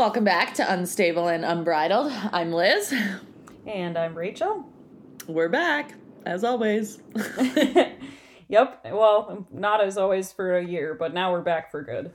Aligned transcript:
Welcome 0.00 0.24
back 0.24 0.54
to 0.54 0.72
Unstable 0.72 1.28
and 1.28 1.44
Unbridled. 1.44 2.10
I'm 2.32 2.52
Liz. 2.52 2.94
And 3.66 3.98
I'm 3.98 4.16
Rachel. 4.16 4.64
We're 5.26 5.50
back, 5.50 5.92
as 6.24 6.42
always. 6.42 7.02
yep. 8.48 8.80
Well, 8.86 9.46
not 9.52 9.84
as 9.84 9.98
always 9.98 10.32
for 10.32 10.56
a 10.56 10.64
year, 10.64 10.94
but 10.94 11.12
now 11.12 11.30
we're 11.32 11.42
back 11.42 11.70
for 11.70 11.82
good. 11.82 12.14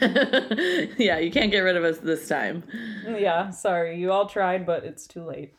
yeah, 0.96 1.18
you 1.18 1.30
can't 1.30 1.50
get 1.50 1.58
rid 1.58 1.76
of 1.76 1.84
us 1.84 1.98
this 1.98 2.26
time. 2.26 2.64
Yeah, 3.06 3.50
sorry. 3.50 4.00
You 4.00 4.12
all 4.12 4.26
tried, 4.26 4.64
but 4.64 4.84
it's 4.84 5.06
too 5.06 5.22
late. 5.22 5.52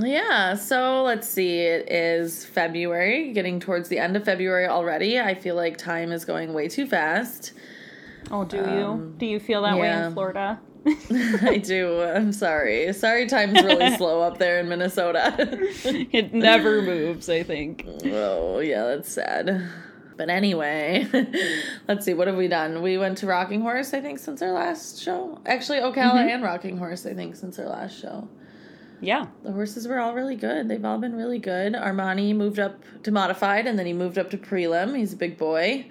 Yeah, 0.00 0.56
so 0.56 1.04
let's 1.04 1.28
see. 1.28 1.60
It 1.60 1.92
is 1.92 2.44
February, 2.44 3.32
getting 3.32 3.60
towards 3.60 3.88
the 3.88 4.00
end 4.00 4.16
of 4.16 4.24
February 4.24 4.66
already. 4.66 5.20
I 5.20 5.36
feel 5.36 5.54
like 5.54 5.76
time 5.76 6.10
is 6.10 6.24
going 6.24 6.54
way 6.54 6.66
too 6.66 6.88
fast. 6.88 7.52
Oh, 8.32 8.44
do 8.44 8.62
um, 8.64 8.76
you? 8.76 9.14
Do 9.18 9.26
you 9.26 9.38
feel 9.38 9.62
that 9.62 9.76
yeah. 9.76 9.80
way 9.80 10.06
in 10.06 10.12
Florida? 10.12 10.60
I 11.42 11.58
do. 11.58 12.02
I'm 12.02 12.32
sorry. 12.32 12.92
Sorry, 12.92 13.26
time's 13.26 13.62
really 13.62 13.90
slow 13.96 14.22
up 14.22 14.38
there 14.38 14.60
in 14.60 14.68
Minnesota. 14.68 15.34
it 15.38 16.32
never 16.32 16.82
moves, 16.82 17.28
I 17.28 17.42
think. 17.42 17.84
Oh, 18.04 18.60
yeah, 18.60 18.84
that's 18.84 19.10
sad. 19.10 19.68
But 20.16 20.30
anyway, 20.30 21.06
let's 21.86 22.04
see. 22.04 22.14
What 22.14 22.26
have 22.26 22.36
we 22.36 22.48
done? 22.48 22.82
We 22.82 22.98
went 22.98 23.18
to 23.18 23.26
Rocking 23.26 23.60
Horse, 23.60 23.94
I 23.94 24.00
think, 24.00 24.18
since 24.18 24.42
our 24.42 24.52
last 24.52 25.00
show. 25.00 25.40
Actually, 25.46 25.78
Ocala 25.78 25.94
mm-hmm. 25.94 26.28
and 26.28 26.42
Rocking 26.42 26.76
Horse, 26.76 27.06
I 27.06 27.14
think, 27.14 27.36
since 27.36 27.58
our 27.58 27.66
last 27.66 28.00
show. 28.00 28.28
Yeah. 29.00 29.26
The 29.44 29.52
horses 29.52 29.86
were 29.86 30.00
all 30.00 30.14
really 30.14 30.34
good. 30.34 30.68
They've 30.68 30.84
all 30.84 30.98
been 30.98 31.14
really 31.14 31.38
good. 31.38 31.74
Armani 31.74 32.34
moved 32.34 32.58
up 32.58 32.82
to 33.04 33.12
modified 33.12 33.66
and 33.66 33.78
then 33.78 33.86
he 33.86 33.92
moved 33.92 34.18
up 34.18 34.30
to 34.30 34.38
prelim. 34.38 34.96
He's 34.96 35.12
a 35.12 35.16
big 35.16 35.38
boy. 35.38 35.86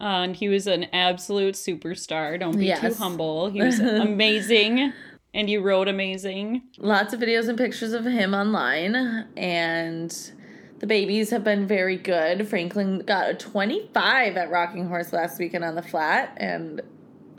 Uh, 0.00 0.24
and 0.24 0.36
he 0.36 0.48
was 0.48 0.66
an 0.66 0.84
absolute 0.92 1.54
superstar. 1.54 2.40
Don't 2.40 2.56
be 2.56 2.66
yes. 2.66 2.80
too 2.80 2.94
humble. 2.94 3.50
He 3.50 3.60
was 3.60 3.78
amazing. 3.80 4.92
and 5.34 5.50
you 5.50 5.60
wrote 5.60 5.88
amazing. 5.88 6.62
Lots 6.78 7.12
of 7.12 7.20
videos 7.20 7.48
and 7.48 7.58
pictures 7.58 7.92
of 7.92 8.04
him 8.04 8.32
online. 8.32 8.96
And 9.36 10.10
the 10.78 10.86
babies 10.86 11.28
have 11.30 11.44
been 11.44 11.66
very 11.66 11.96
good. 11.96 12.48
Franklin 12.48 13.00
got 13.00 13.28
a 13.28 13.34
25 13.34 14.36
at 14.38 14.50
Rocking 14.50 14.86
Horse 14.88 15.12
last 15.12 15.38
weekend 15.38 15.64
on 15.64 15.74
the 15.74 15.82
flat. 15.82 16.32
And 16.38 16.80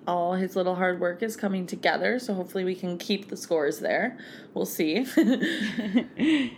all 0.07 0.33
his 0.33 0.55
little 0.55 0.75
hard 0.75 0.99
work 0.99 1.23
is 1.23 1.35
coming 1.35 1.65
together. 1.65 2.19
So 2.19 2.35
hopefully 2.35 2.63
we 2.63 2.75
can 2.75 2.97
keep 2.99 3.29
the 3.29 3.37
scores 3.37 3.79
there. 3.79 4.19
We'll 4.53 4.65
see. 4.67 5.05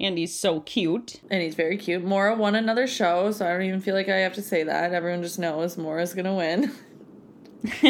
and 0.00 0.18
he's 0.18 0.38
so 0.38 0.60
cute. 0.60 1.20
And 1.30 1.42
he's 1.42 1.54
very 1.54 1.76
cute. 1.76 2.04
Mora 2.04 2.34
won 2.34 2.54
another 2.54 2.86
show, 2.86 3.30
so 3.30 3.46
I 3.46 3.52
don't 3.52 3.62
even 3.62 3.80
feel 3.80 3.94
like 3.94 4.08
I 4.08 4.16
have 4.16 4.34
to 4.34 4.42
say 4.42 4.62
that. 4.64 4.92
Everyone 4.92 5.22
just 5.22 5.38
knows 5.38 5.76
Mora's 5.78 6.14
gonna 6.14 6.34
win. 6.34 6.72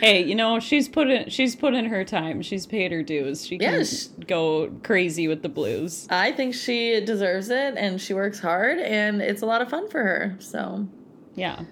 hey, 0.00 0.24
you 0.24 0.34
know 0.34 0.58
she's 0.58 0.88
put 0.88 1.10
in 1.10 1.28
she's 1.28 1.54
put 1.54 1.74
in 1.74 1.84
her 1.86 2.04
time. 2.04 2.40
She's 2.40 2.66
paid 2.66 2.90
her 2.90 3.02
dues. 3.02 3.46
She 3.46 3.58
can 3.58 3.72
yes. 3.72 4.08
go 4.26 4.70
crazy 4.82 5.28
with 5.28 5.42
the 5.42 5.48
blues. 5.48 6.06
I 6.08 6.32
think 6.32 6.54
she 6.54 7.00
deserves 7.04 7.50
it, 7.50 7.74
and 7.76 8.00
she 8.00 8.14
works 8.14 8.40
hard, 8.40 8.78
and 8.78 9.20
it's 9.20 9.42
a 9.42 9.46
lot 9.46 9.60
of 9.60 9.68
fun 9.68 9.88
for 9.90 10.02
her. 10.02 10.36
So, 10.38 10.88
yeah. 11.34 11.64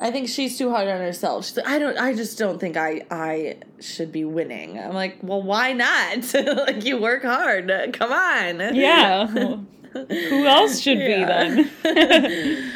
I 0.00 0.10
think 0.10 0.28
she's 0.28 0.58
too 0.58 0.70
hard 0.70 0.88
on 0.88 1.00
herself. 1.00 1.46
She's 1.46 1.56
like, 1.56 1.66
I 1.66 1.78
don't. 1.78 1.96
I 1.96 2.14
just 2.14 2.38
don't 2.38 2.58
think 2.58 2.76
I 2.76 3.02
I 3.10 3.56
should 3.80 4.12
be 4.12 4.24
winning. 4.24 4.78
I'm 4.78 4.92
like, 4.92 5.18
well, 5.22 5.42
why 5.42 5.72
not? 5.72 6.34
like 6.34 6.84
you 6.84 7.00
work 7.00 7.22
hard. 7.22 7.68
Come 7.94 8.12
on. 8.12 8.74
Yeah. 8.74 9.26
Who 9.92 10.46
else 10.46 10.80
should 10.80 10.98
yeah. 10.98 11.54
be 11.54 11.64
then? 11.82 12.72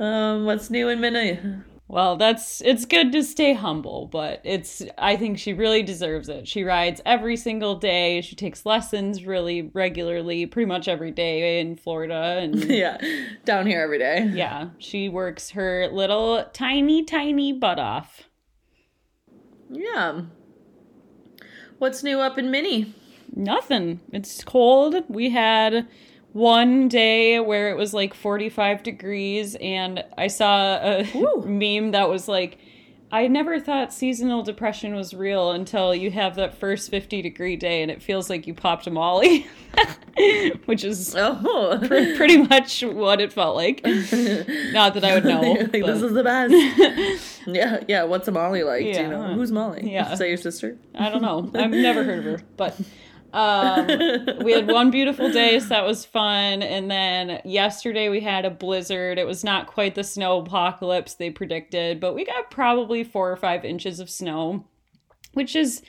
um, 0.00 0.44
what's 0.44 0.68
new 0.68 0.88
in 0.88 1.00
Minnie? 1.00 1.40
Well, 1.90 2.16
that's 2.16 2.60
it's 2.60 2.84
good 2.84 3.10
to 3.10 3.24
stay 3.24 3.52
humble, 3.52 4.06
but 4.06 4.40
it's 4.44 4.80
I 4.96 5.16
think 5.16 5.40
she 5.40 5.52
really 5.52 5.82
deserves 5.82 6.28
it. 6.28 6.46
She 6.46 6.62
rides 6.62 7.00
every 7.04 7.36
single 7.36 7.74
day. 7.74 8.20
She 8.20 8.36
takes 8.36 8.64
lessons 8.64 9.26
really 9.26 9.62
regularly, 9.74 10.46
pretty 10.46 10.68
much 10.68 10.86
every 10.86 11.10
day 11.10 11.58
in 11.58 11.74
Florida 11.74 12.38
and 12.40 12.54
Yeah. 12.70 12.96
Down 13.44 13.66
here 13.66 13.80
every 13.82 13.98
day. 13.98 14.30
Yeah. 14.32 14.68
She 14.78 15.08
works 15.08 15.50
her 15.50 15.88
little 15.88 16.44
tiny 16.52 17.02
tiny 17.04 17.52
butt 17.52 17.80
off. 17.80 18.28
Yeah. 19.68 20.20
What's 21.78 22.04
new 22.04 22.20
up 22.20 22.38
in 22.38 22.52
Minnie? 22.52 22.94
Nothing. 23.34 23.98
It's 24.12 24.44
cold. 24.44 24.94
We 25.08 25.30
had 25.30 25.88
one 26.32 26.88
day 26.88 27.40
where 27.40 27.70
it 27.70 27.76
was 27.76 27.92
like 27.92 28.14
45 28.14 28.82
degrees 28.82 29.56
and 29.60 30.04
I 30.16 30.28
saw 30.28 30.76
a 30.76 31.06
Ooh. 31.16 31.42
meme 31.46 31.92
that 31.92 32.08
was 32.08 32.28
like 32.28 32.58
I 33.12 33.26
never 33.26 33.58
thought 33.58 33.92
seasonal 33.92 34.44
depression 34.44 34.94
was 34.94 35.12
real 35.12 35.50
until 35.50 35.92
you 35.92 36.12
have 36.12 36.36
that 36.36 36.54
first 36.54 36.90
50 36.90 37.22
degree 37.22 37.56
day 37.56 37.82
and 37.82 37.90
it 37.90 38.00
feels 38.00 38.30
like 38.30 38.46
you 38.46 38.54
popped 38.54 38.86
a 38.86 38.90
molly, 38.92 39.48
which 40.66 40.84
is 40.84 41.16
oh. 41.16 41.78
pr- 41.80 42.16
pretty 42.16 42.36
much 42.36 42.82
what 42.82 43.20
it 43.20 43.32
felt 43.32 43.56
like. 43.56 43.82
Not 43.84 44.94
that 44.94 45.02
I 45.02 45.14
would 45.14 45.24
know. 45.24 45.40
like, 45.40 45.72
this 45.72 46.02
is 46.02 46.12
the 46.12 46.22
best. 46.22 47.40
yeah, 47.48 47.80
yeah. 47.88 48.04
What's 48.04 48.28
a 48.28 48.32
molly 48.32 48.62
like? 48.62 48.84
Yeah. 48.84 48.92
Do 48.92 49.02
you 49.02 49.08
know? 49.08 49.34
Who's 49.34 49.50
Molly? 49.50 49.90
Yeah. 49.90 50.12
Is 50.12 50.20
that 50.20 50.28
your 50.28 50.36
sister? 50.36 50.76
I 50.94 51.08
don't 51.08 51.22
know. 51.22 51.50
I've 51.60 51.70
never 51.70 52.04
heard 52.04 52.20
of 52.20 52.24
her, 52.26 52.40
but 52.56 52.80
um, 53.32 53.86
we 54.42 54.52
had 54.52 54.66
one 54.66 54.90
beautiful 54.90 55.30
day, 55.30 55.58
so 55.60 55.68
that 55.68 55.86
was 55.86 56.04
fun. 56.04 56.62
And 56.62 56.90
then 56.90 57.40
yesterday 57.44 58.08
we 58.08 58.20
had 58.20 58.44
a 58.44 58.50
blizzard. 58.50 59.18
It 59.18 59.26
was 59.26 59.44
not 59.44 59.66
quite 59.66 59.94
the 59.94 60.04
snow 60.04 60.40
apocalypse 60.40 61.14
they 61.14 61.30
predicted, 61.30 62.00
but 62.00 62.14
we 62.14 62.24
got 62.24 62.50
probably 62.50 63.04
four 63.04 63.30
or 63.30 63.36
five 63.36 63.64
inches 63.64 64.00
of 64.00 64.10
snow, 64.10 64.64
which 65.34 65.54
is 65.54 65.82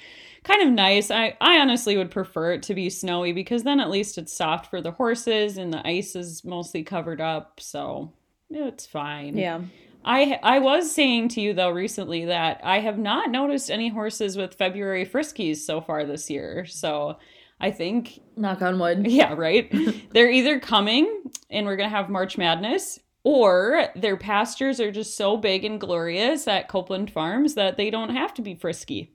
kind 0.43 0.61
of 0.61 0.73
nice. 0.73 1.11
I, 1.11 1.37
I 1.41 1.59
honestly 1.59 1.97
would 1.97 2.11
prefer 2.11 2.53
it 2.53 2.63
to 2.63 2.73
be 2.73 2.89
snowy 2.89 3.33
because 3.33 3.63
then 3.63 3.79
at 3.79 3.89
least 3.89 4.17
it's 4.17 4.33
soft 4.33 4.69
for 4.69 4.81
the 4.81 4.91
horses 4.91 5.57
and 5.57 5.73
the 5.73 5.85
ice 5.87 6.15
is 6.15 6.43
mostly 6.43 6.83
covered 6.83 7.21
up. 7.21 7.59
So 7.59 8.13
it's 8.49 8.85
fine. 8.85 9.37
Yeah. 9.37 9.61
I 10.03 10.39
I 10.41 10.59
was 10.59 10.91
saying 10.91 11.29
to 11.29 11.41
you 11.41 11.53
though 11.53 11.69
recently 11.69 12.25
that 12.25 12.59
I 12.63 12.79
have 12.79 12.97
not 12.97 13.29
noticed 13.29 13.69
any 13.69 13.89
horses 13.89 14.37
with 14.37 14.55
February 14.55 15.05
friskies 15.05 15.57
so 15.57 15.81
far 15.81 16.05
this 16.05 16.29
year. 16.29 16.65
So 16.65 17.17
I 17.59 17.71
think 17.71 18.19
knock 18.35 18.61
on 18.61 18.79
wood. 18.79 19.05
Yeah, 19.09 19.33
right. 19.33 19.71
They're 20.11 20.31
either 20.31 20.59
coming 20.59 21.23
and 21.49 21.65
we're 21.65 21.75
going 21.75 21.89
to 21.89 21.95
have 21.95 22.09
March 22.09 22.37
Madness 22.37 22.99
or 23.23 23.89
their 23.95 24.17
pastures 24.17 24.79
are 24.79 24.91
just 24.91 25.15
so 25.15 25.37
big 25.37 25.63
and 25.63 25.79
glorious 25.79 26.47
at 26.47 26.67
Copeland 26.67 27.11
Farms 27.11 27.53
that 27.53 27.77
they 27.77 27.91
don't 27.91 28.15
have 28.15 28.33
to 28.33 28.41
be 28.41 28.55
frisky. 28.55 29.13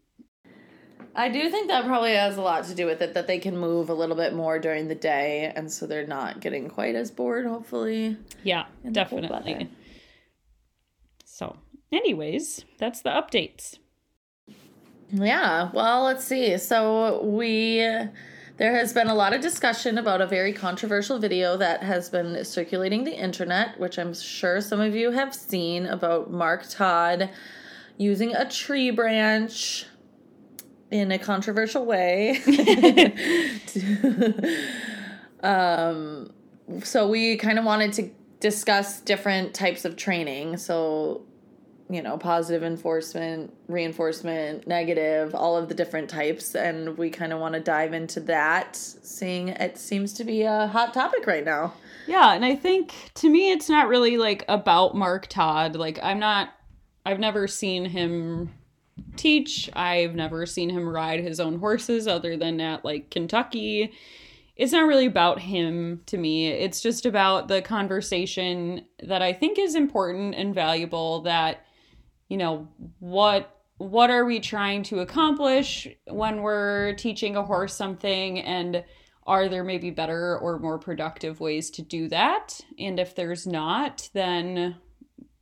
I 1.16 1.30
do 1.30 1.48
think 1.50 1.68
that 1.68 1.86
probably 1.86 2.14
has 2.14 2.36
a 2.36 2.42
lot 2.42 2.64
to 2.64 2.74
do 2.74 2.86
with 2.86 3.00
it 3.00 3.14
that 3.14 3.26
they 3.26 3.38
can 3.38 3.56
move 3.56 3.88
a 3.88 3.94
little 3.94 4.16
bit 4.16 4.34
more 4.34 4.58
during 4.58 4.86
the 4.86 4.94
day 4.94 5.50
and 5.56 5.72
so 5.72 5.86
they're 5.86 6.06
not 6.06 6.40
getting 6.40 6.68
quite 6.68 6.94
as 6.94 7.10
bored 7.10 7.46
hopefully. 7.46 8.16
Yeah, 8.44 8.66
definitely. 8.92 9.68
So, 11.36 11.54
anyways, 11.92 12.64
that's 12.78 13.02
the 13.02 13.10
updates. 13.10 13.76
Yeah, 15.10 15.70
well, 15.74 16.04
let's 16.04 16.24
see. 16.24 16.56
So, 16.56 17.22
we 17.24 17.76
there 18.56 18.74
has 18.74 18.94
been 18.94 19.08
a 19.08 19.14
lot 19.14 19.34
of 19.34 19.42
discussion 19.42 19.98
about 19.98 20.22
a 20.22 20.26
very 20.26 20.54
controversial 20.54 21.18
video 21.18 21.58
that 21.58 21.82
has 21.82 22.08
been 22.08 22.42
circulating 22.42 23.04
the 23.04 23.14
internet, 23.14 23.78
which 23.78 23.98
I'm 23.98 24.14
sure 24.14 24.62
some 24.62 24.80
of 24.80 24.94
you 24.94 25.10
have 25.10 25.34
seen 25.34 25.84
about 25.84 26.30
Mark 26.30 26.64
Todd 26.70 27.28
using 27.98 28.34
a 28.34 28.48
tree 28.48 28.90
branch 28.90 29.84
in 30.90 31.12
a 31.12 31.18
controversial 31.18 31.84
way. 31.84 32.40
um, 35.42 36.32
so 36.82 37.06
we 37.06 37.36
kind 37.36 37.58
of 37.58 37.66
wanted 37.66 37.92
to 37.92 38.10
discuss 38.40 39.00
different 39.00 39.54
types 39.54 39.84
of 39.84 39.96
training. 39.96 40.56
So 40.56 41.26
you 41.88 42.02
know, 42.02 42.18
positive 42.18 42.64
enforcement, 42.64 43.54
reinforcement, 43.68 44.66
negative, 44.66 45.34
all 45.34 45.56
of 45.56 45.68
the 45.68 45.74
different 45.74 46.10
types. 46.10 46.54
And 46.54 46.98
we 46.98 47.10
kind 47.10 47.32
of 47.32 47.38
want 47.38 47.54
to 47.54 47.60
dive 47.60 47.92
into 47.92 48.20
that, 48.20 48.74
seeing 48.74 49.48
it 49.48 49.78
seems 49.78 50.12
to 50.14 50.24
be 50.24 50.42
a 50.42 50.66
hot 50.66 50.92
topic 50.92 51.26
right 51.26 51.44
now. 51.44 51.74
Yeah. 52.06 52.34
And 52.34 52.44
I 52.44 52.56
think 52.56 52.92
to 53.14 53.30
me, 53.30 53.52
it's 53.52 53.68
not 53.68 53.88
really 53.88 54.16
like 54.16 54.44
about 54.48 54.96
Mark 54.96 55.28
Todd. 55.28 55.76
Like, 55.76 56.00
I'm 56.02 56.18
not, 56.18 56.50
I've 57.04 57.20
never 57.20 57.46
seen 57.46 57.84
him 57.84 58.52
teach, 59.14 59.70
I've 59.74 60.14
never 60.14 60.46
seen 60.46 60.70
him 60.70 60.88
ride 60.88 61.20
his 61.20 61.38
own 61.38 61.58
horses 61.58 62.08
other 62.08 62.36
than 62.36 62.60
at 62.60 62.84
like 62.84 63.10
Kentucky. 63.10 63.92
It's 64.56 64.72
not 64.72 64.86
really 64.86 65.06
about 65.06 65.40
him 65.40 66.00
to 66.06 66.16
me. 66.16 66.48
It's 66.48 66.80
just 66.80 67.04
about 67.04 67.48
the 67.48 67.60
conversation 67.62 68.86
that 69.02 69.20
I 69.22 69.32
think 69.32 69.58
is 69.58 69.74
important 69.74 70.34
and 70.34 70.54
valuable 70.54 71.20
that 71.22 71.66
you 72.28 72.36
know 72.36 72.68
what 72.98 73.52
what 73.78 74.10
are 74.10 74.24
we 74.24 74.40
trying 74.40 74.82
to 74.84 75.00
accomplish 75.00 75.86
when 76.06 76.40
we're 76.40 76.94
teaching 76.94 77.36
a 77.36 77.42
horse 77.42 77.74
something 77.74 78.40
and 78.40 78.82
are 79.26 79.48
there 79.48 79.62
maybe 79.62 79.90
better 79.90 80.38
or 80.38 80.58
more 80.58 80.78
productive 80.78 81.40
ways 81.40 81.68
to 81.70 81.82
do 81.82 82.08
that 82.08 82.58
and 82.78 82.98
if 82.98 83.14
there's 83.14 83.46
not 83.46 84.08
then 84.14 84.76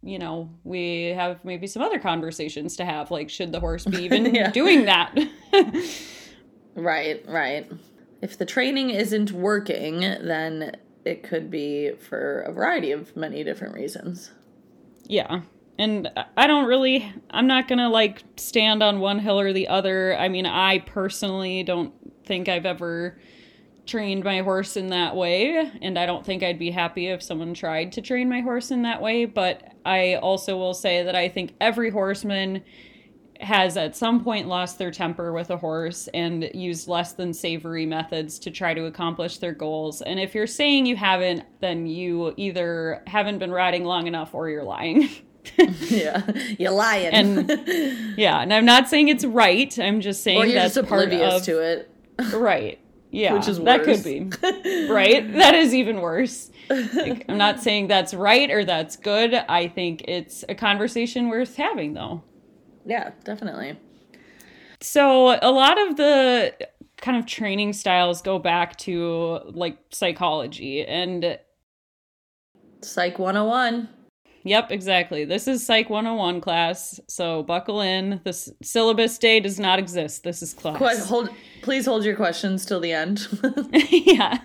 you 0.07 0.19
know, 0.19 0.51
we 0.65 1.05
have 1.17 1.43
maybe 1.47 1.67
some 1.67 1.81
other 1.81 1.99
conversations 1.99 2.77
to 2.77 2.85
have. 2.85 3.11
Like, 3.11 3.31
should 3.31 3.53
the 3.53 3.61
horse 3.61 3.87
be 3.87 4.03
even 4.05 4.35
Yeah. 4.35 4.51
doing 4.51 4.85
that? 4.85 5.19
Right, 6.77 7.25
right. 7.29 7.71
If 8.25 8.39
the 8.39 8.47
training 8.47 8.89
isn't 8.89 9.33
working, 9.33 10.01
then 10.01 10.75
it 11.05 11.23
could 11.23 11.51
be 11.51 11.91
for 11.91 12.41
a 12.41 12.53
variety 12.53 12.91
of 12.91 13.15
many 13.15 13.45
different 13.45 13.75
reasons. 13.75 14.31
yeah. 15.07 15.43
And 15.79 16.09
I 16.37 16.47
don't 16.47 16.65
really, 16.65 17.13
I'm 17.31 17.47
not 17.47 17.69
going 17.69 17.81
to 17.81 17.89
like 17.89 18.23
stand 18.37 18.83
on 18.83 19.01
one 19.01 19.19
hill 19.19 19.39
or 19.39 19.53
the 19.53 19.69
other. 19.69 20.17
I 20.17 20.29
mean, 20.29 20.47
I 20.47 20.79
personally 20.79 21.65
don't 21.65 21.93
think 22.25 22.49
I've 22.49 22.65
ever 22.65 23.19
trained 23.85 24.25
my 24.25 24.41
horse 24.41 24.75
in 24.75 24.87
that 24.87 25.17
way. 25.17 25.71
And 25.83 25.99
I 25.99 26.07
don't 26.07 26.25
think 26.25 26.43
I'd 26.43 26.59
be 26.59 26.71
happy 26.71 27.09
if 27.09 27.23
someone 27.23 27.53
tried 27.53 27.93
to 27.93 28.01
train 28.01 28.31
my 28.31 28.41
horse 28.41 28.71
in 28.71 28.83
that 28.83 29.03
way. 29.03 29.27
But 29.27 29.75
I 29.85 30.15
also 30.15 30.57
will 30.57 30.73
say 30.73 31.03
that 31.03 31.15
I 31.15 31.29
think 31.29 31.55
every 31.61 31.91
horseman 31.91 32.63
has 33.45 33.77
at 33.77 33.95
some 33.97 34.25
point 34.25 34.49
lost 34.49 34.79
their 34.79 34.91
temper 34.91 35.33
with 35.33 35.51
a 35.51 35.57
horse 35.57 36.09
and 36.15 36.51
used 36.55 36.89
less 36.89 37.13
than 37.13 37.33
savory 37.33 37.87
methods 37.87 38.39
to 38.41 38.51
try 38.51 38.75
to 38.75 38.87
accomplish 38.87 39.39
their 39.39 39.53
goals. 39.53 40.03
And 40.03 40.19
if 40.19 40.35
you're 40.35 40.47
saying 40.47 40.87
you 40.87 40.97
haven't, 40.97 41.45
then 41.61 41.87
you 41.87 42.35
either 42.37 43.03
haven't 43.07 43.39
been 43.39 43.53
riding 43.53 43.85
long 43.85 44.07
enough 44.07 44.35
or 44.35 44.49
you're 44.49 44.65
lying. 44.65 45.09
yeah, 45.59 46.23
you're 46.59 46.71
lying. 46.73 47.13
And- 47.13 48.15
yeah, 48.17 48.41
and 48.41 48.53
I'm 48.53 48.65
not 48.65 48.89
saying 48.89 49.09
it's 49.09 49.25
right. 49.25 49.79
I'm 49.79 50.01
just 50.01 50.23
saying 50.23 50.39
or 50.43 50.47
you're 50.47 50.55
that's 50.55 50.75
just 50.75 50.89
part 50.89 51.05
oblivious 51.05 51.35
of 51.37 51.43
to 51.45 51.59
it. 51.61 51.91
right. 52.35 52.79
Yeah, 53.11 53.35
Which 53.35 53.47
is 53.47 53.61
worse. 53.61 53.65
that 53.67 53.85
could 53.85 54.03
be 54.03 54.89
right. 54.89 55.33
That 55.35 55.55
is 55.55 55.73
even 55.73 56.01
worse. 56.01 56.51
Like, 56.69 57.25
I'm 57.29 57.39
not 57.39 57.61
saying 57.63 57.87
that's 57.87 58.13
right 58.13 58.51
or 58.51 58.65
that's 58.65 58.97
good. 58.97 59.33
I 59.35 59.69
think 59.69 60.03
it's 60.09 60.45
a 60.49 60.57
conversation 60.57 61.29
worth 61.29 61.55
having, 61.55 61.95
though. 61.95 62.25
Yeah, 62.85 63.13
definitely. 63.25 63.79
So 64.81 65.39
a 65.41 65.51
lot 65.51 65.79
of 65.89 65.97
the 65.97 66.55
kind 66.99 67.17
of 67.17 67.27
training 67.27 67.73
styles 67.73 68.23
go 68.23 68.39
back 68.39 68.77
to 68.77 69.41
like 69.47 69.79
psychology 69.91 70.85
and 70.85 71.39
Psych 72.83 73.19
101. 73.19 73.89
yep 74.45 74.71
exactly 74.71 75.25
this 75.25 75.49
is 75.49 75.65
psych 75.65 75.89
101 75.89 76.41
class 76.43 77.01
so 77.09 77.43
buckle 77.43 77.81
in 77.81 78.21
this 78.25 78.51
syllabus 78.63 79.17
day 79.17 79.41
does 79.41 79.59
not 79.59 79.79
exist 79.79 80.23
this 80.23 80.43
is 80.43 80.53
class 80.53 80.77
Qu- 80.79 81.05
hold, 81.07 81.29
please 81.63 81.87
hold 81.87 82.05
your 82.05 82.15
questions 82.15 82.67
till 82.67 82.79
the 82.81 82.93
end. 82.93 83.27
yeah 83.73 84.39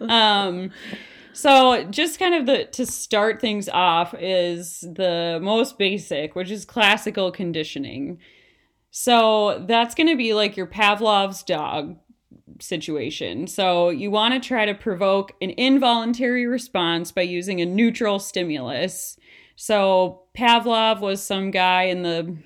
um 0.02 0.70
so 1.32 1.84
just 1.84 2.18
kind 2.18 2.34
of 2.34 2.46
the 2.46 2.64
to 2.72 2.86
start 2.86 3.40
things 3.40 3.68
off 3.68 4.14
is 4.14 4.80
the 4.80 5.38
most 5.42 5.78
basic 5.78 6.34
which 6.34 6.50
is 6.50 6.64
classical 6.64 7.30
conditioning. 7.30 8.18
So 8.90 9.64
that's 9.66 9.94
going 9.94 10.08
to 10.08 10.16
be 10.16 10.34
like 10.34 10.56
your 10.56 10.66
pavlov's 10.66 11.42
dog 11.42 11.96
situation. 12.60 13.46
So 13.46 13.90
you 13.90 14.10
want 14.10 14.34
to 14.34 14.46
try 14.46 14.66
to 14.66 14.74
provoke 14.74 15.32
an 15.40 15.50
involuntary 15.50 16.46
response 16.46 17.12
by 17.12 17.22
using 17.22 17.60
a 17.60 17.66
neutral 17.66 18.18
stimulus. 18.18 19.16
So 19.56 20.22
pavlov 20.36 21.00
was 21.00 21.22
some 21.22 21.50
guy 21.50 21.84
in 21.84 22.02
the 22.02 22.36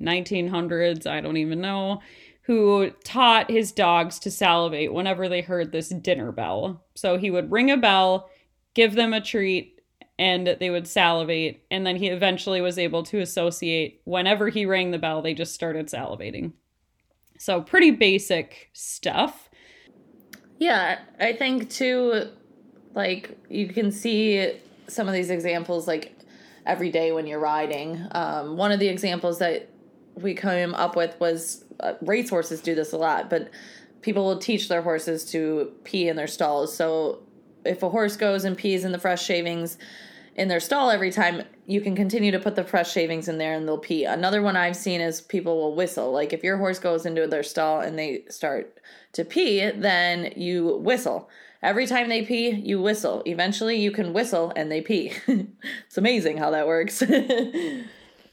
1900s 0.00 1.06
i 1.06 1.20
don't 1.20 1.38
even 1.38 1.60
know 1.60 2.00
who 2.46 2.90
taught 3.02 3.50
his 3.50 3.72
dogs 3.72 4.20
to 4.20 4.30
salivate 4.30 4.92
whenever 4.92 5.28
they 5.28 5.40
heard 5.40 5.72
this 5.72 5.88
dinner 5.88 6.30
bell. 6.30 6.84
So 6.94 7.18
he 7.18 7.28
would 7.28 7.50
ring 7.50 7.72
a 7.72 7.76
bell, 7.76 8.30
give 8.72 8.94
them 8.94 9.12
a 9.12 9.20
treat, 9.20 9.80
and 10.16 10.56
they 10.60 10.70
would 10.70 10.86
salivate. 10.86 11.64
And 11.72 11.84
then 11.84 11.96
he 11.96 12.06
eventually 12.06 12.60
was 12.60 12.78
able 12.78 13.02
to 13.04 13.18
associate 13.18 14.00
whenever 14.04 14.48
he 14.48 14.64
rang 14.64 14.92
the 14.92 14.98
bell, 14.98 15.22
they 15.22 15.34
just 15.34 15.54
started 15.54 15.88
salivating. 15.88 16.52
So, 17.36 17.60
pretty 17.60 17.90
basic 17.90 18.70
stuff. 18.72 19.50
Yeah, 20.58 21.00
I 21.18 21.32
think 21.32 21.68
too, 21.68 22.30
like 22.94 23.36
you 23.50 23.66
can 23.66 23.90
see 23.90 24.52
some 24.86 25.08
of 25.08 25.14
these 25.14 25.30
examples 25.30 25.88
like 25.88 26.16
every 26.64 26.92
day 26.92 27.10
when 27.10 27.26
you're 27.26 27.40
riding. 27.40 28.06
Um, 28.12 28.56
one 28.56 28.70
of 28.70 28.78
the 28.78 28.88
examples 28.88 29.40
that 29.40 29.68
we 30.16 30.34
came 30.34 30.74
up 30.74 30.96
with 30.96 31.18
was 31.20 31.64
uh, 31.80 31.94
race 32.00 32.30
horses 32.30 32.60
do 32.60 32.74
this 32.74 32.92
a 32.92 32.98
lot, 32.98 33.30
but 33.30 33.50
people 34.00 34.24
will 34.24 34.38
teach 34.38 34.68
their 34.68 34.82
horses 34.82 35.24
to 35.32 35.72
pee 35.84 36.08
in 36.08 36.16
their 36.16 36.26
stalls. 36.26 36.74
So 36.74 37.22
if 37.64 37.82
a 37.82 37.90
horse 37.90 38.16
goes 38.16 38.44
and 38.44 38.56
pees 38.56 38.84
in 38.84 38.92
the 38.92 38.98
fresh 38.98 39.24
shavings 39.24 39.78
in 40.34 40.48
their 40.48 40.60
stall 40.60 40.90
every 40.90 41.10
time, 41.10 41.42
you 41.66 41.80
can 41.80 41.96
continue 41.96 42.30
to 42.30 42.38
put 42.38 42.56
the 42.56 42.64
fresh 42.64 42.92
shavings 42.92 43.28
in 43.28 43.38
there 43.38 43.54
and 43.54 43.66
they'll 43.66 43.78
pee. 43.78 44.04
Another 44.04 44.42
one 44.42 44.56
I've 44.56 44.76
seen 44.76 45.00
is 45.00 45.20
people 45.20 45.56
will 45.56 45.74
whistle. 45.74 46.12
Like 46.12 46.32
if 46.32 46.44
your 46.44 46.58
horse 46.58 46.78
goes 46.78 47.04
into 47.06 47.26
their 47.26 47.42
stall 47.42 47.80
and 47.80 47.98
they 47.98 48.24
start 48.28 48.78
to 49.12 49.24
pee, 49.24 49.70
then 49.70 50.32
you 50.36 50.76
whistle. 50.76 51.28
Every 51.62 51.86
time 51.86 52.08
they 52.08 52.22
pee, 52.22 52.50
you 52.50 52.80
whistle. 52.80 53.22
Eventually, 53.26 53.76
you 53.76 53.90
can 53.90 54.12
whistle 54.12 54.52
and 54.54 54.70
they 54.70 54.82
pee. 54.82 55.12
it's 55.26 55.96
amazing 55.96 56.36
how 56.36 56.50
that 56.50 56.66
works. 56.66 57.02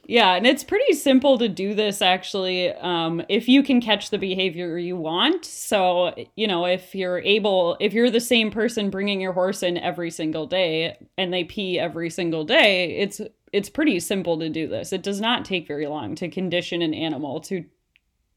Yeah, 0.05 0.35
and 0.35 0.45
it's 0.45 0.65
pretty 0.65 0.93
simple 0.93 1.37
to 1.37 1.47
do 1.47 1.73
this 1.73 2.01
actually 2.01 2.73
um, 2.73 3.23
if 3.29 3.47
you 3.47 3.63
can 3.63 3.79
catch 3.79 4.09
the 4.09 4.17
behavior 4.17 4.77
you 4.77 4.97
want. 4.97 5.45
So, 5.45 6.13
you 6.35 6.45
know, 6.45 6.65
if 6.65 6.93
you're 6.93 7.19
able, 7.19 7.77
if 7.79 7.93
you're 7.93 8.09
the 8.09 8.19
same 8.19 8.51
person 8.51 8.89
bringing 8.89 9.21
your 9.21 9.31
horse 9.31 9.63
in 9.63 9.77
every 9.77 10.11
single 10.11 10.45
day 10.45 10.97
and 11.17 11.33
they 11.33 11.45
pee 11.45 11.79
every 11.79 12.09
single 12.09 12.43
day, 12.43 12.97
it's 12.97 13.21
it's 13.53 13.69
pretty 13.69 13.99
simple 14.01 14.37
to 14.39 14.49
do 14.49 14.67
this. 14.67 14.91
It 14.91 15.03
does 15.03 15.21
not 15.21 15.45
take 15.45 15.67
very 15.67 15.87
long 15.87 16.15
to 16.15 16.27
condition 16.27 16.81
an 16.81 16.93
animal 16.93 17.39
to 17.41 17.63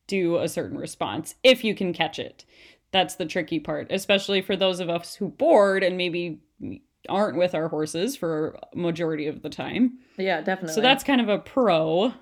do 0.06 0.36
a 0.38 0.48
certain 0.48 0.78
response 0.78 1.34
if 1.42 1.64
you 1.64 1.74
can 1.74 1.92
catch 1.92 2.18
it. 2.20 2.44
That's 2.92 3.16
the 3.16 3.26
tricky 3.26 3.58
part, 3.58 3.90
especially 3.90 4.40
for 4.40 4.56
those 4.56 4.78
of 4.78 4.88
us 4.88 5.16
who 5.16 5.28
board 5.28 5.82
and 5.82 5.96
maybe 5.96 6.40
aren't 7.08 7.36
with 7.36 7.54
our 7.54 7.68
horses 7.68 8.16
for 8.16 8.58
a 8.72 8.76
majority 8.76 9.26
of 9.26 9.42
the 9.42 9.48
time. 9.48 9.98
yeah, 10.16 10.40
definitely. 10.40 10.74
So 10.74 10.80
that's 10.80 11.04
kind 11.04 11.20
of 11.20 11.28
a 11.28 11.38
pro. 11.38 12.12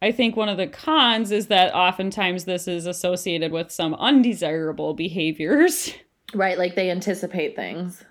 I 0.00 0.10
think 0.10 0.36
one 0.36 0.48
of 0.48 0.56
the 0.56 0.66
cons 0.66 1.30
is 1.30 1.46
that 1.46 1.74
oftentimes 1.74 2.44
this 2.44 2.66
is 2.66 2.86
associated 2.86 3.52
with 3.52 3.70
some 3.70 3.94
undesirable 3.94 4.94
behaviors. 4.94 5.92
right. 6.34 6.58
Like 6.58 6.74
they 6.74 6.90
anticipate 6.90 7.54
things. 7.54 8.04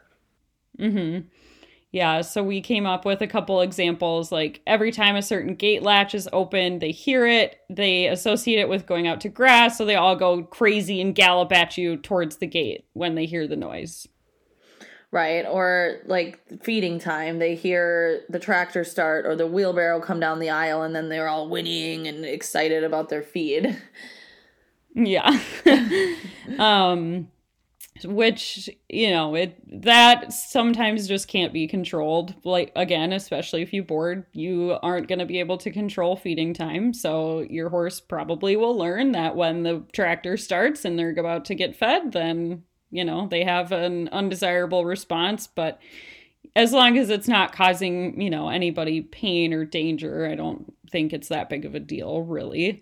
Mm-hmm. 0.80 1.28
Yeah, 1.92 2.22
so 2.22 2.42
we 2.42 2.62
came 2.62 2.86
up 2.86 3.04
with 3.04 3.22
a 3.22 3.28
couple 3.28 3.60
examples 3.60 4.32
like 4.32 4.62
every 4.66 4.94
time 4.94 5.18
a 5.18 5.22
certain 5.22 5.56
gate 5.56 5.84
latch 5.84 6.16
is 6.16 6.30
open, 6.32 6.80
they 6.80 6.92
hear 6.92 7.28
it, 7.28 7.60
they 7.70 8.08
associate 8.08 8.60
it 8.60 8.70
with 8.70 8.86
going 8.86 9.08
out 9.08 9.20
to 9.22 9.30
grass, 9.30 9.78
so 9.78 9.84
they 9.84 9.96
all 9.96 10.16
go 10.16 10.44
crazy 10.44 11.02
and 11.02 11.16
gallop 11.16 11.52
at 11.52 11.78
you 11.78 11.98
towards 11.98 12.38
the 12.38 12.48
gate 12.48 12.86
when 12.94 13.16
they 13.16 13.26
hear 13.26 13.46
the 13.46 13.58
noise. 13.58 14.08
Right. 15.12 15.46
Or 15.46 15.98
like 16.06 16.40
feeding 16.64 16.98
time. 16.98 17.40
They 17.40 17.56
hear 17.56 18.22
the 18.30 18.40
tractor 18.40 18.86
start 18.86 19.26
or 19.26 19.36
the 19.36 19.48
wheelbarrow 19.48 20.00
come 20.00 20.22
down 20.22 20.40
the 20.40 20.50
aisle 20.50 20.84
and 20.84 20.96
then 20.96 21.10
they're 21.10 21.28
all 21.28 21.50
whinnying 21.50 22.08
and 22.08 22.24
excited 22.24 22.84
about 22.84 23.10
their 23.10 23.22
feed. 23.22 23.78
Yeah. 24.96 25.38
um 26.60 27.28
which, 28.06 28.70
you 28.90 29.12
know, 29.12 29.36
it 29.36 29.58
that 29.84 30.34
sometimes 30.34 31.08
just 31.08 31.28
can't 31.28 31.54
be 31.54 31.68
controlled. 31.68 32.34
Like 32.44 32.72
again, 32.76 33.14
especially 33.14 33.62
if 33.62 33.74
you 33.74 33.84
board, 33.84 34.26
you 34.34 34.78
aren't 34.82 35.08
going 35.08 35.20
to 35.20 35.26
be 35.26 35.40
able 35.40 35.58
to 35.60 35.72
control 35.72 36.16
feeding 36.16 36.54
time. 36.54 36.94
So 36.94 37.46
your 37.50 37.70
horse 37.70 38.00
probably 38.00 38.56
will 38.56 38.78
learn 38.78 39.12
that 39.12 39.36
when 39.36 39.64
the 39.64 39.84
tractor 39.94 40.38
starts 40.38 40.86
and 40.86 40.98
they're 40.98 41.12
about 41.12 41.46
to 41.46 41.56
get 41.56 41.76
fed, 41.76 42.12
then, 42.14 42.64
you 42.92 43.04
know, 43.04 43.28
they 43.28 43.44
have 43.44 43.72
an 43.72 44.10
undesirable 44.10 44.86
response, 44.86 45.48
but 45.48 45.80
as 46.56 46.74
long 46.74 46.98
as 46.98 47.10
it's 47.10 47.28
not 47.28 47.54
causing, 47.54 48.22
you 48.22 48.30
know, 48.30 48.50
anybody 48.50 49.02
pain 49.02 49.54
or 49.54 49.66
danger, 49.66 50.28
I 50.28 50.36
don't 50.36 50.74
think 50.92 51.14
it's 51.14 51.30
that 51.30 51.50
big 51.50 51.66
of 51.66 51.74
a 51.74 51.80
deal, 51.80 52.22
really. 52.22 52.82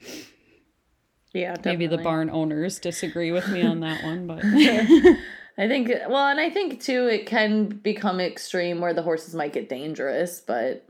Yeah, 1.33 1.53
definitely. 1.55 1.71
Maybe 1.71 1.95
the 1.95 2.03
barn 2.03 2.29
owners 2.29 2.79
disagree 2.79 3.31
with 3.31 3.47
me 3.49 3.61
on 3.61 3.81
that 3.81 4.03
one, 4.03 4.25
but 4.25 4.43
I 4.43 5.67
think 5.67 5.89
well, 6.07 6.27
and 6.27 6.39
I 6.39 6.49
think 6.49 6.81
too 6.81 7.07
it 7.07 7.27
can 7.27 7.67
become 7.67 8.19
extreme 8.19 8.81
where 8.81 8.93
the 8.93 9.03
horses 9.03 9.35
might 9.35 9.53
get 9.53 9.69
dangerous, 9.69 10.41
but 10.41 10.85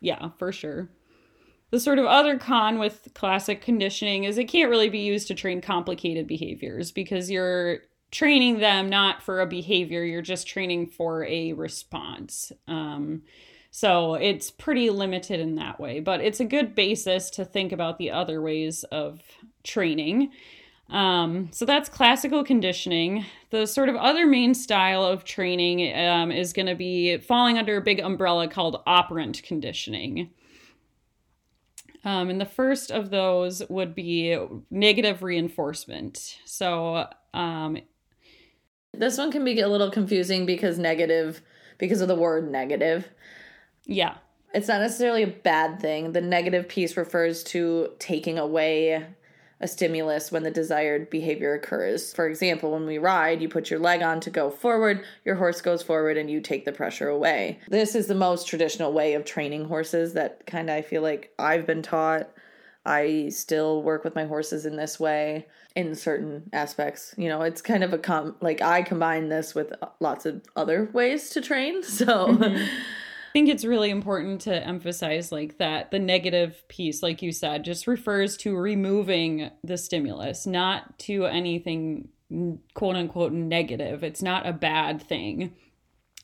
yeah, 0.00 0.30
for 0.38 0.52
sure. 0.52 0.88
The 1.70 1.80
sort 1.80 1.98
of 1.98 2.06
other 2.06 2.38
con 2.38 2.78
with 2.78 3.08
classic 3.14 3.60
conditioning 3.60 4.22
is 4.22 4.38
it 4.38 4.44
can't 4.44 4.70
really 4.70 4.88
be 4.88 5.00
used 5.00 5.26
to 5.28 5.34
train 5.34 5.60
complicated 5.60 6.28
behaviors 6.28 6.92
because 6.92 7.28
you're 7.28 7.80
training 8.10 8.58
them 8.58 8.88
not 8.88 9.22
for 9.22 9.40
a 9.40 9.46
behavior, 9.46 10.04
you're 10.04 10.22
just 10.22 10.46
training 10.46 10.86
for 10.86 11.24
a 11.24 11.52
response. 11.52 12.52
Um, 12.68 13.22
so 13.70 14.14
it's 14.14 14.50
pretty 14.50 14.88
limited 14.90 15.38
in 15.38 15.56
that 15.56 15.78
way, 15.78 16.00
but 16.00 16.20
it's 16.20 16.40
a 16.40 16.44
good 16.44 16.74
basis 16.74 17.28
to 17.30 17.44
think 17.44 17.72
about 17.72 17.98
the 17.98 18.10
other 18.10 18.40
ways 18.40 18.84
of 18.84 19.20
training. 19.64 20.30
Um, 20.88 21.48
so 21.52 21.64
that's 21.64 21.88
classical 21.88 22.44
conditioning. 22.44 23.26
The 23.50 23.66
sort 23.66 23.88
of 23.88 23.96
other 23.96 24.26
main 24.26 24.54
style 24.54 25.04
of 25.04 25.24
training 25.24 25.94
um, 25.94 26.30
is 26.30 26.52
going 26.52 26.66
to 26.66 26.74
be 26.74 27.18
falling 27.18 27.58
under 27.58 27.76
a 27.76 27.82
big 27.82 28.00
umbrella 28.00 28.48
called 28.48 28.82
operant 28.86 29.42
conditioning. 29.42 30.30
Um, 32.04 32.30
and 32.30 32.40
the 32.40 32.46
first 32.46 32.92
of 32.92 33.10
those 33.10 33.62
would 33.68 33.94
be 33.96 34.38
negative 34.70 35.24
reinforcement. 35.24 36.38
So, 36.44 37.08
um, 37.34 37.78
this 38.98 39.18
one 39.18 39.32
can 39.32 39.44
be 39.44 39.60
a 39.60 39.68
little 39.68 39.90
confusing 39.90 40.46
because 40.46 40.78
negative, 40.78 41.42
because 41.78 42.00
of 42.00 42.08
the 42.08 42.14
word 42.14 42.50
negative. 42.50 43.08
Yeah. 43.84 44.16
It's 44.54 44.68
not 44.68 44.80
necessarily 44.80 45.22
a 45.22 45.28
bad 45.28 45.80
thing. 45.80 46.12
The 46.12 46.20
negative 46.20 46.68
piece 46.68 46.96
refers 46.96 47.44
to 47.44 47.90
taking 47.98 48.38
away 48.38 49.04
a 49.60 49.66
stimulus 49.66 50.30
when 50.30 50.42
the 50.42 50.50
desired 50.50 51.08
behavior 51.08 51.54
occurs. 51.54 52.12
For 52.12 52.28
example, 52.28 52.72
when 52.72 52.86
we 52.86 52.98
ride, 52.98 53.40
you 53.40 53.48
put 53.48 53.70
your 53.70 53.80
leg 53.80 54.02
on 54.02 54.20
to 54.20 54.30
go 54.30 54.50
forward, 54.50 55.04
your 55.24 55.36
horse 55.36 55.62
goes 55.62 55.82
forward, 55.82 56.16
and 56.16 56.30
you 56.30 56.40
take 56.40 56.64
the 56.64 56.72
pressure 56.72 57.08
away. 57.08 57.58
This 57.68 57.94
is 57.94 58.06
the 58.06 58.14
most 58.14 58.46
traditional 58.46 58.92
way 58.92 59.14
of 59.14 59.24
training 59.24 59.66
horses 59.66 60.12
that 60.12 60.46
kind 60.46 60.68
of 60.68 60.76
I 60.76 60.82
feel 60.82 61.02
like 61.02 61.32
I've 61.38 61.66
been 61.66 61.82
taught. 61.82 62.30
I 62.86 63.28
still 63.28 63.82
work 63.82 64.04
with 64.04 64.14
my 64.14 64.24
horses 64.24 64.64
in 64.64 64.76
this 64.76 64.98
way 64.98 65.46
in 65.74 65.94
certain 65.94 66.48
aspects. 66.52 67.14
You 67.18 67.28
know, 67.28 67.42
it's 67.42 67.60
kind 67.60 67.84
of 67.84 67.92
a 67.92 67.98
com 67.98 68.36
like 68.40 68.62
I 68.62 68.82
combine 68.82 69.28
this 69.28 69.54
with 69.54 69.72
lots 70.00 70.24
of 70.24 70.42
other 70.54 70.88
ways 70.92 71.30
to 71.30 71.40
train. 71.40 71.82
So 71.82 72.28
mm-hmm 72.28 72.66
think 73.36 73.50
it's 73.50 73.66
really 73.66 73.90
important 73.90 74.40
to 74.40 74.66
emphasize 74.66 75.30
like 75.30 75.58
that 75.58 75.90
the 75.90 75.98
negative 75.98 76.66
piece 76.68 77.02
like 77.02 77.20
you 77.20 77.30
said 77.30 77.66
just 77.66 77.86
refers 77.86 78.34
to 78.34 78.56
removing 78.56 79.50
the 79.62 79.76
stimulus 79.76 80.46
not 80.46 80.98
to 80.98 81.26
anything 81.26 82.08
quote 82.72 82.96
unquote 82.96 83.32
negative 83.32 84.02
it's 84.02 84.22
not 84.22 84.46
a 84.46 84.54
bad 84.54 85.02
thing 85.02 85.54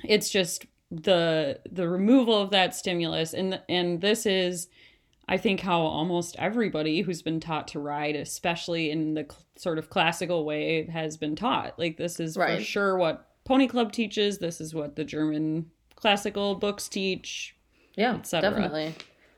it's 0.02 0.30
just 0.30 0.64
the 0.90 1.60
the 1.70 1.86
removal 1.86 2.40
of 2.40 2.48
that 2.48 2.74
stimulus 2.74 3.34
and 3.34 3.60
and 3.68 4.00
this 4.00 4.24
is 4.24 4.68
I 5.28 5.36
think 5.36 5.60
how 5.60 5.80
almost 5.80 6.36
everybody 6.38 7.02
who's 7.02 7.22
been 7.22 7.40
taught 7.40 7.68
to 7.68 7.80
ride, 7.80 8.16
especially 8.16 8.90
in 8.90 9.14
the 9.14 9.22
cl- 9.22 9.44
sort 9.56 9.78
of 9.78 9.88
classical 9.88 10.44
way, 10.44 10.86
has 10.86 11.16
been 11.16 11.36
taught. 11.36 11.78
Like 11.78 11.96
this 11.96 12.18
is 12.20 12.36
right. 12.36 12.58
for 12.58 12.64
sure 12.64 12.96
what 12.96 13.28
Pony 13.44 13.68
Club 13.68 13.92
teaches. 13.92 14.38
This 14.38 14.60
is 14.60 14.74
what 14.74 14.96
the 14.96 15.04
German 15.04 15.70
classical 15.94 16.56
books 16.56 16.88
teach. 16.88 17.56
Yeah, 17.96 18.18
definitely. 18.28 18.94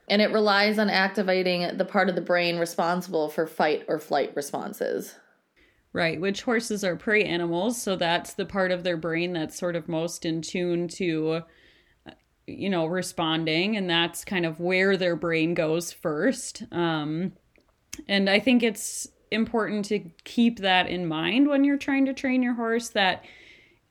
And 0.07 0.21
it 0.21 0.31
relies 0.31 0.77
on 0.79 0.89
activating 0.89 1.77
the 1.77 1.85
part 1.85 2.09
of 2.09 2.15
the 2.15 2.21
brain 2.21 2.57
responsible 2.57 3.29
for 3.29 3.47
fight 3.47 3.85
or 3.87 3.99
flight 3.99 4.33
responses. 4.35 5.15
Right, 5.93 6.19
which 6.19 6.41
horses 6.41 6.83
are 6.83 6.95
prey 6.95 7.23
animals, 7.23 7.81
so 7.81 7.95
that's 7.95 8.33
the 8.33 8.45
part 8.45 8.71
of 8.71 8.83
their 8.83 8.97
brain 8.97 9.33
that's 9.33 9.57
sort 9.57 9.75
of 9.75 9.87
most 9.87 10.25
in 10.25 10.41
tune 10.41 10.87
to 10.89 11.43
you 12.47 12.69
know, 12.69 12.85
responding 12.85 13.75
and 13.75 13.89
that's 13.89 14.23
kind 14.23 14.45
of 14.45 14.59
where 14.59 14.97
their 14.97 15.15
brain 15.15 15.53
goes 15.53 15.91
first. 15.91 16.63
Um 16.71 17.33
and 18.07 18.29
I 18.29 18.39
think 18.39 18.61
it's 18.61 19.07
important 19.31 19.85
to 19.85 19.99
keep 20.23 20.59
that 20.59 20.87
in 20.87 21.07
mind 21.07 21.47
when 21.47 21.63
you're 21.63 21.77
trying 21.77 22.05
to 22.05 22.13
train 22.13 22.43
your 22.43 22.53
horse 22.53 22.89
that 22.89 23.23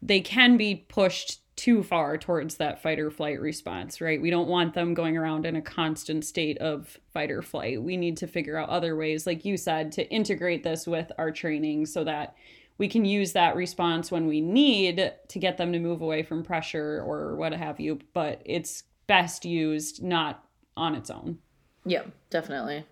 they 0.03 0.21
can 0.21 0.57
be 0.57 0.87
pushed 0.89 1.41
too 1.57 1.83
far 1.83 2.19
towards 2.19 2.57
that 2.57 2.83
fight 2.83 2.99
or 2.99 3.11
flight 3.11 3.41
response, 3.41 4.01
right? 4.01 4.21
We 4.21 4.31
don't 4.31 4.49
want 4.49 4.75
them 4.75 4.93
going 4.93 5.17
around 5.17 5.47
in 5.47 5.57
a 5.57 5.63
constant 5.63 6.25
state 6.25 6.59
of 6.59 6.99
fight 7.13 7.31
or 7.31 7.43
flight. 7.43 7.83
We 7.83 7.97
need 7.97 8.17
to 8.19 8.27
figure 8.27 8.57
out 8.57 8.69
other 8.69 8.97
ways, 8.97 9.27
like 9.27 9.45
you 9.45 9.57
said, 9.57 9.93
to 9.93 10.11
integrate 10.11 10.65
this 10.65 10.87
with 10.87 11.13
our 11.17 11.31
training 11.31 11.87
so 11.87 12.05
that 12.05 12.35
we 12.79 12.89
can 12.89 13.05
use 13.05 13.33
that 13.33 13.57
response 13.57 14.11
when 14.11 14.27
we 14.27 14.41
need 14.41 15.13
to 15.29 15.39
get 15.39 15.59
them 15.59 15.73
to 15.73 15.79
move 15.79 16.01
away 16.01 16.23
from 16.23 16.43
pressure 16.43 17.03
or 17.07 17.37
what 17.37 17.53
have 17.53 17.79
you, 17.79 18.01
but 18.13 18.43
it's 18.45 18.85
best 19.07 19.45
used 19.45 20.03
not 20.03 20.45
on 20.77 20.95
its 20.95 21.11
own. 21.11 21.39
Yeah, 21.85 22.03
definitely. 22.31 22.85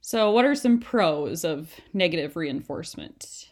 So, 0.00 0.30
what 0.30 0.44
are 0.44 0.54
some 0.54 0.80
pros 0.80 1.44
of 1.44 1.72
negative 1.92 2.36
reinforcement? 2.36 3.50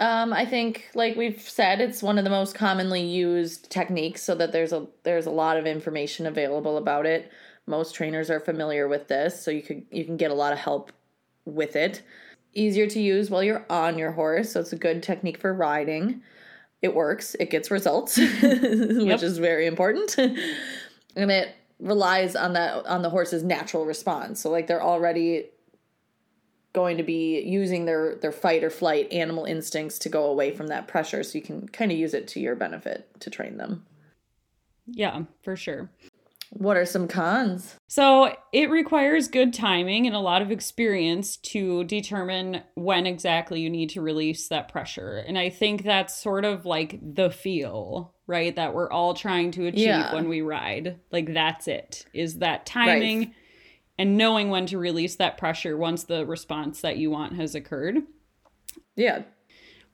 Um, 0.00 0.32
I 0.32 0.46
think, 0.46 0.88
like 0.94 1.16
we've 1.16 1.40
said, 1.40 1.80
it's 1.80 2.02
one 2.02 2.18
of 2.18 2.24
the 2.24 2.30
most 2.30 2.54
commonly 2.54 3.02
used 3.02 3.70
techniques, 3.70 4.22
so 4.22 4.34
that 4.36 4.52
there's 4.52 4.72
a 4.72 4.86
there's 5.02 5.26
a 5.26 5.30
lot 5.30 5.56
of 5.56 5.66
information 5.66 6.26
available 6.26 6.76
about 6.76 7.06
it. 7.06 7.30
Most 7.66 7.94
trainers 7.94 8.30
are 8.30 8.40
familiar 8.40 8.88
with 8.88 9.08
this, 9.08 9.42
so 9.42 9.50
you 9.50 9.62
could 9.62 9.84
you 9.90 10.04
can 10.04 10.16
get 10.16 10.30
a 10.30 10.34
lot 10.34 10.52
of 10.52 10.58
help 10.58 10.92
with 11.44 11.76
it. 11.76 12.02
Easier 12.54 12.86
to 12.86 13.00
use 13.00 13.30
while 13.30 13.42
you're 13.42 13.64
on 13.70 13.98
your 13.98 14.12
horse, 14.12 14.52
so 14.52 14.60
it's 14.60 14.72
a 14.72 14.76
good 14.76 15.02
technique 15.02 15.38
for 15.38 15.54
riding. 15.54 16.22
It 16.82 16.94
works. 16.94 17.34
It 17.40 17.50
gets 17.50 17.70
results, 17.70 18.16
which 18.18 18.42
yep. 18.42 19.22
is 19.22 19.38
very 19.38 19.66
important, 19.66 20.18
and 20.18 21.30
it 21.30 21.54
relies 21.78 22.36
on 22.36 22.52
that 22.52 22.86
on 22.86 23.02
the 23.02 23.10
horse's 23.10 23.42
natural 23.42 23.86
response. 23.86 24.40
So 24.40 24.50
like 24.50 24.66
they're 24.66 24.82
already 24.82 25.46
going 26.72 26.96
to 26.96 27.02
be 27.02 27.40
using 27.40 27.84
their 27.84 28.16
their 28.16 28.32
fight 28.32 28.64
or 28.64 28.70
flight 28.70 29.12
animal 29.12 29.44
instincts 29.44 29.98
to 30.00 30.08
go 30.08 30.24
away 30.26 30.50
from 30.50 30.68
that 30.68 30.88
pressure 30.88 31.22
so 31.22 31.36
you 31.36 31.44
can 31.44 31.68
kind 31.68 31.92
of 31.92 31.98
use 31.98 32.14
it 32.14 32.26
to 32.28 32.40
your 32.40 32.56
benefit 32.56 33.08
to 33.20 33.30
train 33.30 33.56
them 33.58 33.84
yeah 34.86 35.22
for 35.42 35.54
sure 35.54 35.90
what 36.54 36.76
are 36.76 36.84
some 36.84 37.08
cons 37.08 37.76
so 37.88 38.34
it 38.52 38.68
requires 38.68 39.26
good 39.26 39.54
timing 39.54 40.06
and 40.06 40.14
a 40.14 40.20
lot 40.20 40.42
of 40.42 40.50
experience 40.50 41.36
to 41.38 41.82
determine 41.84 42.62
when 42.74 43.06
exactly 43.06 43.60
you 43.60 43.70
need 43.70 43.88
to 43.88 44.02
release 44.02 44.48
that 44.48 44.68
pressure 44.68 45.24
and 45.26 45.38
i 45.38 45.48
think 45.48 45.82
that's 45.82 46.22
sort 46.22 46.44
of 46.44 46.66
like 46.66 46.98
the 47.02 47.30
feel 47.30 48.14
right 48.26 48.56
that 48.56 48.74
we're 48.74 48.90
all 48.90 49.14
trying 49.14 49.50
to 49.50 49.66
achieve 49.66 49.86
yeah. 49.86 50.14
when 50.14 50.28
we 50.28 50.42
ride 50.42 51.00
like 51.10 51.32
that's 51.32 51.68
it 51.68 52.04
is 52.12 52.38
that 52.38 52.66
timing 52.66 53.20
right 53.20 53.32
and 53.98 54.16
knowing 54.16 54.50
when 54.50 54.66
to 54.66 54.78
release 54.78 55.16
that 55.16 55.38
pressure 55.38 55.76
once 55.76 56.04
the 56.04 56.26
response 56.26 56.80
that 56.80 56.96
you 56.96 57.10
want 57.10 57.34
has 57.34 57.54
occurred. 57.54 57.98
Yeah. 58.96 59.22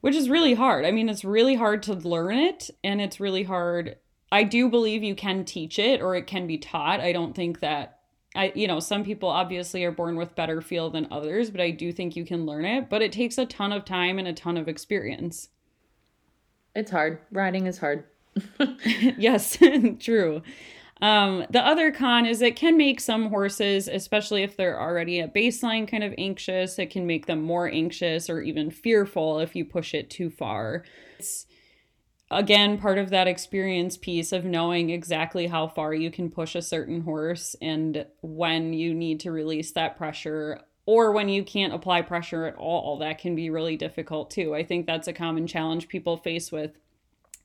Which 0.01 0.15
is 0.15 0.31
really 0.31 0.55
hard. 0.55 0.85
I 0.85 0.93
mean, 0.93 1.09
it's 1.09 1.25
really 1.25 1.57
hard 1.57 1.83
to 1.85 1.95
learn 1.95 2.37
it 2.37 2.71
and 2.85 3.01
it's 3.01 3.21
really 3.21 3.43
hard. 3.43 3.97
I 4.31 4.43
do 4.45 4.69
believe 4.69 5.03
you 5.03 5.15
can 5.15 5.45
teach 5.45 5.79
it 5.79 6.01
or 6.03 6.15
it 6.15 6.27
can 6.27 6.47
be 6.47 6.59
taught. 6.59 7.01
I 7.01 7.13
don't 7.13 7.35
think 7.35 7.61
that 7.61 8.01
I 8.35 8.53
you 8.55 8.69
know, 8.69 8.81
some 8.81 9.05
people 9.05 9.29
obviously 9.29 9.85
are 9.85 9.93
born 9.93 10.17
with 10.17 10.35
better 10.35 10.61
feel 10.61 10.91
than 10.91 11.09
others, 11.11 11.51
but 11.51 11.61
I 11.61 11.71
do 11.71 11.93
think 11.93 12.15
you 12.15 12.25
can 12.25 12.47
learn 12.47 12.65
it, 12.65 12.91
but 12.91 13.03
it 13.03 13.13
takes 13.13 13.39
a 13.39 13.47
ton 13.47 13.73
of 13.73 13.85
time 13.85 14.19
and 14.19 14.29
a 14.29 14.33
ton 14.33 14.57
of 14.57 14.69
experience. 14.69 15.49
It's 16.75 16.91
hard. 16.91 17.21
Riding 17.33 17.67
is 17.67 17.79
hard. 17.79 18.05
yes, 19.19 19.59
true. 19.99 20.43
Um, 21.01 21.47
the 21.51 21.65
other 21.65 21.93
con 21.93 22.27
is 22.27 22.43
it 22.43 22.57
can 22.57 22.77
make 22.77 23.01
some 23.01 23.29
horses, 23.29 23.89
especially 23.89 24.43
if 24.43 24.57
they're 24.57 24.81
already 24.81 25.21
at 25.21 25.33
baseline 25.33 25.87
kind 25.87 26.03
of 26.03 26.13
anxious, 26.19 26.79
it 26.79 26.91
can 26.91 27.07
make 27.07 27.27
them 27.27 27.41
more 27.41 27.69
anxious 27.69 28.29
or 28.29 28.41
even 28.41 28.71
fearful 28.71 29.39
if 29.39 29.55
you 29.55 29.65
push 29.65 29.95
it 29.95 30.11
too 30.11 30.29
far. 30.29 30.85
It's 31.19 31.47
again 32.31 32.79
part 32.79 32.99
of 32.99 33.11
that 33.11 33.27
experience 33.27 33.97
piece 33.97 34.33
of 34.33 34.45
knowing 34.45 34.91
exactly 34.91 35.47
how 35.47 35.67
far 35.67 35.95
you 35.95 36.11
can 36.11 36.31
push 36.31 36.55
a 36.55 36.63
certain 36.63 37.01
horse 37.03 37.57
and 37.63 38.07
when 38.21 38.73
you 38.73 38.93
need 38.95 39.21
to 39.21 39.33
release 39.33 39.73
that 39.73 39.97
pressure 39.97 40.61
or 40.85 41.13
when 41.13 41.29
you 41.29 41.45
can't 41.45 41.75
apply 41.75 42.01
pressure 42.01 42.47
at 42.47 42.57
all. 42.57 42.97
That 42.99 43.19
can 43.19 43.35
be 43.35 43.51
really 43.51 43.77
difficult 43.77 44.31
too. 44.31 44.55
I 44.55 44.63
think 44.63 44.87
that's 44.87 45.07
a 45.07 45.13
common 45.13 45.47
challenge 45.47 45.87
people 45.89 46.17
face 46.17 46.51
with 46.51 46.79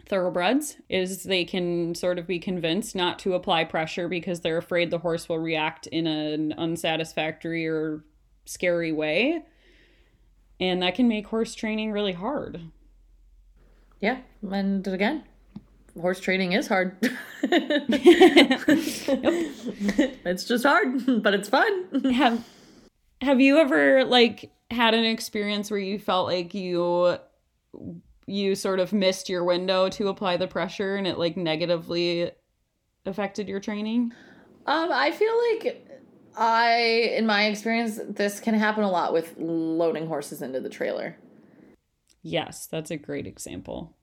thoroughbreds 0.05 0.77
is 0.89 1.23
they 1.23 1.43
can 1.43 1.95
sort 1.95 2.19
of 2.19 2.27
be 2.27 2.39
convinced 2.39 2.95
not 2.95 3.19
to 3.19 3.33
apply 3.33 3.65
pressure 3.65 4.07
because 4.07 4.41
they're 4.41 4.57
afraid 4.57 4.91
the 4.91 4.99
horse 4.99 5.27
will 5.29 5.39
react 5.39 5.87
in 5.87 6.07
an 6.07 6.53
unsatisfactory 6.53 7.67
or 7.67 8.03
scary 8.45 8.91
way 8.91 9.41
and 10.59 10.81
that 10.81 10.95
can 10.95 11.07
make 11.07 11.27
horse 11.27 11.55
training 11.55 11.91
really 11.91 12.11
hard 12.11 12.61
yeah 14.03 14.17
and 14.51 14.87
again 14.87 15.23
horse 15.99 16.19
training 16.19 16.51
is 16.51 16.67
hard 16.67 16.95
it's 20.21 20.43
just 20.45 20.63
hard 20.65 21.23
but 21.23 21.33
it's 21.33 21.49
fun 21.49 22.03
have 22.13 22.45
have 23.21 23.39
you 23.41 23.57
ever 23.57 24.03
like 24.03 24.51
had 24.69 24.93
an 24.93 25.05
experience 25.05 25.71
where 25.71 25.79
you 25.79 25.97
felt 25.97 26.27
like 26.27 26.53
you 26.53 27.17
you 28.25 28.55
sort 28.55 28.79
of 28.79 28.93
missed 28.93 29.29
your 29.29 29.43
window 29.43 29.89
to 29.89 30.07
apply 30.07 30.37
the 30.37 30.47
pressure 30.47 30.95
and 30.95 31.07
it 31.07 31.17
like 31.17 31.37
negatively 31.37 32.31
affected 33.05 33.47
your 33.47 33.59
training? 33.59 34.13
Um, 34.65 34.89
I 34.91 35.11
feel 35.11 35.33
like 35.51 35.87
I, 36.37 37.13
in 37.17 37.25
my 37.25 37.47
experience, 37.47 37.99
this 38.07 38.39
can 38.39 38.53
happen 38.53 38.83
a 38.83 38.89
lot 38.89 39.13
with 39.13 39.35
loading 39.37 40.07
horses 40.07 40.41
into 40.41 40.59
the 40.59 40.69
trailer. 40.69 41.17
Yes, 42.23 42.65
that's 42.65 42.89
a 42.89 42.97
great 42.97 43.27
example. 43.27 43.95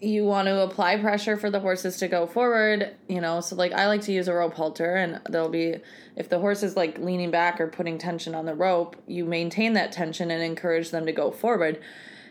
you 0.00 0.24
want 0.24 0.46
to 0.46 0.62
apply 0.62 0.96
pressure 0.96 1.36
for 1.36 1.50
the 1.50 1.60
horses 1.60 1.98
to 1.98 2.08
go 2.08 2.26
forward, 2.26 2.94
you 3.08 3.20
know. 3.20 3.40
So, 3.40 3.54
like, 3.56 3.72
I 3.72 3.86
like 3.86 4.00
to 4.02 4.12
use 4.12 4.28
a 4.28 4.34
rope 4.34 4.54
halter, 4.54 4.94
and 4.94 5.20
there'll 5.28 5.50
be, 5.50 5.76
if 6.16 6.28
the 6.28 6.38
horse 6.38 6.62
is 6.62 6.76
like 6.76 6.98
leaning 6.98 7.30
back 7.30 7.60
or 7.60 7.66
putting 7.66 7.98
tension 7.98 8.34
on 8.34 8.46
the 8.46 8.54
rope, 8.54 8.96
you 9.06 9.24
maintain 9.24 9.74
that 9.74 9.92
tension 9.92 10.30
and 10.30 10.42
encourage 10.42 10.90
them 10.90 11.06
to 11.06 11.12
go 11.12 11.30
forward. 11.30 11.80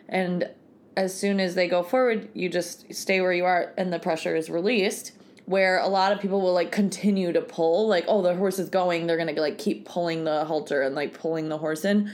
And 0.07 0.49
as 0.97 1.17
soon 1.17 1.39
as 1.39 1.55
they 1.55 1.67
go 1.67 1.83
forward, 1.83 2.29
you 2.33 2.49
just 2.49 2.91
stay 2.93 3.21
where 3.21 3.33
you 3.33 3.45
are 3.45 3.73
and 3.77 3.93
the 3.93 3.99
pressure 3.99 4.35
is 4.35 4.49
released. 4.49 5.11
Where 5.45 5.79
a 5.79 5.87
lot 5.87 6.11
of 6.11 6.19
people 6.19 6.41
will 6.41 6.53
like 6.53 6.71
continue 6.71 7.31
to 7.33 7.41
pull, 7.41 7.87
like, 7.87 8.05
oh, 8.07 8.21
the 8.21 8.35
horse 8.35 8.59
is 8.59 8.69
going, 8.69 9.07
they're 9.07 9.17
gonna 9.17 9.33
like 9.33 9.57
keep 9.57 9.85
pulling 9.85 10.23
the 10.23 10.45
halter 10.45 10.83
and 10.83 10.95
like 10.95 11.19
pulling 11.19 11.49
the 11.49 11.57
horse 11.57 11.85
in. 11.85 12.11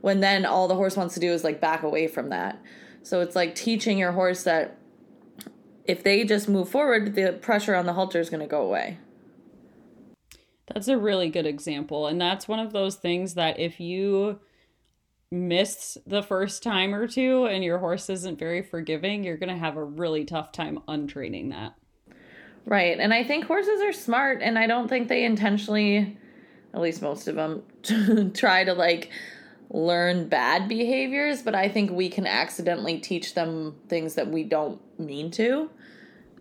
When 0.00 0.20
then 0.20 0.46
all 0.46 0.68
the 0.68 0.74
horse 0.74 0.96
wants 0.96 1.14
to 1.14 1.20
do 1.20 1.32
is 1.32 1.44
like 1.44 1.60
back 1.60 1.82
away 1.82 2.06
from 2.06 2.28
that. 2.30 2.60
So 3.02 3.20
it's 3.20 3.36
like 3.36 3.54
teaching 3.54 3.98
your 3.98 4.12
horse 4.12 4.44
that 4.44 4.78
if 5.84 6.02
they 6.02 6.24
just 6.24 6.48
move 6.48 6.68
forward, 6.68 7.14
the 7.14 7.32
pressure 7.32 7.74
on 7.74 7.86
the 7.86 7.94
halter 7.94 8.20
is 8.20 8.30
going 8.30 8.42
to 8.42 8.46
go 8.46 8.62
away. 8.62 8.98
That's 10.66 10.88
a 10.88 10.98
really 10.98 11.30
good 11.30 11.46
example. 11.46 12.06
And 12.06 12.20
that's 12.20 12.46
one 12.46 12.58
of 12.58 12.72
those 12.72 12.96
things 12.96 13.34
that 13.34 13.58
if 13.58 13.80
you 13.80 14.40
miss 15.30 15.98
the 16.06 16.22
first 16.22 16.62
time 16.62 16.94
or 16.94 17.06
two 17.06 17.46
and 17.46 17.64
your 17.64 17.78
horse 17.78 18.08
isn't 18.10 18.38
very 18.38 18.62
forgiving, 18.62 19.24
you're 19.24 19.36
going 19.36 19.52
to 19.52 19.58
have 19.58 19.76
a 19.76 19.84
really 19.84 20.24
tough 20.24 20.52
time 20.52 20.80
untraining 20.88 21.48
that. 21.50 21.74
Right. 22.66 22.98
And 22.98 23.14
I 23.14 23.24
think 23.24 23.46
horses 23.46 23.80
are 23.80 23.94
smart, 23.94 24.42
and 24.42 24.58
I 24.58 24.66
don't 24.66 24.88
think 24.88 25.08
they 25.08 25.24
intentionally, 25.24 26.18
at 26.74 26.80
least 26.82 27.00
most 27.00 27.26
of 27.26 27.34
them, 27.34 27.62
try 28.34 28.64
to 28.64 28.74
like 28.74 29.10
learn 29.70 30.28
bad 30.28 30.68
behaviors, 30.68 31.42
but 31.42 31.54
I 31.54 31.68
think 31.68 31.90
we 31.90 32.08
can 32.08 32.26
accidentally 32.26 32.98
teach 32.98 33.34
them 33.34 33.76
things 33.88 34.14
that 34.14 34.28
we 34.28 34.44
don't 34.44 34.80
mean 34.98 35.30
to. 35.32 35.70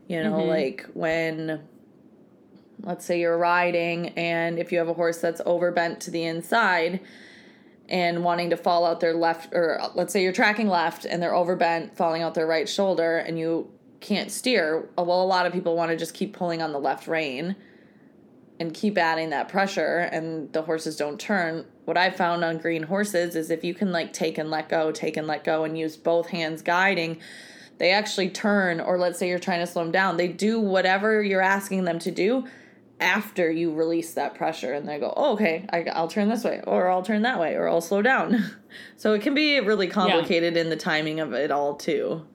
You 0.07 0.24
know, 0.24 0.34
mm-hmm. 0.34 0.50
like 0.50 0.86
when 0.93 1.62
let's 2.84 3.05
say 3.05 3.19
you're 3.19 3.38
riding 3.38 4.10
and 4.10 4.60
if 4.60 4.72
you 4.72 4.77
have 4.77 4.88
a 4.88 4.93
horse 4.93 5.17
that's 5.17 5.41
overbent 5.41 6.00
to 6.00 6.12
the 6.12 6.24
inside 6.24 7.00
and 7.89 8.24
wanting 8.24 8.51
to 8.51 8.57
fall 8.57 8.86
out 8.86 9.00
their 9.00 9.13
left 9.13 9.53
or 9.53 9.81
let's 9.96 10.13
say 10.13 10.22
you're 10.22 10.31
tracking 10.34 10.67
left 10.67 11.03
and 11.03 11.22
they're 11.22 11.34
overbent 11.34 11.98
falling 11.98 12.22
out 12.22 12.36
their 12.36 12.46
right 12.46 12.69
shoulder 12.69 13.17
and 13.17 13.39
you 13.39 13.69
can't 14.00 14.31
steer 14.31 14.88
well 14.96 15.24
a 15.24 15.25
lot 15.25 15.46
of 15.46 15.53
people 15.53 15.75
want 15.75 15.89
to 15.89 15.98
just 15.98 16.13
keep 16.13 16.34
pulling 16.34 16.62
on 16.62 16.72
the 16.72 16.79
left 16.79 17.07
rein 17.07 17.55
and 18.60 18.74
keep 18.74 18.98
adding 18.98 19.31
that 19.31 19.50
pressure 19.50 19.98
and 20.12 20.53
the 20.53 20.62
horses 20.62 20.96
don't 20.96 21.19
turn 21.19 21.65
what 21.88 21.98
i've 21.98 22.15
found 22.15 22.44
on 22.44 22.58
green 22.58 22.84
horses 22.84 23.36
is 23.36 23.50
if 23.50 23.63
you 23.63 23.74
can 23.74 23.91
like 23.91 24.13
take 24.13 24.38
and 24.38 24.51
let 24.51 24.70
go 24.70 24.91
take 24.91 25.17
and 25.17 25.27
let 25.27 25.44
go 25.44 25.63
and 25.63 25.77
use 25.77 25.98
both 25.98 26.27
hands 26.29 26.62
guiding 26.62 27.20
they 27.77 27.91
actually 27.91 28.29
turn, 28.29 28.79
or 28.79 28.98
let's 28.98 29.20
say 29.20 29.29
you're 29.29 29.39
trying 29.39 29.60
to 29.60 29.67
slow 29.67 29.84
them 29.84 29.91
down, 29.91 30.17
they 30.17 30.27
do 30.27 30.60
whatever 30.60 31.22
you're 31.22 31.41
asking 31.41 31.84
them 31.84 32.00
to 32.00 32.12
do 32.12 32.46
after 33.00 33.51
you 33.51 33.72
release 33.72 34.15
that 34.15 34.34
pressure 34.34 34.74
and 34.74 34.88
they 34.88 34.98
go, 34.98 35.13
oh, 35.15 35.34
okay, 35.34 35.67
I, 35.70 36.01
will 36.01 36.08
turn 36.08 36.29
this 36.29 36.44
way, 36.44 36.62
or 36.65 36.89
I'll 36.89 37.03
turn 37.03 37.22
that 37.22 37.39
way, 37.39 37.53
or 37.53 37.67
I'll 37.67 37.82
slow 37.82 38.01
down. 38.01 38.56
so 38.98 39.13
it 39.13 39.22
can 39.22 39.36
be 39.36 39.60
really 39.60 39.88
complicated 39.88 40.56
yeah. 40.56 40.62
in 40.62 40.70
the 40.70 40.75
timing 40.75 41.20
of 41.20 41.34
it 41.34 41.51
all, 41.51 41.75
too. 41.75 42.25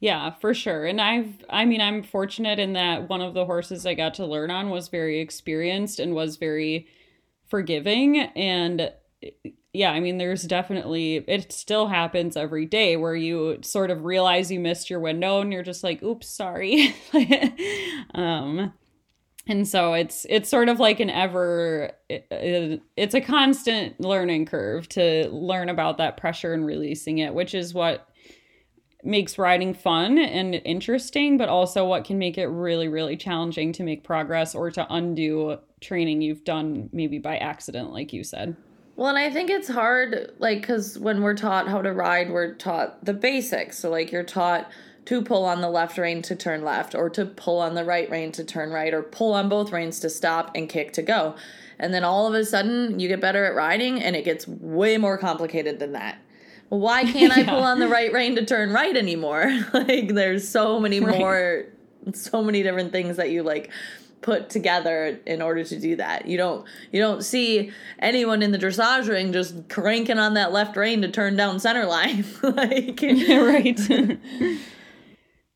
Yeah, 0.00 0.30
for 0.30 0.54
sure. 0.54 0.86
And 0.86 1.00
I've, 1.00 1.44
I 1.50 1.64
mean, 1.64 1.80
I'm 1.80 2.02
fortunate 2.02 2.58
in 2.58 2.72
that 2.72 3.08
one 3.08 3.20
of 3.20 3.34
the 3.34 3.44
horses 3.44 3.86
I 3.86 3.94
got 3.94 4.14
to 4.14 4.26
learn 4.26 4.50
on 4.50 4.70
was 4.70 4.88
very 4.88 5.20
experienced 5.20 6.00
and 6.00 6.14
was 6.14 6.36
very 6.36 6.88
forgiving. 7.52 8.16
And 8.18 8.90
yeah, 9.74 9.90
I 9.90 10.00
mean, 10.00 10.16
there's 10.16 10.44
definitely, 10.44 11.16
it 11.28 11.52
still 11.52 11.86
happens 11.86 12.34
every 12.34 12.64
day 12.64 12.96
where 12.96 13.14
you 13.14 13.58
sort 13.60 13.90
of 13.90 14.06
realize 14.06 14.50
you 14.50 14.58
missed 14.58 14.88
your 14.88 15.00
window 15.00 15.42
and 15.42 15.52
you're 15.52 15.62
just 15.62 15.84
like, 15.84 16.02
oops, 16.02 16.30
sorry. 16.30 16.94
um, 18.14 18.72
and 19.46 19.68
so 19.68 19.92
it's 19.92 20.24
it's 20.30 20.48
sort 20.48 20.70
of 20.70 20.80
like 20.80 20.98
an 21.00 21.10
ever 21.10 21.90
it, 22.08 22.80
it's 22.96 23.14
a 23.14 23.20
constant 23.20 24.00
learning 24.00 24.46
curve 24.46 24.88
to 24.88 25.28
learn 25.30 25.68
about 25.68 25.98
that 25.98 26.16
pressure 26.16 26.54
and 26.54 26.64
releasing 26.64 27.18
it 27.18 27.34
which 27.34 27.52
is 27.52 27.74
what 27.74 28.08
makes 29.04 29.38
riding 29.38 29.74
fun 29.74 30.18
and 30.18 30.54
interesting 30.64 31.36
but 31.36 31.48
also 31.48 31.84
what 31.84 32.04
can 32.04 32.18
make 32.18 32.38
it 32.38 32.46
really 32.46 32.88
really 32.88 33.16
challenging 33.16 33.72
to 33.72 33.82
make 33.82 34.04
progress 34.04 34.54
or 34.54 34.70
to 34.70 34.86
undo 34.90 35.58
training 35.80 36.22
you've 36.22 36.44
done 36.44 36.88
maybe 36.92 37.18
by 37.18 37.36
accident 37.38 37.92
like 37.92 38.12
you 38.12 38.22
said 38.22 38.56
well, 38.94 39.08
and 39.08 39.18
I 39.18 39.30
think 39.30 39.48
it's 39.48 39.68
hard, 39.68 40.32
like, 40.38 40.60
because 40.60 40.98
when 40.98 41.22
we're 41.22 41.34
taught 41.34 41.66
how 41.66 41.80
to 41.80 41.92
ride, 41.92 42.30
we're 42.30 42.54
taught 42.54 43.04
the 43.04 43.14
basics. 43.14 43.78
So, 43.78 43.90
like, 43.90 44.12
you're 44.12 44.22
taught 44.22 44.70
to 45.06 45.22
pull 45.22 45.44
on 45.44 45.60
the 45.60 45.70
left 45.70 45.98
rein 45.98 46.22
to 46.22 46.36
turn 46.36 46.62
left, 46.62 46.94
or 46.94 47.08
to 47.10 47.24
pull 47.24 47.58
on 47.58 47.74
the 47.74 47.84
right 47.84 48.08
rein 48.10 48.32
to 48.32 48.44
turn 48.44 48.70
right, 48.70 48.92
or 48.92 49.02
pull 49.02 49.32
on 49.32 49.48
both 49.48 49.72
reins 49.72 49.98
to 50.00 50.10
stop 50.10 50.50
and 50.54 50.68
kick 50.68 50.92
to 50.92 51.02
go. 51.02 51.34
And 51.78 51.92
then 51.92 52.04
all 52.04 52.26
of 52.26 52.34
a 52.34 52.44
sudden, 52.44 53.00
you 53.00 53.08
get 53.08 53.20
better 53.20 53.44
at 53.46 53.54
riding, 53.54 54.00
and 54.00 54.14
it 54.14 54.24
gets 54.24 54.46
way 54.46 54.98
more 54.98 55.16
complicated 55.16 55.78
than 55.78 55.92
that. 55.92 56.18
Why 56.72 57.04
can't 57.12 57.36
I 57.36 57.44
pull 57.44 57.62
on 57.62 57.80
the 57.80 57.88
right 57.88 58.10
rein 58.10 58.34
to 58.36 58.46
turn 58.46 58.72
right 58.72 58.96
anymore? 58.96 59.44
like, 59.74 60.14
there's 60.14 60.48
so 60.48 60.80
many 60.80 61.00
right. 61.00 61.18
more, 61.18 61.66
so 62.14 62.42
many 62.42 62.62
different 62.62 62.92
things 62.92 63.18
that 63.18 63.30
you 63.30 63.42
like 63.42 63.70
put 64.22 64.48
together 64.48 65.20
in 65.26 65.42
order 65.42 65.64
to 65.64 65.78
do 65.78 65.96
that. 65.96 66.26
You 66.26 66.38
don't 66.38 66.64
you 66.90 66.98
don't 66.98 67.22
see 67.22 67.72
anyone 67.98 68.40
in 68.42 68.52
the 68.52 68.58
dressage 68.58 69.06
ring 69.06 69.34
just 69.34 69.68
cranking 69.68 70.18
on 70.18 70.32
that 70.34 70.50
left 70.50 70.74
rein 70.74 71.02
to 71.02 71.10
turn 71.10 71.36
down 71.36 71.60
center 71.60 71.84
line. 71.84 72.24
like 72.42 73.02
right. 73.02 74.18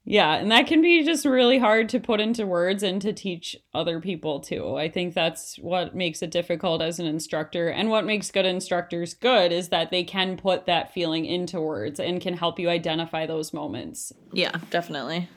Yeah, 0.08 0.36
and 0.36 0.52
that 0.52 0.68
can 0.68 0.82
be 0.82 1.04
just 1.04 1.24
really 1.24 1.58
hard 1.58 1.88
to 1.88 1.98
put 1.98 2.20
into 2.20 2.46
words 2.46 2.84
and 2.84 3.02
to 3.02 3.12
teach 3.12 3.56
other 3.74 4.00
people 4.00 4.38
too. 4.38 4.76
I 4.76 4.88
think 4.88 5.14
that's 5.14 5.56
what 5.58 5.96
makes 5.96 6.22
it 6.22 6.30
difficult 6.30 6.80
as 6.80 7.00
an 7.00 7.06
instructor 7.06 7.68
and 7.68 7.90
what 7.90 8.06
makes 8.06 8.30
good 8.30 8.46
instructors 8.46 9.14
good 9.14 9.50
is 9.50 9.70
that 9.70 9.90
they 9.90 10.04
can 10.04 10.36
put 10.36 10.66
that 10.66 10.94
feeling 10.94 11.26
into 11.26 11.60
words 11.60 11.98
and 11.98 12.20
can 12.20 12.34
help 12.34 12.60
you 12.60 12.70
identify 12.70 13.26
those 13.26 13.52
moments. 13.52 14.12
Yeah, 14.32 14.56
definitely. 14.70 15.28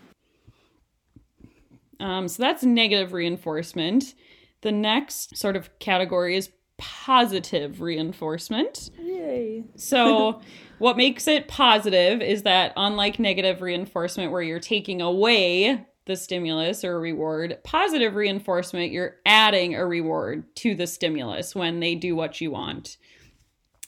Um, 2.00 2.28
so 2.28 2.44
that's 2.44 2.64
negative 2.64 3.12
reinforcement. 3.12 4.14
The 4.62 4.72
next 4.72 5.36
sort 5.36 5.56
of 5.56 5.80
category 5.80 6.36
is 6.36 6.52
positive 6.78 7.82
reinforcement. 7.82 8.92
Yay. 9.00 9.64
So, 9.76 10.42
what 10.80 10.98
makes 10.98 11.28
it 11.28 11.48
positive 11.48 12.22
is 12.22 12.44
that, 12.44 12.74
unlike 12.76 13.20
negative 13.20 13.62
reinforcement, 13.62 14.32
where 14.32 14.42
you're 14.42 14.60
taking 14.60 15.02
away 15.02 15.86
the 16.06 16.16
stimulus 16.16 16.84
or 16.84 17.00
reward, 17.00 17.60
positive 17.64 18.16
reinforcement, 18.16 18.92
you're 18.92 19.18
adding 19.26 19.76
a 19.76 19.86
reward 19.86 20.44
to 20.56 20.74
the 20.74 20.88
stimulus 20.88 21.54
when 21.54 21.80
they 21.80 21.96
do 21.96 22.16
what 22.16 22.42
you 22.42 22.52
want. 22.52 22.98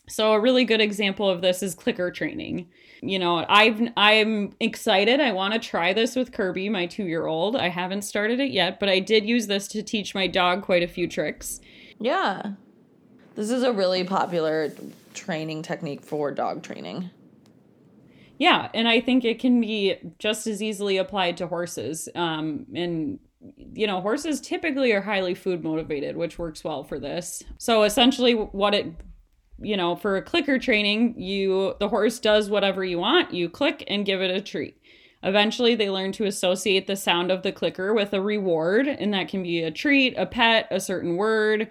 So, 0.08 0.34
a 0.34 0.40
really 0.40 0.66
good 0.66 0.82
example 0.82 1.30
of 1.30 1.42
this 1.42 1.64
is 1.64 1.74
clicker 1.74 2.12
training 2.12 2.68
you 3.02 3.18
know, 3.18 3.46
I've 3.50 3.82
I'm 3.98 4.56
excited. 4.60 5.20
I 5.20 5.32
want 5.32 5.54
to 5.54 5.60
try 5.60 5.92
this 5.92 6.16
with 6.16 6.32
Kirby, 6.32 6.70
my 6.70 6.86
2-year-old. 6.86 7.56
I 7.56 7.70
haven't 7.70 8.04
started 8.04 8.40
it 8.40 8.52
yet, 8.52 8.80
but 8.80 8.90
I 8.90 9.00
did 9.00 9.26
use 9.26 9.48
this 9.48 9.68
to 9.70 9.82
teach 9.82 10.14
my 10.14 10.28
dog 10.28 10.62
quite 10.62 10.84
a 10.84 10.88
few 10.88 11.08
tricks. 11.08 11.60
Yeah. 12.00 12.54
This 13.36 13.50
is 13.50 13.64
a 13.64 13.72
really 13.72 14.04
popular 14.04 14.72
training 15.14 15.62
technique 15.62 16.04
for 16.04 16.32
dog 16.32 16.64
training. 16.64 17.10
Yeah, 18.38 18.70
and 18.74 18.88
I 18.88 19.02
think 19.02 19.24
it 19.24 19.40
can 19.40 19.62
be 19.62 19.96
just 20.18 20.48
as 20.48 20.64
easily 20.64 20.98
applied 20.98 21.38
to 21.38 21.48
horses. 21.48 22.10
Um, 22.16 22.66
and 22.74 23.20
you 23.74 23.88
know, 23.88 24.02
horses 24.02 24.42
typically 24.42 24.92
are 24.92 25.02
highly 25.02 25.36
food 25.36 25.64
motivated, 25.64 26.18
which 26.18 26.40
works 26.40 26.64
well 26.64 26.84
for 26.84 27.00
this. 27.00 27.44
So 27.58 27.84
essentially, 27.84 28.34
what 28.34 28.74
it 28.74 28.94
you 29.64 29.78
know, 29.78 29.96
for 29.96 30.18
a 30.18 30.22
clicker 30.22 30.58
training, 30.58 31.20
you 31.20 31.76
the 31.80 31.90
horse 31.90 32.20
does 32.20 32.50
whatever 32.50 32.84
you 32.84 33.00
want, 33.00 33.34
you 33.34 33.50
click 33.50 33.84
and 33.88 34.06
give 34.06 34.22
it 34.22 34.32
a 34.32 34.42
treat. 34.42 34.78
Eventually, 35.24 35.76
they 35.76 35.90
learn 35.90 36.12
to 36.14 36.26
associate 36.26 36.88
the 36.88 36.96
sound 36.96 37.32
of 37.32 37.44
the 37.44 37.52
clicker 37.52 37.94
with 37.94 38.12
a 38.14 38.22
reward, 38.22 38.88
and 38.88 39.14
that 39.14 39.28
can 39.28 39.44
be 39.44 39.62
a 39.62 39.70
treat, 39.70 40.16
a 40.18 40.26
pet, 40.26 40.68
a 40.72 40.80
certain 40.80 41.16
word. 41.16 41.70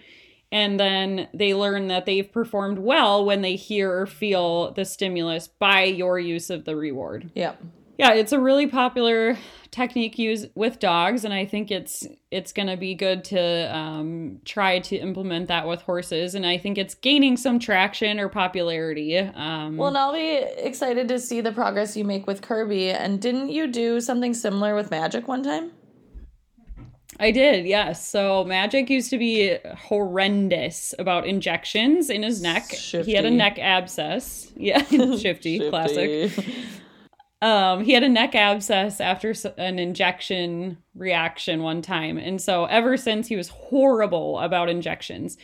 And 0.52 0.80
then 0.80 1.28
they 1.32 1.54
learn 1.54 1.88
that 1.88 2.06
they've 2.06 2.30
performed 2.30 2.78
well 2.78 3.24
when 3.24 3.42
they 3.42 3.54
hear 3.54 3.92
or 4.00 4.06
feel 4.06 4.72
the 4.72 4.84
stimulus 4.84 5.46
by 5.46 5.84
your 5.84 6.18
use 6.18 6.50
of 6.50 6.64
the 6.64 6.76
reward. 6.76 7.30
Yep 7.34 7.62
yeah, 8.00 8.14
it's 8.14 8.32
a 8.32 8.40
really 8.40 8.66
popular 8.66 9.36
technique 9.70 10.18
used 10.18 10.48
with 10.54 10.78
dogs, 10.78 11.26
and 11.26 11.34
I 11.34 11.44
think 11.44 11.70
it's 11.70 12.06
it's 12.30 12.50
going 12.50 12.68
to 12.68 12.78
be 12.78 12.94
good 12.94 13.24
to 13.24 13.76
um, 13.76 14.40
try 14.46 14.78
to 14.78 14.96
implement 14.96 15.48
that 15.48 15.68
with 15.68 15.82
horses. 15.82 16.34
And 16.34 16.46
I 16.46 16.56
think 16.56 16.78
it's 16.78 16.94
gaining 16.94 17.36
some 17.36 17.58
traction 17.58 18.18
or 18.18 18.30
popularity. 18.30 19.18
Um, 19.18 19.76
well, 19.76 19.88
and 19.88 19.98
I'll 19.98 20.14
be 20.14 20.36
excited 20.38 21.08
to 21.08 21.18
see 21.18 21.42
the 21.42 21.52
progress 21.52 21.94
you 21.94 22.06
make 22.06 22.26
with 22.26 22.40
Kirby. 22.40 22.88
And 22.88 23.20
didn't 23.20 23.50
you 23.50 23.66
do 23.66 24.00
something 24.00 24.32
similar 24.32 24.74
with 24.74 24.90
Magic 24.90 25.28
one 25.28 25.42
time? 25.42 25.72
I 27.20 27.30
did, 27.32 27.66
yes. 27.66 28.08
So 28.08 28.44
Magic 28.44 28.88
used 28.88 29.10
to 29.10 29.18
be 29.18 29.58
horrendous 29.76 30.94
about 30.98 31.26
injections 31.26 32.08
in 32.08 32.22
his 32.22 32.40
neck. 32.40 32.70
Shifty. 32.72 33.10
He 33.10 33.16
had 33.16 33.26
a 33.26 33.30
neck 33.30 33.58
abscess. 33.58 34.50
Yeah, 34.56 34.82
shifty, 34.84 35.18
shifty. 35.18 35.70
classic. 35.70 36.32
um, 37.40 37.82
he 37.82 37.92
had 37.92 38.02
a 38.02 38.08
neck 38.08 38.34
abscess 38.34 39.00
after 39.00 39.32
an 39.56 39.78
injection 39.78 40.76
reaction 40.94 41.62
one 41.62 41.80
time. 41.80 42.18
And 42.18 42.40
so 42.40 42.66
ever 42.66 42.96
since 42.98 43.28
he 43.28 43.36
was 43.36 43.48
horrible 43.48 44.38
about 44.38 44.68
injections. 44.68 45.38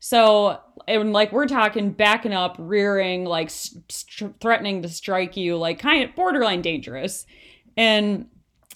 So, 0.00 0.58
and 0.88 1.12
like 1.12 1.32
we're 1.32 1.46
talking 1.46 1.90
backing 1.90 2.32
up, 2.32 2.56
rearing, 2.58 3.24
like 3.24 3.50
st- 3.50 4.40
threatening 4.40 4.82
to 4.82 4.88
strike 4.88 5.36
you, 5.36 5.56
like 5.58 5.78
kind 5.78 6.02
of 6.02 6.14
borderline 6.16 6.62
dangerous. 6.62 7.26
And 7.76 8.26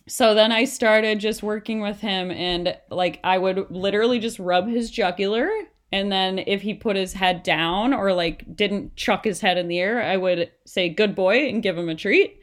so 0.09 0.35
then 0.35 0.53
I 0.53 0.65
started 0.65 1.19
just 1.19 1.43
working 1.43 1.81
with 1.81 2.01
him, 2.01 2.31
and 2.31 2.77
like 2.91 3.19
I 3.25 3.39
would 3.39 3.71
literally 3.71 4.19
just 4.19 4.39
rub 4.39 4.69
his 4.69 4.91
jugular. 4.91 5.51
And 5.93 6.11
then 6.11 6.39
if 6.39 6.63
he 6.63 6.75
put 6.75 6.97
his 6.97 7.13
head 7.13 7.43
down 7.43 7.95
or 7.95 8.13
like 8.13 8.57
didn't 8.57 8.97
chuck 8.97 9.25
his 9.25 9.41
head 9.41 9.57
in 9.57 9.69
the 9.69 9.79
air, 9.79 10.03
I 10.03 10.17
would 10.17 10.51
say, 10.65 10.89
good 10.89 11.15
boy, 11.15 11.49
and 11.49 11.63
give 11.63 11.79
him 11.79 11.89
a 11.89 11.95
treat. 11.95 12.41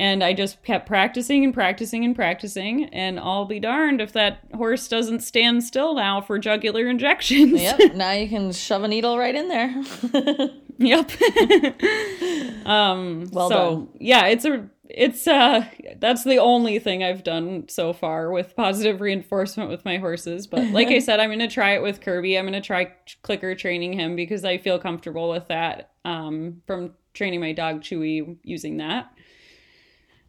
And 0.00 0.22
I 0.22 0.32
just 0.32 0.62
kept 0.62 0.86
practicing 0.86 1.44
and 1.44 1.52
practicing 1.52 2.04
and 2.04 2.14
practicing. 2.14 2.84
And 2.86 3.18
I'll 3.18 3.46
be 3.46 3.58
darned 3.58 4.00
if 4.00 4.12
that 4.12 4.40
horse 4.54 4.86
doesn't 4.86 5.20
stand 5.20 5.64
still 5.64 5.94
now 5.94 6.20
for 6.20 6.38
jugular 6.38 6.86
injections. 6.86 7.60
Yep. 7.60 7.80
Now 7.94 8.12
you 8.12 8.28
can 8.28 8.52
shove 8.52 8.84
a 8.84 8.88
needle 8.88 9.18
right 9.18 9.34
in 9.34 9.48
there. 9.48 9.74
yep. 10.78 11.10
um, 12.66 13.28
well 13.32 13.48
so, 13.48 13.74
done. 13.74 13.88
yeah, 13.98 14.26
it's 14.26 14.44
a 14.44 14.68
it's 14.90 15.26
uh 15.26 15.66
that's 15.98 16.24
the 16.24 16.38
only 16.38 16.78
thing 16.78 17.04
I've 17.04 17.22
done 17.22 17.68
so 17.68 17.92
far 17.92 18.32
with 18.32 18.56
positive 18.56 19.00
reinforcement 19.00 19.70
with 19.70 19.84
my 19.84 19.98
horses. 19.98 20.46
But 20.46 20.66
like 20.72 20.88
I 20.88 20.98
said, 20.98 21.20
I'm 21.20 21.30
gonna 21.30 21.48
try 21.48 21.74
it 21.74 21.82
with 21.82 22.00
Kirby. 22.00 22.38
I'm 22.38 22.46
gonna 22.46 22.60
try 22.60 22.92
clicker 23.22 23.54
training 23.54 23.92
him 23.92 24.16
because 24.16 24.44
I 24.44 24.58
feel 24.58 24.78
comfortable 24.78 25.28
with 25.28 25.48
that. 25.48 25.90
Um, 26.04 26.62
from 26.66 26.94
training 27.12 27.40
my 27.40 27.52
dog 27.52 27.82
Chewy 27.82 28.36
using 28.42 28.78
that. 28.78 29.12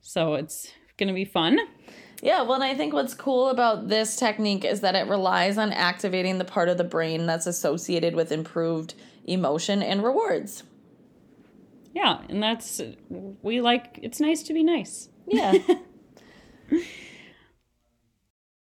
So 0.01 0.33
it's 0.33 0.71
gonna 0.97 1.13
be 1.13 1.25
fun. 1.25 1.59
Yeah, 2.21 2.41
well, 2.41 2.55
and 2.55 2.63
I 2.63 2.75
think 2.75 2.93
what's 2.93 3.13
cool 3.13 3.49
about 3.49 3.87
this 3.87 4.17
technique 4.17 4.65
is 4.65 4.81
that 4.81 4.95
it 4.95 5.07
relies 5.07 5.57
on 5.57 5.71
activating 5.71 6.37
the 6.37 6.43
part 6.43 6.67
of 6.67 6.77
the 6.77 6.83
brain 6.83 7.25
that's 7.25 7.47
associated 7.47 8.13
with 8.13 8.33
improved 8.33 8.93
emotion 9.23 9.81
and 9.81 10.03
rewards. 10.03 10.63
Yeah, 11.93 12.21
and 12.29 12.41
that's 12.41 12.81
we 13.41 13.61
like 13.61 13.99
it's 14.01 14.19
nice 14.19 14.43
to 14.43 14.53
be 14.53 14.63
nice. 14.63 15.09
Yeah. 15.27 15.53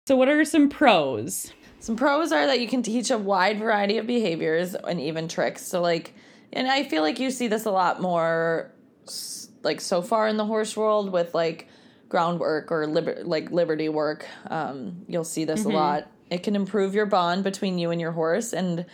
so 0.06 0.16
what 0.16 0.28
are 0.28 0.44
some 0.44 0.68
pros? 0.68 1.52
Some 1.80 1.96
pros 1.96 2.32
are 2.32 2.46
that 2.46 2.60
you 2.60 2.68
can 2.68 2.82
teach 2.82 3.10
a 3.10 3.18
wide 3.18 3.58
variety 3.58 3.98
of 3.98 4.06
behaviors 4.06 4.74
and 4.74 5.00
even 5.00 5.28
tricks. 5.28 5.62
So 5.62 5.80
like 5.80 6.14
and 6.52 6.68
I 6.68 6.84
feel 6.84 7.02
like 7.02 7.18
you 7.18 7.30
see 7.30 7.48
this 7.48 7.64
a 7.66 7.70
lot 7.70 8.00
more 8.00 8.72
like 9.62 9.80
so 9.80 10.00
far 10.02 10.28
in 10.28 10.36
the 10.36 10.44
horse 10.44 10.76
world 10.76 11.12
with 11.12 11.34
like 11.34 11.68
groundwork 12.08 12.70
or 12.70 12.86
liber- 12.86 13.22
like 13.24 13.50
liberty 13.50 13.88
work. 13.88 14.26
Um, 14.48 15.04
you'll 15.08 15.24
see 15.24 15.44
this 15.44 15.60
mm-hmm. 15.60 15.72
a 15.72 15.74
lot. 15.74 16.10
It 16.30 16.42
can 16.42 16.56
improve 16.56 16.94
your 16.94 17.06
bond 17.06 17.44
between 17.44 17.78
you 17.78 17.90
and 17.90 18.00
your 18.00 18.12
horse 18.12 18.52
and 18.52 18.86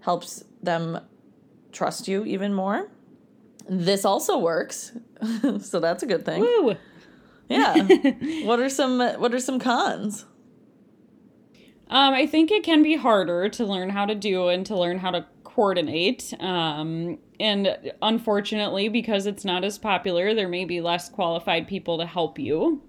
helps 0.00 0.44
them 0.62 1.00
trust 1.72 2.08
you 2.08 2.24
even 2.24 2.54
more. 2.54 2.88
This 3.72 4.04
also 4.04 4.36
works, 4.36 4.90
so 5.60 5.78
that's 5.78 6.02
a 6.02 6.06
good 6.06 6.24
thing. 6.24 6.40
Woo. 6.40 6.74
Yeah. 7.48 7.82
what 8.42 8.58
are 8.58 8.68
some 8.68 8.98
What 8.98 9.32
are 9.32 9.38
some 9.38 9.60
cons? 9.60 10.24
Um, 11.88 12.14
I 12.14 12.26
think 12.26 12.50
it 12.50 12.64
can 12.64 12.82
be 12.82 12.96
harder 12.96 13.48
to 13.48 13.64
learn 13.64 13.90
how 13.90 14.06
to 14.06 14.16
do 14.16 14.48
and 14.48 14.66
to 14.66 14.76
learn 14.76 14.98
how 14.98 15.12
to 15.12 15.24
coordinate. 15.44 16.34
Um, 16.40 17.18
and 17.38 17.76
unfortunately, 18.02 18.88
because 18.88 19.26
it's 19.26 19.44
not 19.44 19.62
as 19.62 19.78
popular, 19.78 20.34
there 20.34 20.48
may 20.48 20.64
be 20.64 20.80
less 20.80 21.08
qualified 21.08 21.68
people 21.68 21.98
to 21.98 22.06
help 22.06 22.40
you 22.40 22.82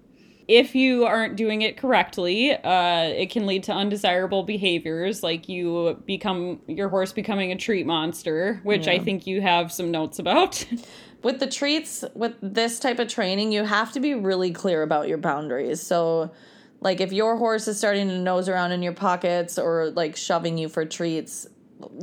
if 0.48 0.76
you 0.76 1.06
aren't 1.06 1.36
doing 1.36 1.62
it 1.62 1.78
correctly, 1.78 2.52
uh, 2.54 3.04
it 3.04 3.30
can 3.30 3.46
lead 3.46 3.64
to 3.64 3.72
undesirable 3.72 4.44
behaviors, 4.44 5.24
like 5.24 5.48
you 5.48 6.02
become 6.06 6.62
your 6.68 6.90
horse 6.90 7.14
becoming 7.14 7.52
a 7.52 7.56
treat 7.56 7.86
monster, 7.86 8.60
which 8.64 8.88
yeah. 8.88 8.94
I 8.94 9.00
think 9.00 9.28
you 9.28 9.42
have 9.42 9.72
some 9.72 9.92
notes 9.92 10.20
about. 10.20 10.66
with 11.24 11.40
the 11.40 11.48
treats, 11.48 12.04
with 12.16 12.36
this 12.42 12.80
type 12.80 13.00
of 13.00 13.08
training, 13.08 13.52
you 13.52 13.64
have 13.64 13.92
to 13.94 14.00
be 14.00 14.14
really 14.14 14.52
clear 14.52 14.82
about 14.82 15.08
your 15.08 15.18
boundaries. 15.18 15.82
So, 15.82 16.32
like 16.80 17.00
if 17.00 17.14
your 17.14 17.38
horse 17.38 17.68
is 17.68 17.78
starting 17.78 18.08
to 18.08 18.18
nose 18.18 18.50
around 18.50 18.72
in 18.72 18.82
your 18.82 18.94
pockets 18.94 19.60
or 19.60 19.92
like 19.92 20.16
shoving 20.16 20.58
you 20.58 20.68
for 20.68 20.86
treats, 20.86 21.48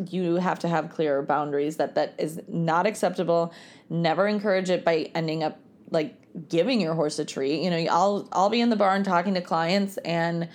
you 0.09 0.37
have 0.37 0.59
to 0.61 0.69
have 0.69 0.91
clear 0.91 1.23
boundaries 1.23 1.77
that 1.77 1.95
that 1.97 2.15
is 2.19 2.41
not 2.49 2.87
acceptable. 2.87 3.53
Never 3.91 4.27
encourage 4.27 4.71
it 4.71 4.85
by 4.85 5.11
ending 5.15 5.43
up 5.43 5.59
like 5.91 6.18
giving 6.49 6.81
your 6.81 6.95
horse 6.95 7.19
a 7.19 7.25
treat. 7.25 7.63
You 7.63 7.71
know, 7.71 7.77
I'll 7.91 8.29
I'll 8.33 8.51
be 8.51 8.61
in 8.61 8.71
the 8.71 8.77
barn 8.77 9.03
talking 9.03 9.35
to 9.35 9.41
clients 9.41 9.97
and 9.99 10.49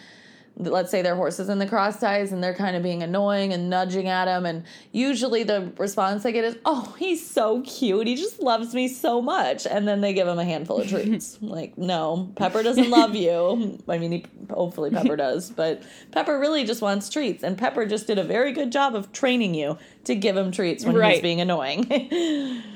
let's 0.56 0.92
say 0.92 1.02
their 1.02 1.16
horse 1.16 1.40
is 1.40 1.50
in 1.50 1.58
the 1.58 1.66
cross 1.66 2.00
ties 2.00 2.32
and 2.32 2.44
they're 2.44 2.54
kind 2.54 2.76
of 2.76 2.84
being 2.84 3.02
annoying 3.02 3.54
and 3.54 3.70
nudging 3.70 4.08
at 4.08 4.28
him 4.28 4.46
and 4.46 4.64
usually 4.92 5.42
the 5.44 5.72
response 5.78 6.26
I 6.26 6.32
get 6.32 6.44
is, 6.44 6.58
"Oh, 6.64 6.96
he's 7.00 7.28
so 7.28 7.62
cute. 7.62 8.06
He 8.06 8.16
just 8.16 8.42
loves 8.42 8.74
me 8.76 8.88
so 8.88 9.22
much." 9.22 9.66
And 9.66 9.88
then 9.88 10.02
they 10.02 10.14
give 10.14 10.28
him 10.28 10.38
a 10.38 10.46
handful 10.46 10.80
of 10.80 10.90
treats. 10.90 11.40
like, 11.42 11.78
"No, 11.78 12.32
Pepper 12.36 12.62
doesn't 12.62 12.90
love 12.90 13.16
you." 13.16 13.80
I 13.88 13.98
mean, 13.98 14.12
he, 14.12 14.26
hopefully 14.52 14.92
Pepper 14.92 15.16
does, 15.28 15.50
but 15.50 15.82
Pepper 16.12 16.40
really 16.40 16.64
just 16.66 16.82
wants 16.82 17.10
treats 17.10 17.44
and 17.44 17.58
Pepper 17.58 17.86
just 17.86 18.06
did 18.08 18.20
a 18.20 18.24
very 18.24 18.52
good 18.52 18.72
job 18.72 18.96
of 18.96 19.12
training 19.12 19.56
you 19.56 19.78
to 20.04 20.16
give 20.16 20.38
him 20.38 20.52
treats 20.52 20.86
when 20.86 20.96
right. 20.96 21.14
he's 21.14 21.22
being 21.22 21.42
annoying. 21.42 22.62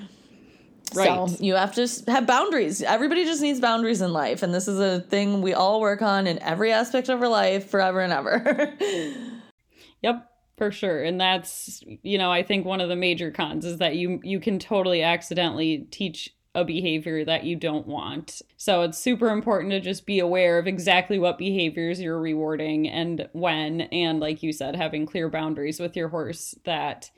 Right. 0.94 1.30
So 1.30 1.38
you 1.40 1.56
have 1.56 1.76
to 1.76 1.88
have 2.08 2.26
boundaries. 2.26 2.82
Everybody 2.82 3.26
just 3.26 3.42
needs 3.42 3.60
boundaries 3.60 4.02
in 4.02 4.14
life. 4.14 4.44
And 4.44 4.54
this 4.54 4.68
is 4.68 4.80
a 4.80 5.02
thing 5.02 5.42
we 5.42 5.54
all 5.54 5.82
work 5.82 6.02
on 6.02 6.28
in 6.28 6.42
every 6.42 6.72
aspect 6.72 7.10
of 7.10 7.22
our 7.22 7.28
life 7.28 7.70
forever 7.70 8.02
and 8.02 8.14
ever. 8.14 8.74
yep 10.02 10.30
for 10.58 10.72
sure 10.72 11.04
and 11.04 11.22
that's 11.22 11.84
you 12.02 12.18
know 12.18 12.32
i 12.32 12.42
think 12.42 12.66
one 12.66 12.82
of 12.82 12.90
the 12.90 12.96
major 12.96 13.32
cons 13.32 13.64
is 13.64 13.78
that 13.78 13.96
you 13.96 14.20
you 14.24 14.40
can 14.40 14.58
totally 14.58 15.04
accidentally 15.04 15.88
teach 15.92 16.34
a 16.56 16.66
behavior 16.66 17.24
that 17.24 17.44
you 17.44 17.56
don't 17.56 17.86
want 17.86 18.42
so 18.58 18.82
it's 18.82 18.98
super 18.98 19.30
important 19.30 19.72
to 19.72 19.80
just 19.80 20.08
be 20.08 20.18
aware 20.18 20.58
of 20.58 20.66
exactly 20.66 21.20
what 21.20 21.38
behaviors 21.38 22.02
you're 22.02 22.20
rewarding 22.20 22.88
and 22.88 23.30
when 23.34 23.82
and 23.82 24.20
like 24.20 24.42
you 24.42 24.52
said 24.52 24.76
having 24.76 25.06
clear 25.06 25.30
boundaries 25.30 25.80
with 25.80 25.96
your 25.96 26.10
horse 26.10 26.56
that 26.66 27.12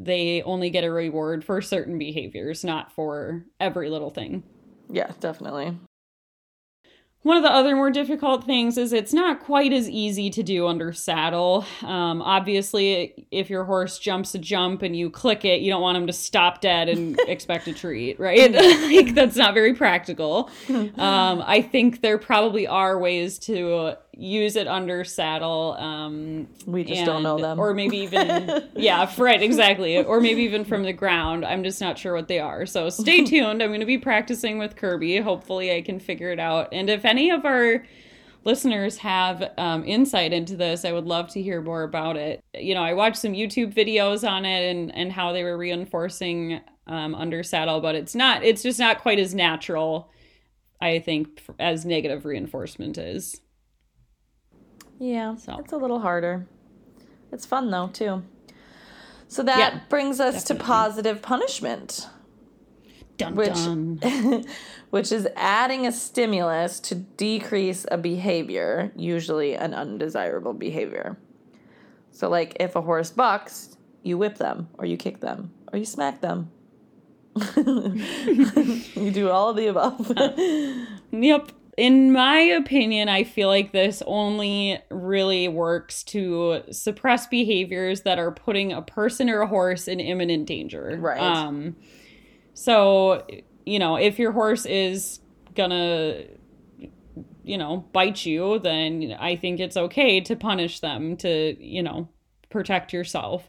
they 0.00 0.42
only 0.42 0.70
get 0.70 0.82
a 0.82 0.90
reward 0.90 1.44
for 1.44 1.60
certain 1.60 1.98
behaviors, 1.98 2.64
not 2.64 2.90
for 2.90 3.44
every 3.60 3.90
little 3.90 4.10
thing. 4.10 4.42
Yeah, 4.88 5.12
definitely. 5.20 5.76
One 7.22 7.36
of 7.36 7.42
the 7.42 7.52
other 7.52 7.76
more 7.76 7.90
difficult 7.90 8.44
things 8.44 8.78
is 8.78 8.94
it's 8.94 9.12
not 9.12 9.40
quite 9.40 9.74
as 9.74 9.90
easy 9.90 10.30
to 10.30 10.42
do 10.42 10.66
under 10.66 10.90
saddle. 10.94 11.66
Um, 11.82 12.22
obviously, 12.22 13.26
if 13.30 13.50
your 13.50 13.64
horse 13.64 13.98
jumps 13.98 14.34
a 14.34 14.38
jump 14.38 14.80
and 14.80 14.96
you 14.96 15.10
click 15.10 15.44
it, 15.44 15.60
you 15.60 15.70
don't 15.70 15.82
want 15.82 15.98
him 15.98 16.06
to 16.06 16.14
stop 16.14 16.62
dead 16.62 16.88
and 16.88 17.20
expect 17.28 17.68
a 17.68 17.74
treat, 17.74 18.18
right? 18.18 18.50
like 18.90 19.14
that's 19.14 19.36
not 19.36 19.52
very 19.52 19.74
practical. 19.74 20.50
Um, 21.00 21.42
I 21.46 21.62
think 21.62 22.00
there 22.00 22.18
probably 22.18 22.66
are 22.66 22.98
ways 22.98 23.38
to 23.40 23.94
use 24.20 24.54
it 24.54 24.68
under 24.68 25.02
saddle. 25.02 25.76
Um, 25.78 26.46
we 26.66 26.84
just 26.84 26.98
and, 26.98 27.06
don't 27.06 27.22
know 27.22 27.38
them. 27.38 27.58
Or 27.58 27.72
maybe 27.72 27.96
even, 27.98 28.68
yeah, 28.76 29.10
right, 29.16 29.42
exactly. 29.42 29.96
Or 29.96 30.20
maybe 30.20 30.42
even 30.42 30.64
from 30.64 30.82
the 30.82 30.92
ground. 30.92 31.44
I'm 31.44 31.64
just 31.64 31.80
not 31.80 31.98
sure 31.98 32.14
what 32.14 32.28
they 32.28 32.38
are. 32.38 32.66
So 32.66 32.90
stay 32.90 33.24
tuned. 33.24 33.62
I'm 33.62 33.70
going 33.70 33.80
to 33.80 33.86
be 33.86 33.98
practicing 33.98 34.58
with 34.58 34.76
Kirby. 34.76 35.16
Hopefully, 35.18 35.74
I 35.74 35.80
can 35.80 35.98
figure 35.98 36.30
it 36.30 36.38
out. 36.38 36.68
And 36.70 36.90
if 36.90 37.06
any 37.06 37.30
of 37.30 37.46
our 37.46 37.82
listeners 38.44 38.98
have 38.98 39.52
um, 39.56 39.84
insight 39.84 40.34
into 40.34 40.54
this, 40.54 40.84
I 40.84 40.92
would 40.92 41.06
love 41.06 41.28
to 41.30 41.42
hear 41.42 41.62
more 41.62 41.82
about 41.82 42.16
it. 42.16 42.44
You 42.54 42.74
know, 42.74 42.82
I 42.82 42.92
watched 42.92 43.18
some 43.18 43.32
YouTube 43.32 43.72
videos 43.72 44.28
on 44.28 44.44
it 44.44 44.70
and, 44.70 44.94
and 44.94 45.10
how 45.10 45.32
they 45.32 45.44
were 45.44 45.56
reinforcing 45.56 46.60
um, 46.86 47.14
under 47.14 47.42
saddle, 47.42 47.80
but 47.80 47.94
it's 47.94 48.14
not, 48.14 48.44
it's 48.44 48.62
just 48.62 48.78
not 48.78 49.00
quite 49.00 49.18
as 49.18 49.34
natural, 49.34 50.10
I 50.78 50.98
think, 50.98 51.40
as 51.58 51.86
negative 51.86 52.26
reinforcement 52.26 52.98
is. 52.98 53.40
Yeah, 55.00 55.34
so. 55.36 55.56
it's 55.58 55.72
a 55.72 55.78
little 55.78 55.98
harder. 55.98 56.46
It's 57.32 57.46
fun 57.46 57.70
though 57.70 57.88
too. 57.88 58.22
So 59.28 59.42
that 59.44 59.58
yeah, 59.58 59.80
brings 59.88 60.20
us 60.20 60.42
definitely. 60.42 60.58
to 60.58 60.64
positive 60.64 61.22
punishment. 61.22 62.08
Dun, 63.16 63.34
which, 63.34 63.54
dun. 63.54 64.44
which 64.90 65.10
is 65.10 65.26
adding 65.36 65.86
a 65.86 65.92
stimulus 65.92 66.80
to 66.80 66.94
decrease 66.94 67.86
a 67.90 67.96
behavior, 67.96 68.92
usually 68.94 69.54
an 69.54 69.72
undesirable 69.72 70.52
behavior. 70.52 71.16
So, 72.12 72.28
like 72.28 72.56
if 72.60 72.76
a 72.76 72.82
horse 72.82 73.10
bucks, 73.10 73.76
you 74.02 74.18
whip 74.18 74.36
them, 74.36 74.68
or 74.78 74.84
you 74.84 74.96
kick 74.96 75.20
them, 75.20 75.52
or 75.72 75.78
you 75.78 75.84
smack 75.84 76.20
them. 76.20 76.50
you 77.56 79.10
do 79.12 79.30
all 79.30 79.50
of 79.50 79.56
the 79.56 79.68
above. 79.68 80.12
yep 81.12 81.52
in 81.76 82.12
my 82.12 82.38
opinion, 82.38 83.08
I 83.08 83.24
feel 83.24 83.48
like 83.48 83.72
this 83.72 84.02
only 84.06 84.80
really 84.90 85.48
works 85.48 86.02
to 86.04 86.62
suppress 86.70 87.26
behaviors 87.26 88.02
that 88.02 88.18
are 88.18 88.32
putting 88.32 88.72
a 88.72 88.82
person 88.82 89.30
or 89.30 89.40
a 89.40 89.46
horse 89.46 89.88
in 89.88 90.00
imminent 90.00 90.46
danger. 90.46 90.96
Right. 91.00 91.20
Um, 91.20 91.76
so, 92.54 93.26
you 93.64 93.78
know, 93.78 93.96
if 93.96 94.18
your 94.18 94.32
horse 94.32 94.66
is 94.66 95.20
gonna 95.54 96.24
you 97.42 97.58
know 97.58 97.78
bite 97.92 98.24
you 98.24 98.58
then 98.60 99.16
i 99.18 99.34
think 99.34 99.58
it's 99.58 99.76
okay 99.76 100.20
to 100.20 100.36
punish 100.36 100.80
them 100.80 101.16
to 101.16 101.56
you 101.58 101.82
know 101.82 102.08
protect 102.50 102.92
yourself 102.92 103.48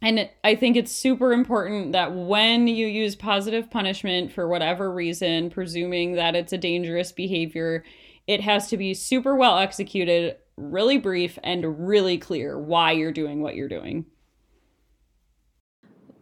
and 0.00 0.28
I 0.44 0.54
think 0.54 0.76
it's 0.76 0.92
super 0.92 1.32
important 1.32 1.92
that 1.92 2.14
when 2.14 2.68
you 2.68 2.86
use 2.86 3.16
positive 3.16 3.70
punishment 3.70 4.32
for 4.32 4.46
whatever 4.46 4.92
reason, 4.92 5.50
presuming 5.50 6.12
that 6.14 6.36
it's 6.36 6.52
a 6.52 6.58
dangerous 6.58 7.10
behavior, 7.10 7.84
it 8.26 8.40
has 8.40 8.68
to 8.68 8.76
be 8.76 8.94
super 8.94 9.34
well 9.34 9.58
executed, 9.58 10.36
really 10.56 10.98
brief, 10.98 11.38
and 11.42 11.88
really 11.88 12.16
clear 12.16 12.58
why 12.58 12.92
you're 12.92 13.12
doing 13.12 13.42
what 13.42 13.56
you're 13.56 13.68
doing. 13.68 14.06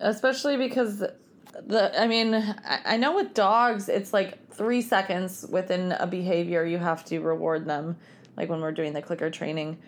Especially 0.01 0.57
because 0.57 1.05
the, 1.67 2.01
I 2.01 2.07
mean, 2.07 2.35
I 2.85 2.97
know 2.97 3.15
with 3.15 3.35
dogs, 3.35 3.89
it's 3.89 4.13
like 4.13 4.51
three 4.51 4.81
seconds 4.81 5.45
within 5.51 5.93
a 5.93 6.07
behavior 6.07 6.65
you 6.65 6.79
have 6.79 7.05
to 7.07 7.19
reward 7.19 7.67
them. 7.67 7.97
Like 8.39 8.49
when 8.49 8.61
we're 8.61 8.73
doing 8.73 8.95
the 8.95 9.03
clicker 9.03 9.31
training, 9.31 9.79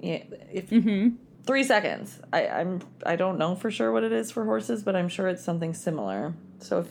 if 0.00 0.70
mm-hmm 0.70 1.16
three 1.46 1.64
seconds. 1.64 2.18
I, 2.32 2.48
I'm 2.48 2.80
I 3.04 3.16
don't 3.16 3.38
know 3.38 3.54
for 3.54 3.70
sure 3.70 3.92
what 3.92 4.04
it 4.04 4.12
is 4.12 4.30
for 4.30 4.44
horses, 4.44 4.82
but 4.82 4.96
I'm 4.96 5.08
sure 5.08 5.28
it's 5.28 5.44
something 5.44 5.72
similar. 5.74 6.34
So 6.58 6.80
if 6.80 6.88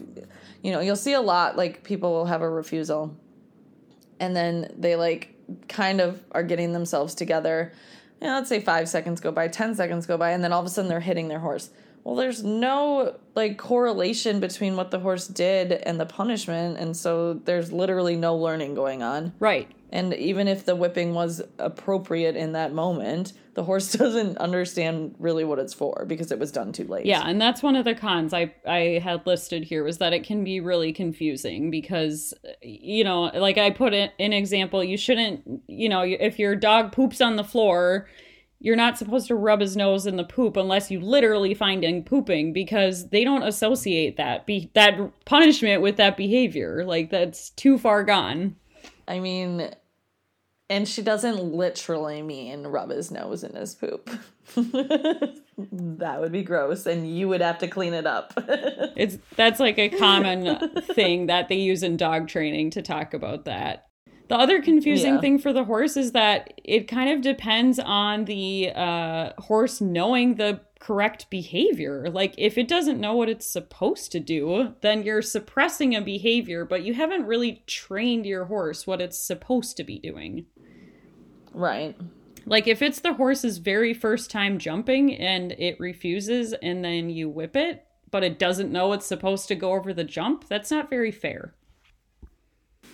you 0.61 0.71
know, 0.71 0.79
you'll 0.79 0.95
see 0.95 1.13
a 1.13 1.21
lot 1.21 1.57
like 1.57 1.83
people 1.83 2.11
will 2.11 2.25
have 2.25 2.41
a 2.41 2.49
refusal, 2.49 3.15
and 4.19 4.35
then 4.35 4.73
they 4.77 4.95
like 4.95 5.35
kind 5.67 6.01
of 6.01 6.23
are 6.31 6.43
getting 6.43 6.73
themselves 6.73 7.13
together. 7.13 7.73
You 8.21 8.27
know, 8.27 8.35
let's 8.35 8.49
say 8.49 8.61
five 8.61 8.87
seconds 8.87 9.19
go 9.19 9.31
by, 9.31 9.47
ten 9.49 9.75
seconds 9.75 10.05
go 10.05 10.17
by, 10.17 10.31
and 10.31 10.43
then 10.43 10.51
all 10.53 10.61
of 10.61 10.65
a 10.65 10.69
sudden 10.69 10.89
they're 10.89 10.99
hitting 11.01 11.27
their 11.27 11.39
horse. 11.39 11.69
Well, 12.03 12.15
there's 12.15 12.43
no 12.43 13.15
like 13.33 13.57
correlation 13.57 14.39
between 14.39 14.75
what 14.75 14.91
the 14.91 14.99
horse 14.99 15.27
did 15.27 15.71
and 15.71 15.99
the 15.99 16.05
punishment, 16.05 16.77
and 16.77 16.95
so 16.95 17.33
there's 17.33 17.71
literally 17.71 18.15
no 18.15 18.35
learning 18.35 18.75
going 18.75 19.03
on. 19.03 19.33
Right. 19.39 19.69
And 19.95 20.13
even 20.15 20.49
if 20.49 20.65
the 20.65 20.75
whipping 20.75 21.13
was 21.13 21.41
appropriate 21.57 22.35
in 22.35 22.51
that 22.51 22.73
moment, 22.73 23.31
the 23.53 23.63
horse 23.63 23.93
doesn't 23.93 24.37
understand 24.39 25.15
really 25.19 25.45
what 25.45 25.57
it's 25.57 25.73
for 25.73 26.03
because 26.05 26.33
it 26.33 26.37
was 26.37 26.51
done 26.51 26.73
too 26.73 26.83
late. 26.83 27.05
Yeah, 27.05 27.23
and 27.25 27.39
that's 27.39 27.63
one 27.63 27.77
of 27.77 27.85
the 27.85 27.95
cons 27.95 28.33
I 28.33 28.53
I 28.67 28.99
had 29.01 29.25
listed 29.25 29.63
here 29.63 29.85
was 29.85 29.99
that 29.99 30.11
it 30.11 30.25
can 30.25 30.43
be 30.43 30.59
really 30.59 30.91
confusing 30.91 31.71
because 31.71 32.33
you 32.61 33.05
know, 33.05 33.31
like 33.33 33.57
I 33.57 33.69
put 33.69 33.93
it 33.93 34.11
an 34.19 34.33
example, 34.33 34.83
you 34.83 34.97
shouldn't, 34.97 35.61
you 35.67 35.87
know, 35.87 36.01
if 36.01 36.39
your 36.39 36.57
dog 36.57 36.91
poops 36.91 37.21
on 37.21 37.37
the 37.37 37.43
floor, 37.45 38.09
you're 38.59 38.75
not 38.75 38.97
supposed 38.97 39.27
to 39.27 39.35
rub 39.35 39.61
his 39.61 39.77
nose 39.77 40.05
in 40.05 40.17
the 40.17 40.25
poop 40.25 40.57
unless 40.57 40.91
you 40.91 40.99
literally 40.99 41.53
find 41.53 41.85
him 41.85 42.03
pooping 42.03 42.51
because 42.51 43.11
they 43.11 43.23
don't 43.23 43.43
associate 43.43 44.17
that 44.17 44.45
be 44.45 44.69
that 44.73 44.99
punishment 45.23 45.81
with 45.81 45.95
that 45.95 46.17
behavior. 46.17 46.83
Like 46.83 47.11
that's 47.11 47.51
too 47.51 47.77
far 47.77 48.03
gone. 48.03 48.57
I 49.07 49.19
mean, 49.19 49.69
and 50.69 50.87
she 50.87 51.01
doesn't 51.01 51.53
literally 51.53 52.21
mean 52.21 52.65
rub 52.67 52.89
his 52.89 53.11
nose 53.11 53.43
in 53.43 53.55
his 53.55 53.75
poop. 53.75 54.09
that 54.55 56.17
would 56.19 56.31
be 56.31 56.43
gross 56.43 56.85
and 56.85 57.09
you 57.09 57.27
would 57.27 57.41
have 57.41 57.59
to 57.59 57.67
clean 57.67 57.93
it 57.93 58.07
up. 58.07 58.33
it's 58.95 59.17
that's 59.35 59.59
like 59.59 59.77
a 59.77 59.89
common 59.89 60.69
thing 60.93 61.27
that 61.27 61.49
they 61.49 61.55
use 61.55 61.83
in 61.83 61.97
dog 61.97 62.27
training 62.27 62.71
to 62.71 62.81
talk 62.81 63.13
about 63.13 63.45
that. 63.45 63.85
The 64.27 64.35
other 64.35 64.59
confusing 64.59 65.15
yeah. 65.15 65.21
thing 65.21 65.37
for 65.37 65.53
the 65.53 65.65
horse 65.65 65.95
is 65.95 66.13
that 66.13 66.59
it 66.63 66.87
kind 66.87 67.11
of 67.11 67.21
depends 67.21 67.77
on 67.77 68.25
the 68.25 68.71
uh, 68.73 69.33
horse 69.37 69.81
knowing 69.81 70.35
the 70.35 70.61
correct 70.79 71.29
behavior. 71.29 72.09
Like, 72.09 72.35
if 72.37 72.57
it 72.57 72.67
doesn't 72.67 72.99
know 72.99 73.15
what 73.15 73.29
it's 73.29 73.47
supposed 73.47 74.11
to 74.11 74.19
do, 74.19 74.73
then 74.81 75.03
you're 75.03 75.21
suppressing 75.21 75.95
a 75.95 76.01
behavior, 76.01 76.65
but 76.65 76.83
you 76.83 76.93
haven't 76.93 77.25
really 77.25 77.63
trained 77.65 78.25
your 78.25 78.45
horse 78.45 78.85
what 78.85 79.01
it's 79.01 79.17
supposed 79.17 79.77
to 79.77 79.83
be 79.83 79.99
doing. 79.99 80.45
Right. 81.55 81.95
Like 82.45 82.67
if 82.67 82.81
it's 82.81 82.99
the 82.99 83.13
horse's 83.13 83.57
very 83.57 83.93
first 83.93 84.29
time 84.29 84.59
jumping 84.59 85.15
and 85.15 85.53
it 85.53 85.79
refuses 85.79 86.53
and 86.53 86.85
then 86.85 87.09
you 87.09 87.27
whip 87.29 87.55
it, 87.55 87.85
but 88.11 88.23
it 88.23 88.37
doesn't 88.37 88.71
know 88.71 88.93
it's 88.93 89.05
supposed 89.05 89.47
to 89.47 89.55
go 89.55 89.73
over 89.73 89.93
the 89.93 90.03
jump, 90.03 90.47
that's 90.47 90.69
not 90.69 90.89
very 90.89 91.11
fair. 91.11 91.55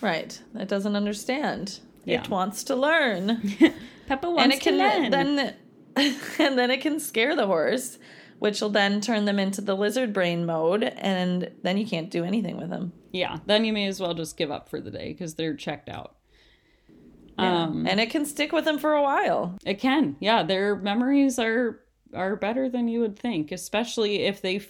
Right. 0.00 0.40
It 0.54 0.68
doesn't 0.68 0.96
understand. 0.96 1.80
Yeah. 2.04 2.22
It 2.22 2.30
wants 2.30 2.64
to 2.64 2.76
learn. 2.76 3.54
Pepper 4.06 4.30
wants 4.30 4.44
and 4.44 4.52
it 4.52 4.60
can, 4.60 4.72
to 4.74 4.78
learn. 4.78 5.10
Then 5.10 5.54
and 6.38 6.58
then 6.58 6.70
it 6.70 6.80
can 6.80 6.98
scare 6.98 7.36
the 7.36 7.46
horse, 7.46 7.98
which 8.38 8.60
will 8.60 8.70
then 8.70 9.00
turn 9.00 9.26
them 9.26 9.38
into 9.38 9.60
the 9.60 9.76
lizard 9.76 10.12
brain 10.12 10.46
mode 10.46 10.84
and 10.84 11.50
then 11.62 11.76
you 11.76 11.86
can't 11.86 12.10
do 12.10 12.24
anything 12.24 12.56
with 12.56 12.70
them. 12.70 12.92
Yeah, 13.12 13.38
then 13.44 13.64
you 13.64 13.72
may 13.74 13.86
as 13.86 14.00
well 14.00 14.14
just 14.14 14.38
give 14.38 14.50
up 14.50 14.70
for 14.70 14.80
the 14.80 14.90
day 14.90 15.12
because 15.12 15.34
they're 15.34 15.54
checked 15.54 15.90
out. 15.90 16.16
Yeah. 17.38 17.64
Um, 17.64 17.86
and 17.86 17.98
it 17.98 18.10
can 18.10 18.26
stick 18.26 18.52
with 18.52 18.64
them 18.64 18.78
for 18.78 18.92
a 18.92 19.02
while. 19.02 19.58
It 19.64 19.80
can. 19.80 20.16
Yeah, 20.20 20.42
their 20.42 20.76
memories 20.76 21.38
are 21.38 21.80
are 22.14 22.36
better 22.36 22.68
than 22.68 22.88
you 22.88 23.00
would 23.00 23.18
think, 23.18 23.52
especially 23.52 24.24
if 24.24 24.42
they 24.42 24.60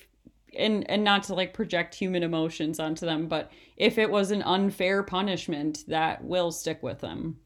and 0.57 0.88
and 0.90 1.03
not 1.03 1.25
to 1.25 1.35
like 1.35 1.55
project 1.55 1.94
human 1.94 2.22
emotions 2.22 2.79
onto 2.79 3.07
them, 3.07 3.27
but 3.27 3.51
if 3.77 3.98
it 3.98 4.11
was 4.11 4.31
an 4.31 4.42
unfair 4.42 5.03
punishment, 5.03 5.85
that 5.88 6.25
will 6.25 6.53
stick 6.53 6.83
with 6.83 7.01
them. 7.01 7.38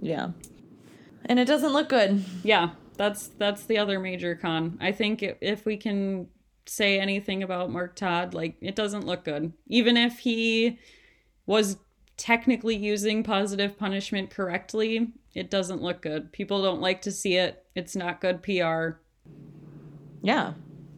Yeah. 0.00 0.30
And 1.26 1.38
it 1.38 1.46
doesn't 1.46 1.72
look 1.72 1.88
good. 1.88 2.24
Yeah, 2.42 2.70
that's 2.96 3.28
that's 3.28 3.64
the 3.64 3.78
other 3.78 4.00
major 4.00 4.34
con. 4.34 4.78
I 4.80 4.92
think 4.92 5.22
if 5.40 5.64
we 5.64 5.76
can 5.76 6.28
say 6.66 6.98
anything 6.98 7.42
about 7.42 7.70
Mark 7.70 7.96
Todd, 7.96 8.34
like 8.34 8.56
it 8.60 8.74
doesn't 8.74 9.06
look 9.06 9.24
good. 9.24 9.52
Even 9.68 9.96
if 9.96 10.18
he 10.18 10.78
was 11.46 11.78
technically 12.18 12.76
using 12.76 13.22
positive 13.22 13.78
punishment 13.78 14.28
correctly, 14.28 15.12
it 15.34 15.50
doesn't 15.50 15.80
look 15.80 16.02
good. 16.02 16.32
People 16.32 16.62
don't 16.62 16.80
like 16.80 17.00
to 17.02 17.12
see 17.12 17.36
it. 17.36 17.64
It's 17.74 17.96
not 17.96 18.20
good 18.20 18.42
PR. 18.42 18.98
Yeah. 20.20 20.52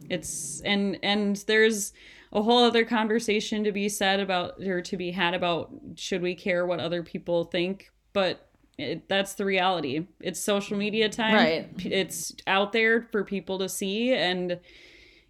It's 0.09 0.61
and 0.61 0.99
and 1.03 1.37
there's 1.47 1.93
a 2.33 2.41
whole 2.41 2.63
other 2.63 2.83
conversation 2.83 3.63
to 3.63 3.71
be 3.71 3.87
said 3.87 4.19
about 4.19 4.59
or 4.61 4.81
to 4.81 4.97
be 4.97 5.11
had 5.11 5.33
about 5.33 5.71
should 5.95 6.21
we 6.21 6.35
care 6.35 6.65
what 6.65 6.79
other 6.79 7.03
people 7.03 7.45
think, 7.45 7.91
but 8.13 8.49
it, 8.77 9.07
that's 9.07 9.35
the 9.35 9.45
reality. 9.45 10.07
It's 10.19 10.39
social 10.39 10.75
media 10.75 11.07
time. 11.07 11.35
Right. 11.35 11.69
It's 11.85 12.33
out 12.47 12.71
there 12.71 13.03
for 13.11 13.23
people 13.23 13.59
to 13.59 13.69
see 13.69 14.13
and 14.13 14.59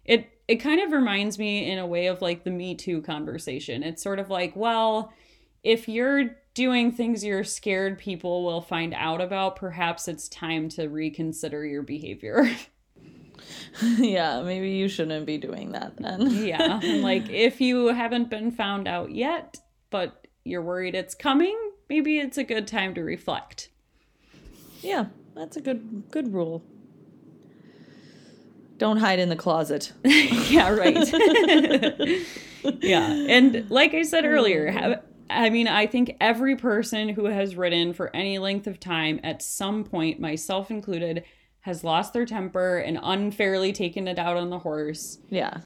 it 0.04 0.30
it 0.48 0.56
kind 0.56 0.80
of 0.80 0.92
reminds 0.92 1.38
me 1.38 1.70
in 1.70 1.78
a 1.78 1.86
way 1.86 2.06
of 2.06 2.22
like 2.22 2.44
the 2.44 2.50
Me 2.50 2.74
Too 2.74 3.02
conversation. 3.02 3.82
It's 3.82 4.02
sort 4.02 4.18
of 4.18 4.30
like, 4.30 4.56
well, 4.56 5.12
if 5.62 5.88
you're 5.88 6.36
doing 6.54 6.92
things 6.92 7.24
you're 7.24 7.44
scared 7.44 7.98
people 7.98 8.44
will 8.44 8.60
find 8.60 8.94
out 8.94 9.20
about, 9.20 9.56
perhaps 9.56 10.08
it's 10.08 10.28
time 10.28 10.68
to 10.70 10.88
reconsider 10.88 11.64
your 11.64 11.82
behavior. 11.82 12.50
yeah, 13.98 14.42
maybe 14.42 14.70
you 14.72 14.88
shouldn't 14.88 15.26
be 15.26 15.38
doing 15.38 15.72
that 15.72 15.96
then. 15.96 16.30
yeah. 16.44 16.80
Like 16.82 17.28
if 17.30 17.60
you 17.60 17.88
haven't 17.88 18.30
been 18.30 18.50
found 18.50 18.86
out 18.86 19.12
yet, 19.12 19.58
but 19.90 20.26
you're 20.44 20.62
worried 20.62 20.94
it's 20.94 21.14
coming, 21.14 21.56
maybe 21.88 22.18
it's 22.18 22.38
a 22.38 22.44
good 22.44 22.66
time 22.66 22.94
to 22.94 23.02
reflect. 23.02 23.70
Yeah, 24.80 25.06
that's 25.34 25.56
a 25.56 25.60
good 25.60 26.04
good 26.10 26.32
rule. 26.32 26.62
Don't 28.78 28.96
hide 28.96 29.20
in 29.20 29.28
the 29.28 29.36
closet. 29.36 29.92
yeah, 30.04 30.70
right. 30.70 31.08
yeah. 32.80 33.12
And 33.28 33.70
like 33.70 33.94
I 33.94 34.02
said 34.02 34.24
earlier, 34.24 34.72
have 34.72 35.02
I 35.32 35.50
mean, 35.50 35.68
I 35.68 35.86
think 35.86 36.16
every 36.20 36.56
person 36.56 37.08
who 37.08 37.26
has 37.26 37.56
ridden 37.56 37.92
for 37.92 38.14
any 38.14 38.38
length 38.38 38.66
of 38.66 38.80
time 38.80 39.20
at 39.22 39.42
some 39.42 39.84
point, 39.84 40.20
myself 40.20 40.70
included, 40.70 41.24
has 41.62 41.84
lost 41.84 42.12
their 42.12 42.26
temper 42.26 42.78
and 42.78 42.98
unfairly 43.02 43.72
taken 43.72 44.08
it 44.08 44.18
out 44.18 44.36
on 44.36 44.50
the 44.50 44.58
horse. 44.58 45.18
Yeah. 45.30 45.58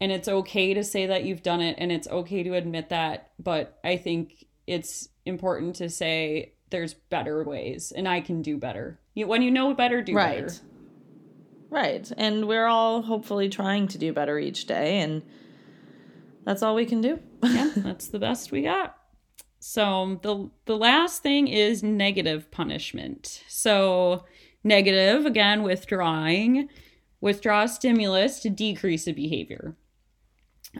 And 0.00 0.12
it's 0.12 0.28
okay 0.28 0.74
to 0.74 0.84
say 0.84 1.06
that 1.06 1.24
you've 1.24 1.42
done 1.42 1.60
it 1.60 1.76
and 1.78 1.90
it's 1.90 2.08
okay 2.08 2.42
to 2.42 2.54
admit 2.54 2.90
that, 2.90 3.30
but 3.38 3.78
I 3.82 3.96
think 3.96 4.44
it's 4.66 5.08
important 5.24 5.76
to 5.76 5.88
say 5.88 6.54
there's 6.70 6.94
better 6.94 7.42
ways 7.44 7.92
and 7.94 8.08
I 8.08 8.20
can 8.20 8.42
do 8.42 8.58
better. 8.58 9.00
When 9.14 9.40
you 9.42 9.50
know 9.50 9.72
better, 9.72 10.02
do 10.02 10.14
right. 10.14 10.46
better. 10.46 10.54
Right. 11.70 12.12
And 12.16 12.46
we're 12.46 12.66
all 12.66 13.02
hopefully 13.02 13.48
trying 13.48 13.88
to 13.88 13.98
do 13.98 14.12
better 14.12 14.38
each 14.38 14.66
day 14.66 14.98
and 14.98 15.22
that's 16.44 16.62
all 16.62 16.74
we 16.74 16.86
can 16.86 17.00
do. 17.00 17.18
yeah, 17.42 17.70
that's 17.76 18.08
the 18.08 18.18
best 18.18 18.52
we 18.52 18.62
got. 18.62 18.96
So 19.68 20.20
the 20.22 20.48
the 20.66 20.76
last 20.76 21.24
thing 21.24 21.48
is 21.48 21.82
negative 21.82 22.52
punishment. 22.52 23.42
So 23.48 24.24
negative 24.62 25.26
again 25.26 25.64
withdrawing, 25.64 26.68
withdraw 27.20 27.66
stimulus 27.66 28.38
to 28.40 28.48
decrease 28.48 29.08
a 29.08 29.12
behavior. 29.12 29.76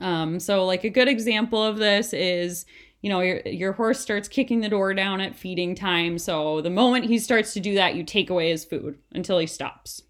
Um, 0.01 0.39
so 0.39 0.65
like 0.65 0.85
a 0.85 0.89
good 0.89 1.09
example 1.09 1.61
of 1.61 1.79
this 1.79 2.13
is 2.13 2.65
you 3.03 3.11
know 3.11 3.19
your 3.19 3.41
your 3.41 3.73
horse 3.73 3.99
starts 3.99 4.29
kicking 4.29 4.61
the 4.61 4.69
door 4.69 4.95
down 4.95 5.21
at 5.21 5.35
feeding 5.35 5.75
time. 5.75 6.17
So 6.17 6.61
the 6.61 6.71
moment 6.71 7.07
he 7.07 7.19
starts 7.19 7.55
to 7.55 7.61
do 7.61 7.75
that, 7.75 7.97
you 7.97 8.05
take 8.05 8.31
away 8.31 8.51
his 8.51 8.65
food 8.65 8.99
until 9.11 9.39
he 9.39 9.49
stops. 9.49 10.03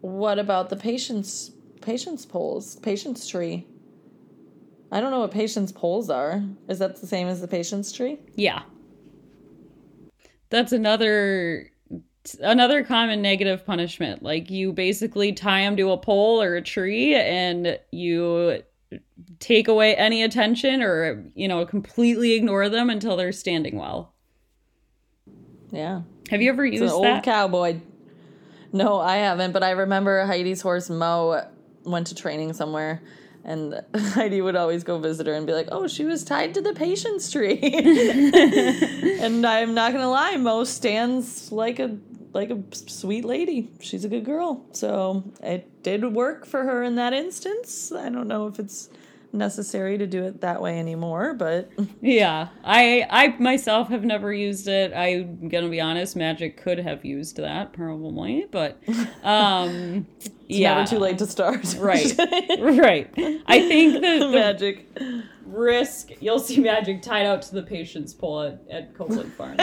What 0.00 0.40
about 0.40 0.70
the 0.70 0.76
patience 0.76 1.52
patience 1.80 2.26
poles, 2.26 2.80
patience 2.80 3.28
tree? 3.28 3.64
I 4.90 5.00
don't 5.00 5.10
know 5.10 5.20
what 5.20 5.30
patience 5.30 5.70
poles 5.72 6.08
are. 6.08 6.42
Is 6.68 6.78
that 6.78 7.00
the 7.00 7.06
same 7.06 7.28
as 7.28 7.40
the 7.40 7.48
patience 7.48 7.92
tree? 7.92 8.18
Yeah. 8.34 8.62
That's 10.50 10.72
another 10.72 11.70
another 12.40 12.84
common 12.84 13.22
negative 13.22 13.64
punishment. 13.64 14.22
Like 14.22 14.50
you 14.50 14.72
basically 14.72 15.32
tie 15.32 15.60
them 15.62 15.76
to 15.76 15.90
a 15.92 15.98
pole 15.98 16.42
or 16.42 16.56
a 16.56 16.62
tree 16.62 17.14
and 17.14 17.78
you 17.90 18.62
take 19.38 19.68
away 19.68 19.94
any 19.96 20.22
attention 20.22 20.82
or 20.82 21.30
you 21.34 21.46
know 21.48 21.66
completely 21.66 22.32
ignore 22.32 22.68
them 22.70 22.88
until 22.88 23.16
they're 23.16 23.32
standing 23.32 23.76
well. 23.76 24.14
Yeah. 25.70 26.02
Have 26.30 26.40
you 26.40 26.48
ever 26.50 26.64
It's 26.64 26.80
used 26.80 26.94
an 26.94 27.02
that? 27.02 27.14
old 27.16 27.22
cowboy. 27.24 27.80
No, 28.72 29.00
I 29.00 29.16
haven't, 29.16 29.52
but 29.52 29.62
I 29.62 29.70
remember 29.70 30.24
Heidi's 30.26 30.60
horse 30.60 30.90
Mo 30.90 31.42
went 31.84 32.06
to 32.08 32.14
training 32.14 32.52
somewhere 32.52 33.02
and 33.48 33.82
Heidi 33.96 34.40
would 34.42 34.56
always 34.56 34.84
go 34.84 34.98
visit 34.98 35.26
her 35.26 35.32
and 35.32 35.46
be 35.46 35.54
like, 35.54 35.68
"Oh, 35.72 35.88
she 35.88 36.04
was 36.04 36.22
tied 36.22 36.54
to 36.54 36.60
the 36.60 36.74
patience 36.74 37.32
tree." 37.32 37.58
and 39.20 39.44
I'm 39.44 39.74
not 39.74 39.92
going 39.92 40.02
to 40.02 40.08
lie, 40.08 40.36
Mo 40.36 40.64
stands 40.64 41.50
like 41.50 41.78
a 41.80 41.96
like 42.34 42.50
a 42.50 42.62
sweet 42.72 43.24
lady. 43.24 43.70
She's 43.80 44.04
a 44.04 44.08
good 44.08 44.26
girl. 44.26 44.64
So, 44.72 45.24
it 45.42 45.82
did 45.82 46.04
work 46.12 46.44
for 46.44 46.62
her 46.62 46.82
in 46.82 46.96
that 46.96 47.14
instance. 47.14 47.90
I 47.90 48.10
don't 48.10 48.28
know 48.28 48.46
if 48.46 48.58
it's 48.58 48.90
necessary 49.32 49.98
to 49.98 50.06
do 50.06 50.24
it 50.24 50.40
that 50.40 50.60
way 50.62 50.78
anymore, 50.78 51.34
but 51.34 51.70
Yeah, 52.00 52.48
I 52.64 53.06
I 53.10 53.28
myself 53.38 53.88
have 53.88 54.04
never 54.04 54.32
used 54.32 54.68
it. 54.68 54.92
I'm 54.94 55.48
gonna 55.48 55.68
be 55.68 55.80
honest, 55.80 56.16
Magic 56.16 56.56
could 56.62 56.78
have 56.78 57.04
used 57.04 57.36
that 57.36 57.72
probably, 57.72 58.46
but 58.50 58.80
um, 59.22 60.06
yeah, 60.46 60.74
never 60.74 60.86
too 60.88 60.98
late 60.98 61.18
to 61.18 61.26
start. 61.26 61.74
Right, 61.78 62.14
right. 62.58 63.10
I 63.46 63.60
think 63.68 63.94
the, 63.94 64.18
the 64.20 64.28
Magic. 64.30 64.86
risk 65.44 66.10
you'll 66.20 66.38
see 66.38 66.60
Magic 66.60 67.02
tied 67.02 67.26
out 67.26 67.42
to 67.42 67.54
the 67.54 67.62
patience 67.62 68.12
pole 68.14 68.42
at, 68.42 68.62
at 68.70 68.94
Copeland 68.94 69.32
Farms. 69.34 69.58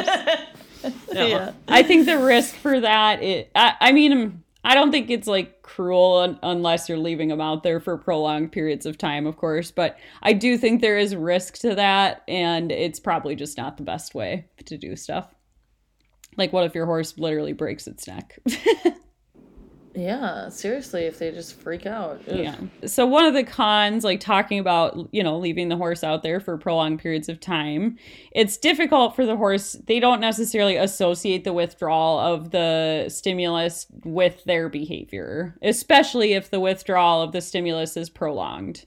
No. 1.14 1.26
Yeah. 1.28 1.52
I 1.68 1.82
think 1.82 2.06
the 2.06 2.20
risk 2.20 2.54
for 2.56 2.80
that, 2.80 3.24
it, 3.24 3.50
I, 3.56 3.74
I 3.82 3.92
mean, 3.92 4.44
I 4.66 4.74
don't 4.74 4.92
think 4.92 5.12
it's 5.12 5.28
like 5.28 5.62
cruel 5.62 6.18
un- 6.18 6.40
unless 6.42 6.90
you're 6.90 6.98
leaving 6.98 7.30
them 7.30 7.40
out 7.40 7.62
there 7.62 7.80
for 7.80 7.98
prolonged 7.98 8.52
periods 8.52 8.88
of 8.88 8.98
time, 8.98 9.28
of 9.28 9.38
course. 9.38 9.70
But 9.70 9.98
I 10.24 10.34
do 10.34 10.58
think 10.58 10.82
there 10.82 10.98
is 10.98 11.16
risk 11.16 11.60
to 11.60 11.76
that, 11.76 12.24
and 12.28 12.72
it's 12.72 13.00
probably 13.00 13.36
just 13.36 13.58
not 13.58 13.78
the 13.78 13.84
best 13.84 14.16
way 14.16 14.48
to 14.66 14.76
do 14.76 14.96
stuff. 14.96 15.34
Like, 16.36 16.52
what 16.52 16.66
if 16.66 16.74
your 16.74 16.88
horse 16.88 17.18
literally 17.18 17.54
breaks 17.54 17.86
its 17.86 18.08
neck? 18.08 18.40
Yeah, 19.96 20.50
seriously, 20.50 21.04
if 21.04 21.20
they 21.20 21.32
just 21.32 21.60
freak 21.60 21.86
out. 21.86 22.22
Ugh. 22.28 22.38
yeah. 22.38 22.56
So 22.86 23.06
one 23.06 23.26
of 23.26 23.34
the 23.34 23.44
cons, 23.44 24.04
like 24.04 24.20
talking 24.20 24.60
about, 24.60 25.08
you 25.12 25.24
know, 25.24 25.38
leaving 25.38 25.70
the 25.70 25.78
horse 25.78 26.04
out 26.04 26.22
there 26.22 26.40
for 26.40 26.58
prolonged 26.58 27.00
periods 27.00 27.30
of 27.30 27.40
time, 27.40 27.98
it's 28.32 28.58
difficult 28.58 29.16
for 29.16 29.26
the 29.26 29.38
horse. 29.38 29.74
They 29.88 30.02
don't 30.02 30.20
necessarily 30.20 30.76
associate 30.76 31.46
the 31.46 31.54
withdrawal 31.54 32.20
of 32.20 32.52
the 32.52 33.06
stimulus 33.08 33.88
with 34.04 34.44
their 34.44 34.68
behavior, 34.68 35.56
especially 35.62 36.34
if 36.34 36.50
the 36.50 36.60
withdrawal 36.60 37.22
of 37.22 37.32
the 37.32 37.42
stimulus 37.42 37.96
is 37.96 38.10
prolonged. 38.10 38.86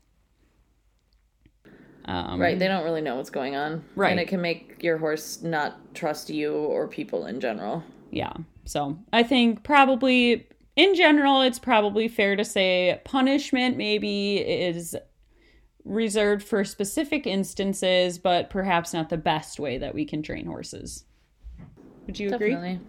Um, 2.05 2.41
Right, 2.41 2.59
they 2.59 2.69
don't 2.69 2.85
really 2.85 3.03
know 3.03 3.17
what's 3.17 3.31
going 3.31 3.55
on. 3.55 3.85
Right. 3.95 4.11
And 4.11 4.21
it 4.21 4.29
can 4.29 4.41
make 4.41 4.83
your 4.83 4.99
horse 4.99 5.43
not 5.43 5.95
trust 5.95 6.31
you 6.31 6.55
or 6.55 6.89
people 6.89 7.27
in 7.27 7.41
general. 7.41 7.83
Yeah. 8.11 8.33
So 8.65 8.99
I 9.13 9.23
think 9.23 9.63
probably 9.63 10.47
in 10.79 10.95
general, 10.95 11.43
it's 11.43 11.59
probably 11.59 12.07
fair 12.07 12.37
to 12.37 12.45
say 12.45 13.01
punishment 13.05 13.77
maybe 13.77 14.37
is 14.37 14.97
reserved 15.85 16.47
for 16.47 16.65
specific 16.65 17.27
instances, 17.27 18.17
but 18.17 18.49
perhaps 18.49 18.95
not 18.95 19.09
the 19.09 19.17
best 19.17 19.59
way 19.59 19.77
that 19.79 19.93
we 19.93 20.05
can 20.05 20.23
train 20.23 20.47
horses. 20.47 21.05
Would 22.07 22.21
you 22.21 22.33
agree? 22.33 22.51
Definitely. 22.51 22.81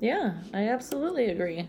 Yeah, 0.00 0.34
I 0.52 0.68
absolutely 0.68 1.26
agree. 1.30 1.68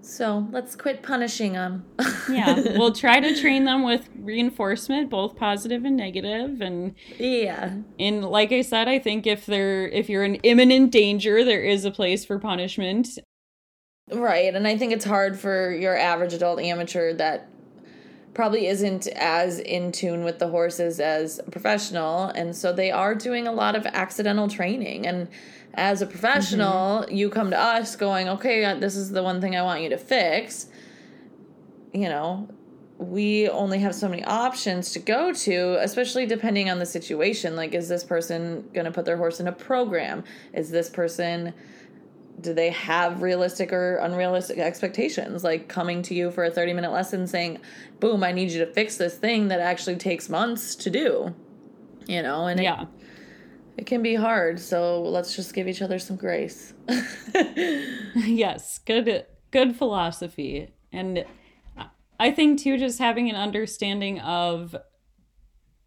So 0.00 0.46
let's 0.52 0.76
quit 0.76 1.02
punishing 1.02 1.54
them. 1.54 1.84
Yeah. 2.28 2.76
we'll 2.76 2.92
try 2.92 3.20
to 3.20 3.40
train 3.40 3.64
them 3.64 3.84
with 3.84 4.08
reinforcement, 4.18 5.10
both 5.10 5.36
positive 5.36 5.84
and 5.84 5.96
negative, 5.96 6.60
and 6.60 6.96
yeah. 7.18 7.72
And 8.00 8.24
like 8.24 8.50
I 8.50 8.62
said, 8.62 8.88
I 8.88 8.98
think 8.98 9.28
if 9.28 9.46
they're 9.46 9.86
if 9.88 10.08
you're 10.08 10.24
in 10.24 10.34
imminent 10.36 10.90
danger, 10.90 11.44
there 11.44 11.62
is 11.62 11.84
a 11.84 11.92
place 11.92 12.24
for 12.24 12.40
punishment. 12.40 13.20
Right, 14.12 14.54
and 14.54 14.68
I 14.68 14.78
think 14.78 14.92
it's 14.92 15.04
hard 15.04 15.36
for 15.36 15.72
your 15.72 15.96
average 15.96 16.32
adult 16.32 16.60
amateur 16.60 17.12
that 17.14 17.48
probably 18.34 18.68
isn't 18.68 19.08
as 19.08 19.58
in 19.58 19.90
tune 19.90 20.22
with 20.22 20.38
the 20.38 20.46
horses 20.46 21.00
as 21.00 21.40
a 21.40 21.50
professional, 21.50 22.26
and 22.26 22.54
so 22.54 22.72
they 22.72 22.92
are 22.92 23.16
doing 23.16 23.48
a 23.48 23.52
lot 23.52 23.74
of 23.74 23.84
accidental 23.84 24.46
training. 24.46 25.08
And 25.08 25.26
as 25.74 26.02
a 26.02 26.06
professional, 26.06 27.04
you 27.10 27.28
come 27.28 27.50
to 27.50 27.58
us 27.58 27.96
going, 27.96 28.28
"Okay, 28.28 28.64
uh, 28.64 28.76
this 28.76 28.94
is 28.94 29.10
the 29.10 29.24
one 29.24 29.40
thing 29.40 29.56
I 29.56 29.62
want 29.62 29.82
you 29.82 29.88
to 29.88 29.98
fix." 29.98 30.68
You 31.92 32.08
know, 32.08 32.48
we 32.98 33.48
only 33.48 33.80
have 33.80 33.94
so 33.96 34.08
many 34.08 34.22
options 34.22 34.92
to 34.92 35.00
go 35.00 35.32
to, 35.32 35.82
especially 35.82 36.26
depending 36.26 36.70
on 36.70 36.78
the 36.78 36.86
situation. 36.86 37.56
Like, 37.56 37.74
is 37.74 37.88
this 37.88 38.04
person 38.04 38.68
going 38.72 38.84
to 38.84 38.92
put 38.92 39.04
their 39.04 39.16
horse 39.16 39.40
in 39.40 39.48
a 39.48 39.52
program? 39.52 40.22
Is 40.52 40.70
this 40.70 40.88
person 40.88 41.54
do 42.40 42.52
they 42.52 42.70
have 42.70 43.22
realistic 43.22 43.72
or 43.72 43.96
unrealistic 43.96 44.58
expectations? 44.58 45.42
Like 45.42 45.68
coming 45.68 46.02
to 46.02 46.14
you 46.14 46.30
for 46.30 46.44
a 46.44 46.50
30 46.50 46.72
minute 46.74 46.92
lesson 46.92 47.26
saying 47.26 47.58
boom 47.98 48.22
i 48.22 48.30
need 48.30 48.50
you 48.50 48.58
to 48.64 48.70
fix 48.72 48.96
this 48.98 49.16
thing 49.16 49.48
that 49.48 49.58
actually 49.60 49.96
takes 49.96 50.28
months 50.28 50.74
to 50.76 50.90
do 50.90 51.34
you 52.06 52.22
know 52.22 52.46
and 52.46 52.60
Yeah. 52.62 52.82
it, 52.82 52.88
it 53.78 53.86
can 53.86 54.02
be 54.02 54.14
hard. 54.14 54.58
So 54.58 55.02
let's 55.02 55.36
just 55.36 55.52
give 55.52 55.68
each 55.68 55.82
other 55.82 55.98
some 55.98 56.16
grace. 56.16 56.72
Yes 58.14 58.78
good 58.78 59.26
good 59.50 59.76
philosophy. 59.76 60.72
And 60.92 61.24
i 62.18 62.30
think 62.30 62.60
too 62.60 62.78
just 62.78 62.98
having 62.98 63.28
an 63.28 63.36
understanding 63.36 64.20
of 64.20 64.74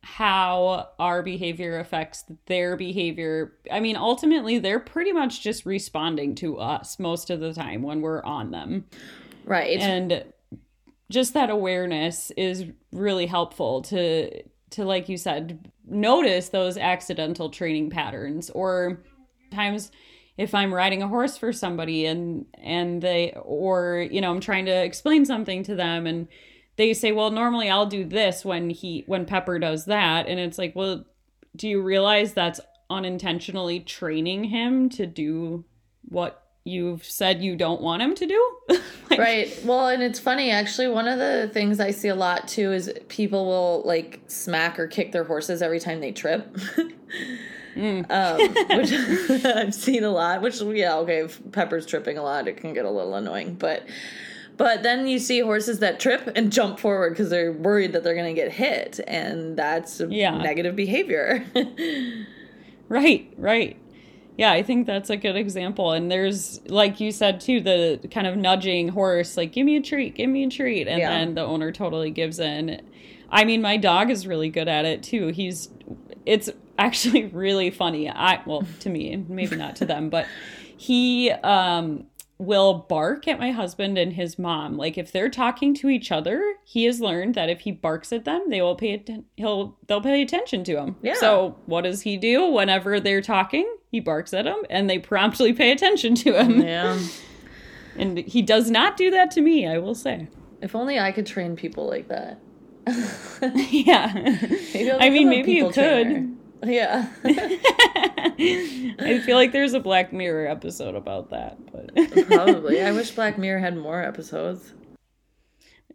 how 0.01 0.89
our 0.97 1.21
behavior 1.21 1.79
affects 1.79 2.23
their 2.45 2.77
behavior. 2.77 3.53
I 3.71 3.79
mean 3.79 3.95
ultimately 3.95 4.57
they're 4.57 4.79
pretty 4.79 5.11
much 5.11 5.41
just 5.41 5.65
responding 5.65 6.35
to 6.35 6.57
us 6.57 6.99
most 6.99 7.29
of 7.29 7.39
the 7.39 7.53
time 7.53 7.81
when 7.81 8.01
we're 8.01 8.23
on 8.23 8.51
them. 8.51 8.85
Right. 9.45 9.79
And 9.79 10.25
just 11.09 11.33
that 11.33 11.49
awareness 11.49 12.31
is 12.37 12.65
really 12.91 13.25
helpful 13.25 13.81
to 13.83 14.43
to 14.71 14.85
like 14.85 15.09
you 15.09 15.17
said 15.17 15.71
notice 15.85 16.49
those 16.49 16.77
accidental 16.77 17.49
training 17.49 17.89
patterns 17.89 18.49
or 18.51 19.01
times 19.51 19.91
if 20.37 20.53
i'm 20.53 20.73
riding 20.73 21.01
a 21.01 21.07
horse 21.07 21.37
for 21.37 21.51
somebody 21.51 22.05
and 22.05 22.45
and 22.61 23.01
they 23.01 23.33
or 23.41 24.07
you 24.11 24.21
know 24.21 24.29
i'm 24.29 24.39
trying 24.39 24.65
to 24.65 24.83
explain 24.83 25.25
something 25.25 25.63
to 25.63 25.75
them 25.75 26.05
and 26.05 26.27
they 26.79 26.93
say 26.93 27.11
well 27.11 27.29
normally 27.29 27.69
i'll 27.69 27.85
do 27.85 28.05
this 28.05 28.45
when 28.45 28.69
he 28.69 29.03
when 29.05 29.25
Pepper 29.25 29.59
does 29.59 29.85
that. 29.85 30.27
And 30.27 30.39
it's 30.39 30.57
like 30.57 30.75
well 30.75 31.05
do 31.55 31.67
you 31.67 31.81
realize 31.81 32.33
that's 32.33 32.61
unintentionally 32.89 33.81
training 33.81 34.45
him 34.45 34.89
to 34.89 35.05
do 35.05 35.65
what 36.07 36.41
you've 36.63 37.03
said 37.03 37.43
you 37.43 37.55
don't 37.55 37.81
want 37.81 38.01
him 38.01 38.15
to 38.15 38.25
do? 38.25 38.57
Like, 39.09 39.19
right. 39.19 39.61
Well 39.65 39.87
and 39.87 40.03
it's 40.03 40.19
funny 40.19 40.51
actually 40.51 40.87
one 40.87 41.07
of 41.07 41.17
the 41.17 41.49
things 41.51 41.79
i 41.79 41.89
see 41.89 42.09
a 42.09 42.15
lot 42.15 42.47
too 42.47 42.71
is 42.71 42.93
people 43.07 43.47
will 43.47 43.81
like 43.83 44.21
smack 44.27 44.77
or 44.77 44.85
kick 44.85 45.11
their 45.11 45.23
horses 45.23 45.63
every 45.63 45.79
time 45.79 45.99
they 45.99 46.11
trip. 46.11 46.55
Um, 47.77 48.39
which 48.71 48.91
i've 49.45 49.73
seen 49.73 50.03
a 50.03 50.09
lot 50.09 50.41
which 50.41 50.59
yeah 50.61 50.97
okay 50.97 51.19
if 51.19 51.39
Pepper's 51.53 51.85
tripping 51.85 52.17
a 52.17 52.23
lot 52.23 52.47
it 52.47 52.57
can 52.57 52.73
get 52.73 52.83
a 52.83 52.89
little 52.89 53.15
annoying 53.15 53.53
but 53.55 53.87
but 54.59 54.83
then 54.83 55.07
you 55.07 55.17
see 55.17 55.39
horses 55.39 55.79
that 55.79 55.99
trip 55.99 56.29
and 56.35 56.51
jump 56.51 56.79
forward 56.79 57.11
because 57.11 57.29
they're 57.31 57.51
worried 57.51 57.93
that 57.93 58.03
they're 58.03 58.13
going 58.13 58.35
to 58.35 58.39
get 58.39 58.51
hit 58.51 58.99
and 59.07 59.57
that's 59.57 59.99
Yeah. 60.07 60.37
negative 60.37 60.75
behavior 60.75 61.43
Right, 62.87 63.31
right. 63.37 63.77
Yeah, 64.37 64.51
I 64.51 64.63
think 64.63 64.87
that's 64.87 65.09
a 65.09 65.17
good 65.17 65.35
example. 65.35 65.91
And 65.91 66.09
there's, 66.09 66.59
like 66.69 66.99
you 66.99 67.11
said 67.11 67.39
too, 67.41 67.59
the 67.61 67.99
kind 68.09 68.25
of 68.25 68.35
nudging 68.37 68.87
horse, 68.89 69.35
like, 69.37 69.51
give 69.51 69.65
me 69.65 69.75
a 69.75 69.81
treat, 69.81 70.15
give 70.15 70.29
me 70.29 70.43
a 70.45 70.49
treat. 70.49 70.87
And 70.87 70.99
Yeah. 70.99 71.09
then 71.09 71.35
the 71.35 71.41
owner 71.41 71.71
totally 71.71 72.09
gives 72.09 72.39
in. 72.39 72.81
I 73.29 73.43
mean, 73.45 73.61
my 73.61 73.77
dog 73.77 74.09
is 74.09 74.25
really 74.25 74.49
good 74.49 74.67
at 74.67 74.85
it 74.85 75.03
too. 75.03 75.27
He's, 75.27 75.69
it's 76.25 76.49
actually 76.79 77.25
really 77.33 77.69
funny. 77.69 78.09
I, 78.09 78.41
well, 78.45 78.65
to 78.79 78.89
me, 78.89 79.23
maybe 79.27 79.55
not 79.55 79.75
to 79.77 79.85
them, 79.85 80.09
but 80.09 80.25
he, 80.77 81.29
um, 81.31 82.05
will 82.39 82.73
bark 82.89 83.27
at 83.27 83.37
my 83.37 83.51
husband 83.51 83.97
and 83.97 84.13
his 84.13 84.39
mom. 84.39 84.77
Like 84.77 84.97
if 84.97 85.11
they're 85.11 85.29
talking 85.29 85.75
to 85.75 85.89
each 85.89 86.11
other, 86.11 86.55
he 86.63 86.85
has 86.85 86.99
learned 87.01 87.35
that 87.35 87.49
if 87.49 87.59
he 87.61 87.71
barks 87.71 88.11
at 88.13 88.23
them, 88.25 88.45
they 88.49 88.61
will 88.61 88.75
pay 88.75 88.93
atten- 88.93 89.25
he'll 89.35 89.77
they'll 89.87 90.01
pay 90.01 90.21
attention 90.21 90.63
to 90.63 90.77
him. 90.77 90.95
Yeah. 91.01 91.15
So 91.15 91.57
what 91.65 91.81
does 91.81 92.01
he 92.01 92.15
do 92.17 92.49
whenever 92.49 92.99
they're 92.99 93.21
talking? 93.21 93.71
He 93.91 93.99
barks 93.99 94.33
at 94.33 94.45
them 94.45 94.63
and 94.69 94.89
they 94.89 94.97
promptly 94.99 95.51
pay 95.61 95.71
attention 95.71 96.15
to 96.15 96.33
him. 96.41 96.61
yeah 96.61 96.97
And 97.97 98.17
he 98.19 98.41
does 98.41 98.71
not 98.71 98.95
do 98.95 99.11
that 99.11 99.29
to 99.31 99.41
me, 99.41 99.67
I 99.67 99.77
will 99.77 99.95
say. 99.95 100.29
if 100.61 100.73
only 100.75 100.97
i 100.97 101.11
could 101.11 101.25
train 101.25 101.55
people 101.57 101.85
like 101.87 102.07
that 102.07 102.39
yeah. 103.69 104.11
I 104.99 105.09
mean, 105.11 105.29
maybe 105.29 105.51
you 105.51 105.69
could. 105.69 106.35
Yeah. 106.63 107.07
I 107.25 109.21
feel 109.25 109.37
like 109.37 109.51
there's 109.51 109.73
a 109.73 109.79
Black 109.79 110.11
Mirror 110.11 110.47
episode 110.47 110.95
about 110.95 111.29
that, 111.29 111.57
but 111.71 111.93
probably. 112.27 112.81
I 112.81 112.91
wish 112.91 113.11
Black 113.11 113.37
Mirror 113.37 113.59
had 113.59 113.77
more 113.77 114.01
episodes. 114.01 114.73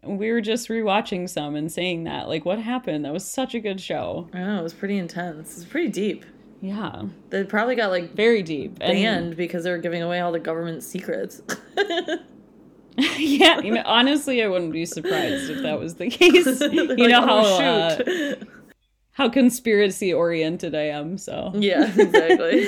We 0.03 0.31
were 0.31 0.41
just 0.41 0.69
rewatching 0.69 1.29
some 1.29 1.55
and 1.55 1.73
saying 1.73 2.05
that, 2.05 2.29
like, 2.29 2.45
what 2.45 2.59
happened? 2.59 3.05
That 3.05 3.13
was 3.13 3.25
such 3.25 3.55
a 3.55 3.61
good 3.61 3.81
show. 3.81 4.29
I 4.35 4.39
know 4.39 4.61
it 4.61 4.63
was 4.63 4.75
pretty 4.75 4.99
intense. 4.99 5.57
It's 5.57 5.65
pretty 5.65 5.89
deep. 5.89 6.25
Yeah, 6.61 7.03
they 7.29 7.45
probably 7.45 7.75
got 7.75 7.91
like 7.91 8.15
very 8.15 8.43
deep 8.43 8.79
banned 8.79 9.27
and... 9.27 9.37
because 9.37 9.65
they 9.65 9.71
were 9.71 9.79
giving 9.79 10.01
away 10.01 10.21
all 10.21 10.33
the 10.33 10.41
government 10.41 10.83
secrets. 10.83 11.43
yeah, 13.19 13.61
you 13.61 13.73
know, 13.73 13.83
honestly, 13.85 14.43
I 14.43 14.47
wouldn't 14.47 14.73
be 14.73 14.87
surprised 14.87 15.51
if 15.51 15.63
that 15.63 15.79
was 15.79 15.97
the 15.97 16.09
case. 16.09 16.61
you 16.61 16.85
like, 16.87 17.11
know 17.11 17.21
how 17.21 17.41
oh, 17.45 17.59
uh, 17.59 18.35
how 19.15 19.29
conspiracy 19.29 20.13
oriented 20.13 20.75
I 20.75 20.89
am. 20.89 21.17
So 21.19 21.53
yeah, 21.55 21.91
exactly. 21.97 22.67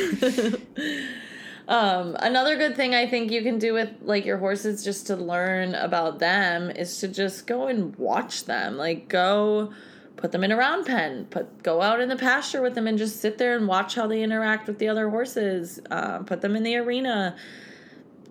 um, 1.69 2.17
another 2.21 2.57
good 2.57 2.77
thing 2.77 2.95
I 2.95 3.07
think 3.07 3.31
you 3.31 3.43
can 3.43 3.59
do 3.59 3.75
with 3.75 3.91
like 4.01 4.25
your 4.25 4.39
horses 4.39 4.83
just 4.83 5.09
to 5.09 5.17
learn 5.17 5.75
about 5.75 6.21
them 6.21 6.71
is 6.71 6.99
to 6.99 7.09
just 7.09 7.47
go 7.47 7.67
and 7.67 7.95
watch 7.97 8.45
them. 8.45 8.77
Like 8.77 9.09
go 9.09 9.73
put 10.17 10.31
them 10.31 10.45
in 10.45 10.53
a 10.53 10.57
round 10.57 10.87
pen, 10.87 11.27
put 11.27 11.65
go 11.65 11.83
out 11.83 12.01
in 12.01 12.09
the 12.09 12.17
pasture 12.17 12.63
with 12.63 12.77
them 12.77 12.87
and 12.87 12.97
just 12.97 13.21
sit 13.21 13.39
there 13.39 13.57
and 13.57 13.67
watch 13.67 13.97
how 13.97 14.07
they 14.07 14.23
interact 14.23 14.69
with 14.69 14.79
the 14.79 14.87
other 14.89 15.11
horses. 15.11 15.81
Uh, 15.91 16.21
put 16.21 16.43
them 16.43 16.55
in 16.55 16.63
the 16.63 16.77
arena 16.77 17.37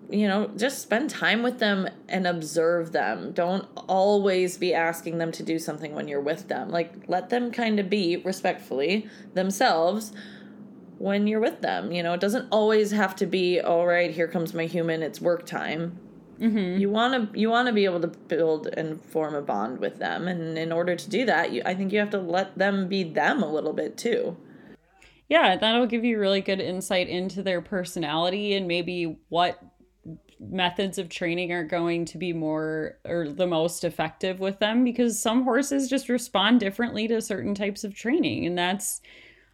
you 0.09 0.27
know, 0.27 0.51
just 0.55 0.81
spend 0.81 1.09
time 1.09 1.43
with 1.43 1.59
them 1.59 1.89
and 2.07 2.27
observe 2.27 2.91
them. 2.91 3.31
Don't 3.31 3.67
always 3.87 4.57
be 4.57 4.73
asking 4.73 5.17
them 5.17 5.31
to 5.33 5.43
do 5.43 5.57
something 5.59 5.93
when 5.93 6.07
you're 6.07 6.21
with 6.21 6.47
them. 6.47 6.69
Like, 6.69 7.07
let 7.07 7.29
them 7.29 7.51
kind 7.51 7.79
of 7.79 7.89
be 7.89 8.17
respectfully 8.17 9.09
themselves 9.33 10.13
when 10.97 11.27
you're 11.27 11.39
with 11.39 11.61
them. 11.61 11.91
You 11.91 12.03
know, 12.03 12.13
it 12.13 12.21
doesn't 12.21 12.47
always 12.51 12.91
have 12.91 13.15
to 13.17 13.25
be, 13.25 13.59
all 13.59 13.85
right, 13.85 14.11
here 14.11 14.27
comes 14.27 14.53
my 14.53 14.65
human, 14.65 15.01
it's 15.01 15.21
work 15.21 15.45
time. 15.45 15.99
Mm-hmm. 16.39 16.79
You 16.79 16.89
want 16.89 17.33
to 17.33 17.39
you 17.39 17.49
want 17.49 17.67
to 17.67 17.73
be 17.73 17.85
able 17.85 18.01
to 18.01 18.07
build 18.07 18.67
and 18.67 19.01
form 19.05 19.35
a 19.35 19.41
bond 19.41 19.79
with 19.79 19.99
them, 19.99 20.27
and 20.27 20.57
in 20.57 20.73
order 20.73 20.93
to 20.93 21.09
do 21.09 21.25
that, 21.25 21.53
you, 21.53 21.61
I 21.65 21.73
think 21.73 21.93
you 21.93 21.99
have 21.99 22.09
to 22.09 22.19
let 22.19 22.57
them 22.57 22.89
be 22.89 23.03
them 23.03 23.41
a 23.41 23.49
little 23.49 23.71
bit 23.71 23.97
too. 23.97 24.35
Yeah, 25.29 25.55
that'll 25.55 25.87
give 25.87 26.03
you 26.03 26.19
really 26.19 26.41
good 26.41 26.59
insight 26.59 27.07
into 27.07 27.41
their 27.41 27.61
personality 27.61 28.53
and 28.53 28.67
maybe 28.67 29.17
what 29.29 29.63
methods 30.49 30.97
of 30.97 31.09
training 31.09 31.51
are 31.51 31.63
going 31.63 32.05
to 32.05 32.17
be 32.17 32.33
more 32.33 32.97
or 33.05 33.29
the 33.29 33.47
most 33.47 33.83
effective 33.83 34.39
with 34.39 34.59
them 34.59 34.83
because 34.83 35.19
some 35.19 35.43
horses 35.43 35.89
just 35.89 36.09
respond 36.09 36.59
differently 36.59 37.07
to 37.07 37.21
certain 37.21 37.55
types 37.55 37.83
of 37.83 37.95
training 37.95 38.45
and 38.45 38.57
that's 38.57 39.01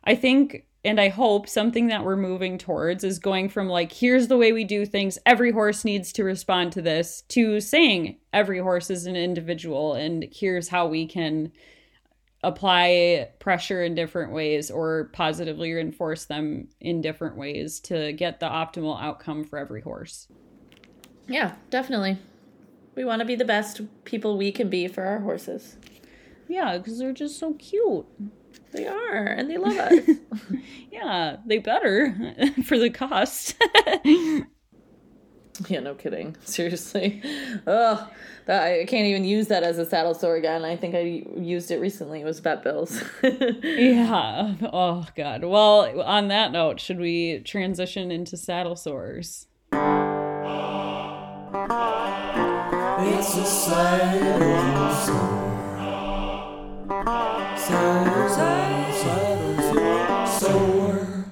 i 0.04 0.16
think 0.16 0.66
and 0.84 1.00
i 1.00 1.10
hope 1.10 1.48
something 1.48 1.88
that 1.88 2.04
we're 2.04 2.16
moving 2.16 2.58
towards 2.58 3.04
is 3.04 3.20
going 3.20 3.50
from 3.50 3.68
like 3.68 3.92
here's 3.92 4.28
the 4.28 4.38
way 4.38 4.52
we 4.52 4.64
do 4.64 4.86
things 4.86 5.18
every 5.26 5.52
horse 5.52 5.86
needs 5.86 6.12
to 6.12 6.24
respond 6.24 6.72
to 6.72 6.82
this 6.82 7.22
to 7.24 7.60
saying 7.60 8.18
every 8.34 8.60
horse 8.60 8.90
is 8.90 9.06
an 9.06 9.16
individual 9.16 9.94
and 9.94 10.26
here's 10.32 10.70
how 10.70 10.88
we 10.88 11.06
can 11.06 11.52
apply 12.44 13.30
pressure 13.40 13.84
in 13.84 13.96
different 13.96 14.32
ways 14.32 14.72
or 14.72 15.10
positively 15.14 15.74
reinforce 15.74 16.26
them 16.26 16.68
in 16.80 17.02
different 17.02 17.38
ways 17.38 17.80
to 17.80 18.14
get 18.14 18.40
the 18.40 18.48
optimal 18.48 19.00
outcome 19.02 19.44
for 19.44 19.60
every 19.60 19.82
horse. 19.82 20.28
Yeah, 21.32 21.56
definitely. 21.70 22.18
We 22.96 23.06
want 23.06 23.22
to 23.22 23.26
be 23.26 23.36
the 23.36 23.46
best 23.46 23.82
people 24.04 24.38
we 24.38 24.52
can 24.52 24.70
be 24.70 24.88
for 24.88 25.04
our 25.04 25.20
horses. 25.20 25.78
Yeah, 26.48 26.78
because 26.78 27.00
they're 27.00 27.14
just 27.14 27.40
so 27.40 27.54
cute. 27.54 28.06
They 28.74 28.86
are, 28.86 29.24
and 29.24 29.50
they 29.50 29.58
love 29.58 29.78
us. 29.78 30.10
yeah, 30.92 31.38
they 31.46 31.58
better 31.60 32.36
for 32.66 32.78
the 32.78 32.90
cost. 32.90 33.56
yeah, 34.04 35.80
no 35.80 35.96
kidding. 35.96 36.36
Seriously. 36.44 37.22
Ugh. 37.66 38.10
That, 38.48 38.64
I 38.64 38.86
can't 38.86 39.06
even 39.06 39.24
use 39.24 39.48
that 39.48 39.64
as 39.64 39.78
a 39.78 39.86
saddle 39.86 40.14
sore 40.14 40.36
again. 40.36 40.66
I 40.66 40.76
think 40.76 40.96
I 40.96 41.24
used 41.40 41.72
it 41.72 41.80
recently. 41.80 42.22
It 42.22 42.26
was 42.26 42.40
vet 42.40 42.64
bills. 42.64 43.02
yeah. 43.24 44.56
Oh, 44.74 45.06
God. 45.16 45.44
Well, 45.44 46.02
on 46.02 46.28
that 46.30 46.52
note, 46.52 46.80
should 46.82 47.00
we 47.00 47.40
transition 47.40 48.12
into 48.12 48.36
saddle 48.36 48.76
sores? 48.76 49.48
It's 51.54 53.36
a 53.36 53.44
saddle 53.44 54.96
sore. 60.40 61.26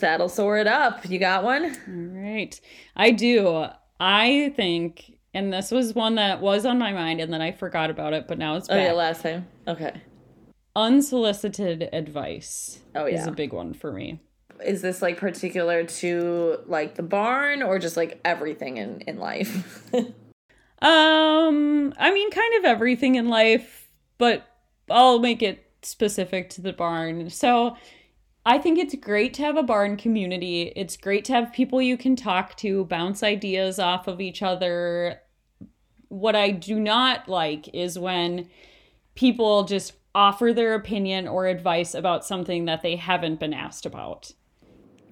Saddle 0.00 0.30
sore 0.30 0.56
it 0.56 0.66
up. 0.66 1.10
You 1.10 1.18
got 1.18 1.44
one? 1.44 1.64
All 1.66 2.22
right. 2.22 2.58
I 2.96 3.10
do. 3.10 3.66
I 4.00 4.54
think, 4.56 5.18
and 5.34 5.52
this 5.52 5.70
was 5.70 5.94
one 5.94 6.14
that 6.14 6.40
was 6.40 6.64
on 6.64 6.78
my 6.78 6.94
mind 6.94 7.20
and 7.20 7.30
then 7.30 7.42
I 7.42 7.52
forgot 7.52 7.90
about 7.90 8.14
it, 8.14 8.26
but 8.28 8.38
now 8.38 8.56
it's 8.56 8.68
back. 8.68 8.78
Oh, 8.78 8.82
yeah, 8.82 8.92
last 8.92 9.20
time. 9.20 9.46
Okay. 9.66 10.00
Unsolicited 10.74 11.90
advice. 11.92 12.78
Oh, 12.94 13.04
yeah. 13.04 13.20
Is 13.20 13.26
a 13.26 13.32
big 13.32 13.52
one 13.52 13.74
for 13.74 13.92
me 13.92 14.22
is 14.64 14.82
this 14.82 15.02
like 15.02 15.18
particular 15.18 15.84
to 15.84 16.58
like 16.66 16.94
the 16.94 17.02
barn 17.02 17.62
or 17.62 17.78
just 17.78 17.96
like 17.96 18.20
everything 18.24 18.76
in 18.76 19.00
in 19.02 19.18
life? 19.18 19.90
Um 20.80 21.92
i 21.98 22.12
mean 22.12 22.30
kind 22.30 22.54
of 22.58 22.64
everything 22.64 23.16
in 23.16 23.28
life 23.28 23.88
but 24.16 24.46
i'll 24.88 25.18
make 25.18 25.42
it 25.42 25.72
specific 25.82 26.50
to 26.50 26.60
the 26.60 26.72
barn. 26.72 27.30
So 27.30 27.76
i 28.46 28.58
think 28.58 28.78
it's 28.78 28.94
great 28.94 29.34
to 29.34 29.42
have 29.42 29.56
a 29.56 29.62
barn 29.64 29.96
community. 29.96 30.72
It's 30.76 30.96
great 30.96 31.24
to 31.26 31.32
have 31.32 31.52
people 31.52 31.82
you 31.82 31.96
can 31.96 32.14
talk 32.14 32.56
to 32.58 32.84
bounce 32.84 33.24
ideas 33.24 33.80
off 33.80 34.06
of 34.06 34.20
each 34.20 34.40
other. 34.40 35.20
What 36.08 36.36
i 36.36 36.52
do 36.52 36.78
not 36.78 37.28
like 37.28 37.74
is 37.74 37.98
when 37.98 38.48
people 39.16 39.64
just 39.64 39.94
offer 40.14 40.52
their 40.52 40.74
opinion 40.74 41.26
or 41.26 41.46
advice 41.46 41.92
about 41.92 42.24
something 42.24 42.66
that 42.66 42.82
they 42.82 42.94
haven't 42.94 43.40
been 43.40 43.52
asked 43.52 43.84
about 43.84 44.32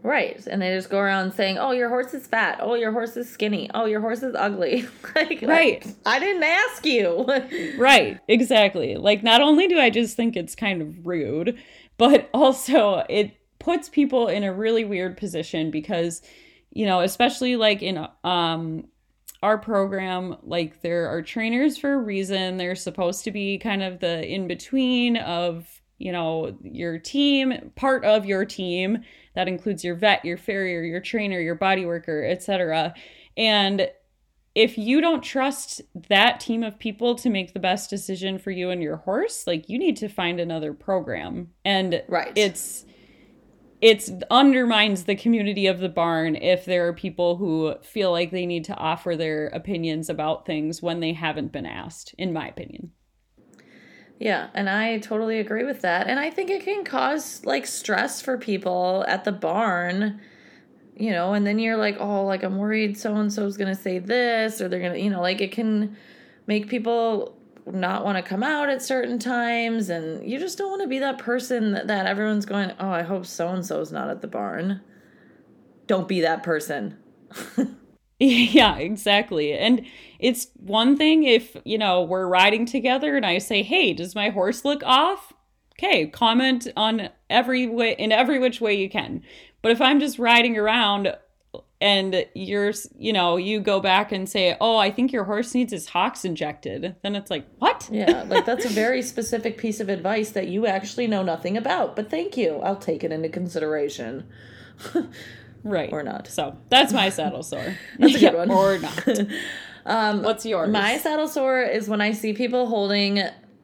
Right. 0.07 0.47
And 0.47 0.63
they 0.63 0.73
just 0.73 0.89
go 0.89 1.01
around 1.01 1.33
saying, 1.33 1.59
oh, 1.59 1.73
your 1.73 1.89
horse 1.89 2.15
is 2.15 2.29
fat. 2.29 2.59
Oh, 2.63 2.75
your 2.75 2.93
horse 2.93 3.17
is 3.17 3.29
skinny. 3.29 3.69
Oh, 3.75 3.87
your 3.87 4.01
horse 4.01 4.23
is 4.23 4.37
ugly. 4.37 4.87
like, 5.17 5.43
right. 5.43 5.85
Like, 5.85 5.87
I 6.07 6.21
didn't 6.21 6.45
ask 6.45 6.87
you. 6.87 7.27
right. 7.77 8.21
Exactly. 8.29 8.95
Like, 8.95 9.25
not 9.25 9.41
only 9.41 9.67
do 9.67 9.81
I 9.81 9.91
just 9.91 10.15
think 10.15 10.37
it's 10.37 10.55
kind 10.55 10.81
of 10.81 11.05
rude, 11.05 11.59
but 11.99 12.31
also 12.35 13.05
it 13.09 13.37
puts 13.59 13.89
people 13.89 14.29
in 14.29 14.45
a 14.45 14.53
really 14.53 14.85
weird 14.85 15.17
position 15.17 15.73
because, 15.73 16.23
you 16.71 16.87
know, 16.87 17.01
especially 17.01 17.57
like 17.57 17.83
in, 17.83 18.07
um, 18.23 18.85
our 19.43 19.59
program 19.59 20.37
like 20.45 20.83
there 20.83 21.09
are 21.09 21.21
trainers 21.21 21.77
for 21.77 21.93
a 21.93 21.99
reason 21.99 22.57
they're 22.57 22.75
supposed 22.75 23.23
to 23.23 23.31
be 23.31 23.59
kind 23.59 23.83
of 23.83 24.01
the 24.01 24.27
in 24.27 24.49
between 24.49 25.19
of 25.19 25.83
you 25.99 26.11
know 26.11 26.57
your 26.63 26.99
team 26.99 27.71
part 27.77 28.03
of 28.05 28.25
your 28.25 28.47
team 28.47 29.05
that 29.37 29.47
includes 29.47 29.85
your 29.85 29.95
vet, 29.95 30.25
your 30.25 30.37
farrier, 30.37 30.83
your 30.83 31.01
trainer, 31.01 31.39
your 31.39 31.55
body 31.55 31.87
worker, 31.87 32.25
etc. 32.25 32.95
And 33.37 33.89
if 34.57 34.79
you 34.79 35.03
don't 35.03 35.23
trust 35.23 35.83
that 36.09 36.41
team 36.41 36.65
of 36.65 36.79
people 36.79 37.15
to 37.17 37.29
make 37.29 37.53
the 37.53 37.61
best 37.61 37.91
decision 37.91 38.39
for 38.39 38.51
you 38.51 38.71
and 38.71 38.83
your 38.83 38.97
horse, 38.97 39.47
like 39.47 39.69
you 39.69 39.79
need 39.79 39.99
to 39.99 40.09
find 40.09 40.41
another 40.41 40.73
program. 40.73 41.51
And 41.65 42.03
right. 42.09 42.33
it's 42.35 42.87
it's 43.83 44.11
undermines 44.31 45.05
the 45.05 45.15
community 45.15 45.67
of 45.67 45.81
the 45.81 45.91
barn 45.91 46.35
if 46.35 46.65
there 46.65 46.89
are 46.89 46.95
people 46.95 47.37
who 47.37 47.75
feel 47.83 48.11
like 48.11 48.31
they 48.31 48.47
need 48.47 48.65
to 48.65 48.75
offer 48.75 49.15
their 49.15 49.49
opinions 49.49 50.09
about 50.09 50.47
things 50.47 50.81
when 50.81 51.01
they 51.01 51.13
haven't 51.13 51.53
been 51.53 51.67
asked, 51.67 52.15
in 52.17 52.33
my 52.33 52.49
opinion. 52.49 52.93
Yeah, 54.19 54.49
and 54.55 54.69
I 54.71 54.99
totally 54.99 55.39
agree 55.39 55.65
with 55.65 55.83
that. 55.83 56.07
And 56.09 56.19
I 56.19 56.31
think 56.31 56.51
it 56.51 56.65
can 56.65 56.85
cause 56.85 57.45
like 57.45 57.67
stress 57.67 58.23
for 58.23 58.39
people 58.39 59.05
at 59.09 59.25
the 59.25 59.33
barn, 59.33 60.21
you 60.97 61.13
know, 61.13 61.35
and 61.35 61.47
then 61.47 61.59
you're 61.59 61.77
like, 61.77 61.97
oh, 62.01 62.25
like 62.25 62.43
I'm 62.45 62.59
worried 62.59 62.99
so 62.99 63.17
and 63.17 63.33
so's 63.33 63.57
going 63.57 63.75
to 63.75 63.81
say 63.81 63.99
this 64.01 64.61
or 64.61 64.69
they're 64.69 64.81
going 64.81 64.95
to, 64.95 65.01
you 65.01 65.11
know, 65.11 65.23
like 65.23 65.41
it 65.43 65.53
can 65.53 65.97
make 66.47 66.69
people 66.69 67.37
not 67.67 68.05
want 68.05 68.17
to 68.19 68.23
come 68.23 68.43
out 68.45 68.71
at 68.71 68.83
certain 68.83 69.19
times 69.19 69.91
and 69.91 70.29
you 70.29 70.39
just 70.39 70.59
don't 70.59 70.71
want 70.71 70.83
to 70.83 70.89
be 70.89 71.01
that 71.01 71.19
person 71.19 71.73
that, 71.73 71.89
that 71.89 72.07
everyone's 72.07 72.47
going, 72.47 72.73
"Oh, 72.81 72.91
I 72.91 73.03
hope 73.03 73.27
so 73.27 73.49
and 73.49 73.67
so's 73.67 73.93
not 73.93 74.11
at 74.11 74.23
the 74.23 74.29
barn." 74.29 74.81
Don't 75.87 76.09
be 76.09 76.21
that 76.23 76.43
person. 76.43 76.97
Yeah, 78.19 78.79
exactly. 78.79 79.53
And 79.53 79.85
it's 80.19 80.49
one 80.57 80.97
thing 80.97 81.25
if, 81.25 81.57
you 81.65 81.79
know, 81.79 82.03
we're 82.03 82.27
riding 82.27 82.67
together 82.67 83.17
and 83.17 83.27
I 83.27 83.39
say, 83.39 83.63
"Hey, 83.63 83.93
does 83.93 84.15
my 84.15 84.31
horse 84.31 84.65
look 84.65 84.83
off?" 84.85 85.33
Okay, 85.79 86.07
comment 86.07 86.69
on 86.77 87.11
every 87.29 87.67
way 87.67 87.95
in 87.99 88.13
every 88.13 88.39
which 88.39 88.61
way 88.61 88.75
you 88.75 88.89
can. 88.89 89.23
But 89.63 89.73
if 89.73 89.81
I'm 89.81 90.01
just 90.01 90.19
riding 90.19 90.57
around 90.57 91.15
and 91.81 92.27
you're 92.35 92.73
you 92.97 93.13
know 93.13 93.37
you 93.37 93.61
go 93.61 93.81
back 93.81 94.11
and 94.11 94.27
say 94.29 94.57
oh 94.63 94.79
i 94.79 94.91
think 94.91 95.13
your 95.13 95.25
horse 95.25 95.55
needs 95.55 95.73
his 95.73 95.87
hocks 95.89 96.25
injected 96.25 96.97
then 97.03 97.15
it's 97.15 97.31
like 97.31 97.47
what? 97.59 97.87
Yeah 97.93 98.23
like 98.29 98.47
that's 98.47 98.65
a 98.65 98.71
very 98.71 99.03
specific 99.03 99.59
piece 99.59 99.79
of 99.79 99.91
advice 99.91 100.31
that 100.31 100.49
you 100.49 100.67
actually 100.67 101.07
know 101.07 101.23
nothing 101.23 101.55
about 101.57 101.95
but 101.95 102.11
thank 102.11 102.37
you. 102.37 102.61
I'll 102.61 102.77
take 102.77 103.05
it 103.05 103.13
into 103.13 103.29
consideration. 103.29 104.27
Right. 105.65 105.93
Or 105.93 106.05
not. 106.05 106.29
So 106.29 106.57
that's 106.69 106.93
my 106.93 107.09
saddle 107.09 107.43
sore. 107.43 107.77
That's 107.99 108.15
a 108.15 108.21
good 108.21 108.35
one. 108.37 108.51
or 108.53 108.79
not 108.79 109.05
um 109.87 110.23
what's 110.23 110.45
yours 110.45 110.69
my 110.69 110.99
saddle 110.99 111.29
sore 111.29 111.63
is 111.63 111.89
when 111.89 112.01
i 112.01 112.13
see 112.13 112.33
people 112.33 112.67
holding 112.67 113.23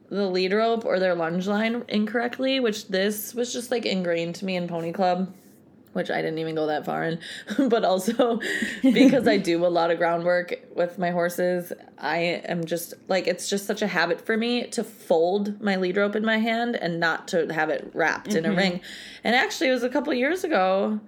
the 0.09 0.27
lead 0.27 0.53
rope 0.53 0.85
or 0.85 0.99
their 0.99 1.15
lunge 1.15 1.47
line 1.47 1.83
incorrectly 1.87 2.59
which 2.59 2.87
this 2.87 3.33
was 3.33 3.53
just 3.53 3.71
like 3.71 3.85
ingrained 3.85 4.35
to 4.35 4.45
me 4.45 4.55
in 4.55 4.67
pony 4.67 4.91
club 4.91 5.33
which 5.93 6.09
I 6.09 6.21
didn't 6.21 6.39
even 6.39 6.55
go 6.55 6.67
that 6.67 6.85
far 6.85 7.03
in, 7.03 7.19
but 7.69 7.85
also 7.85 8.39
because 8.81 9.27
I 9.27 9.37
do 9.37 9.65
a 9.65 9.67
lot 9.67 9.91
of 9.91 9.97
groundwork 9.97 10.55
with 10.75 10.97
my 10.97 11.11
horses, 11.11 11.71
I 11.97 12.17
am 12.45 12.65
just 12.65 12.95
like 13.07 13.27
it's 13.27 13.49
just 13.49 13.65
such 13.65 13.81
a 13.81 13.87
habit 13.87 14.19
for 14.19 14.35
me 14.35 14.67
to 14.67 14.83
fold 14.83 15.61
my 15.61 15.77
lead 15.77 15.97
rope 15.97 16.15
in 16.15 16.25
my 16.25 16.37
hand 16.37 16.75
and 16.75 16.99
not 16.99 17.27
to 17.29 17.51
have 17.53 17.69
it 17.69 17.89
wrapped 17.93 18.29
mm-hmm. 18.29 18.39
in 18.39 18.45
a 18.45 18.49
mm-hmm. 18.49 18.57
ring. 18.57 18.81
And 19.23 19.35
actually, 19.35 19.69
it 19.69 19.73
was 19.73 19.83
a 19.83 19.89
couple 19.89 20.13
years 20.13 20.43
ago. 20.43 20.99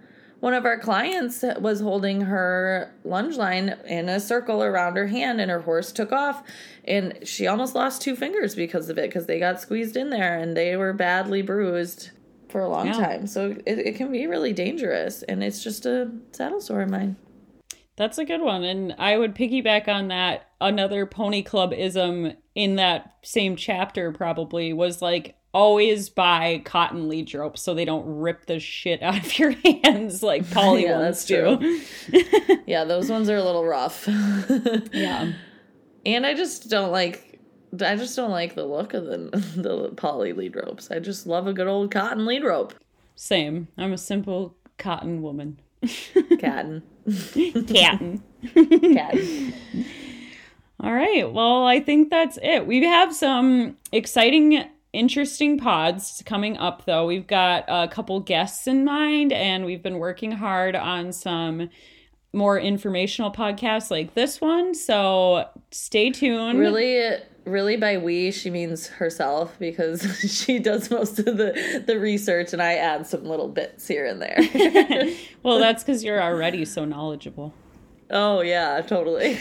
One 0.41 0.53
of 0.53 0.65
our 0.65 0.77
clients 0.77 1.43
was 1.59 1.79
holding 1.79 2.21
her 2.21 2.93
lunge 3.03 3.37
line 3.37 3.77
in 3.87 4.09
a 4.09 4.19
circle 4.19 4.61
around 4.61 4.95
her 4.95 5.07
hand, 5.07 5.41
and 5.41 5.49
her 5.49 5.61
horse 5.61 5.91
took 5.91 6.11
off. 6.11 6.43
And 6.83 7.17
she 7.23 7.47
almost 7.47 7.73
lost 7.73 8.01
two 8.01 8.15
fingers 8.15 8.53
because 8.53 8.89
of 8.89 8.97
it, 8.97 9.09
because 9.09 9.25
they 9.25 9.39
got 9.39 9.61
squeezed 9.61 9.97
in 9.97 10.09
there 10.09 10.37
and 10.37 10.55
they 10.55 10.75
were 10.75 10.93
badly 10.93 11.41
bruised 11.41 12.11
for 12.49 12.61
a 12.61 12.69
long 12.69 12.87
yeah. 12.87 12.93
time. 12.93 13.27
So 13.27 13.55
it, 13.65 13.79
it 13.79 13.95
can 13.95 14.11
be 14.11 14.27
really 14.27 14.53
dangerous. 14.53 15.23
And 15.23 15.43
it's 15.43 15.63
just 15.63 15.85
a 15.85 16.11
saddle 16.31 16.61
sore 16.61 16.83
of 16.83 16.89
mine. 16.89 17.15
That's 17.97 18.17
a 18.17 18.25
good 18.25 18.41
one. 18.41 18.63
And 18.63 18.93
I 18.99 19.17
would 19.17 19.35
piggyback 19.35 19.87
on 19.87 20.09
that. 20.09 20.49
Another 20.61 21.05
pony 21.05 21.41
club 21.41 21.73
ism 21.73 22.33
in 22.53 22.75
that 22.75 23.15
same 23.23 23.55
chapter 23.55 24.11
probably 24.11 24.73
was 24.73 25.01
like 25.01 25.37
always 25.55 26.09
buy 26.09 26.61
cotton 26.65 27.07
lead 27.07 27.33
ropes 27.33 27.61
so 27.61 27.73
they 27.73 27.85
don't 27.85 28.05
rip 28.05 28.45
the 28.45 28.59
shit 28.59 29.01
out 29.01 29.25
of 29.25 29.39
your 29.39 29.51
hands 29.83 30.21
like 30.21 30.47
poly 30.51 30.83
yeah, 30.83 30.99
ones 30.99 31.23
do. 31.23 31.81
yeah, 32.67 32.83
those 32.83 33.09
ones 33.09 33.29
are 33.29 33.37
a 33.37 33.43
little 33.43 33.65
rough. 33.65 34.05
yeah. 34.91 35.31
And 36.05 36.25
I 36.25 36.33
just 36.33 36.69
don't 36.69 36.91
like 36.91 37.39
I 37.73 37.95
just 37.95 38.15
don't 38.15 38.31
like 38.31 38.55
the 38.55 38.65
look 38.65 38.93
of 38.93 39.05
the 39.05 39.17
the 39.55 39.93
poly 39.95 40.33
lead 40.33 40.57
ropes. 40.57 40.91
I 40.91 40.99
just 40.99 41.25
love 41.25 41.47
a 41.47 41.53
good 41.53 41.67
old 41.67 41.89
cotton 41.89 42.25
lead 42.25 42.43
rope. 42.43 42.73
Same. 43.15 43.69
I'm 43.77 43.93
a 43.93 43.97
simple 43.97 44.55
cotton 44.77 45.21
woman. 45.21 45.57
cotton. 46.41 46.83
cotton. 47.07 48.23
Catton. 48.53 49.53
All 50.81 50.93
right. 50.93 51.31
Well, 51.31 51.65
I 51.65 51.79
think 51.79 52.09
that's 52.09 52.37
it. 52.43 52.67
We 52.67 52.83
have 52.83 53.15
some 53.15 53.77
exciting, 53.93 54.65
interesting 54.95 55.57
pods 55.57 56.23
coming 56.25 56.57
up, 56.57 56.85
though. 56.85 57.05
We've 57.05 57.27
got 57.27 57.65
a 57.67 57.87
couple 57.87 58.19
guests 58.21 58.67
in 58.67 58.85
mind, 58.85 59.31
and 59.31 59.65
we've 59.65 59.83
been 59.83 59.99
working 59.99 60.31
hard 60.31 60.75
on 60.75 61.11
some 61.11 61.69
more 62.33 62.59
informational 62.59 63.31
podcasts 63.31 63.89
like 63.89 64.13
this 64.13 64.41
one. 64.41 64.75
So 64.75 65.47
stay 65.71 66.11
tuned. 66.11 66.59
Really 66.59 67.17
really 67.45 67.77
by 67.77 67.97
we 67.97 68.31
she 68.31 68.49
means 68.49 68.87
herself 68.87 69.55
because 69.59 70.01
she 70.31 70.59
does 70.59 70.89
most 70.89 71.19
of 71.19 71.37
the 71.37 71.83
the 71.85 71.99
research 71.99 72.53
and 72.53 72.61
I 72.61 72.73
add 72.73 73.05
some 73.07 73.23
little 73.23 73.47
bits 73.47 73.87
here 73.87 74.05
and 74.05 74.21
there. 74.21 74.37
well, 75.43 75.59
that's 75.65 75.83
cuz 75.83 76.03
you're 76.03 76.21
already 76.21 76.65
so 76.65 76.85
knowledgeable. 76.85 77.53
Oh 78.09 78.41
yeah, 78.41 78.81
totally. 78.81 79.39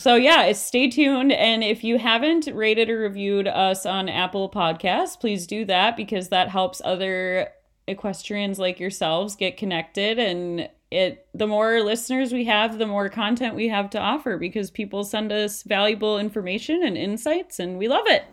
So 0.00 0.14
yeah, 0.14 0.50
stay 0.52 0.88
tuned. 0.88 1.30
And 1.30 1.62
if 1.62 1.84
you 1.84 1.98
haven't 1.98 2.46
rated 2.46 2.88
or 2.88 3.00
reviewed 3.00 3.46
us 3.46 3.84
on 3.84 4.08
Apple 4.08 4.48
Podcasts, 4.48 5.20
please 5.20 5.46
do 5.46 5.66
that 5.66 5.94
because 5.94 6.30
that 6.30 6.48
helps 6.48 6.80
other 6.82 7.50
equestrians 7.86 8.58
like 8.58 8.80
yourselves 8.80 9.36
get 9.36 9.58
connected. 9.58 10.18
And 10.18 10.70
it 10.90 11.26
the 11.34 11.46
more 11.46 11.82
listeners 11.82 12.32
we 12.32 12.46
have 12.46 12.78
the 12.78 12.86
more 12.86 13.10
content 13.10 13.54
we 13.54 13.68
have 13.68 13.90
to 13.90 13.98
offer 13.98 14.38
because 14.38 14.70
people 14.70 15.04
send 15.04 15.32
us 15.32 15.64
valuable 15.64 16.18
information 16.18 16.82
and 16.82 16.96
insights 16.96 17.58
and 17.58 17.76
we 17.76 17.86
love 17.86 18.06
it. 18.06 18.24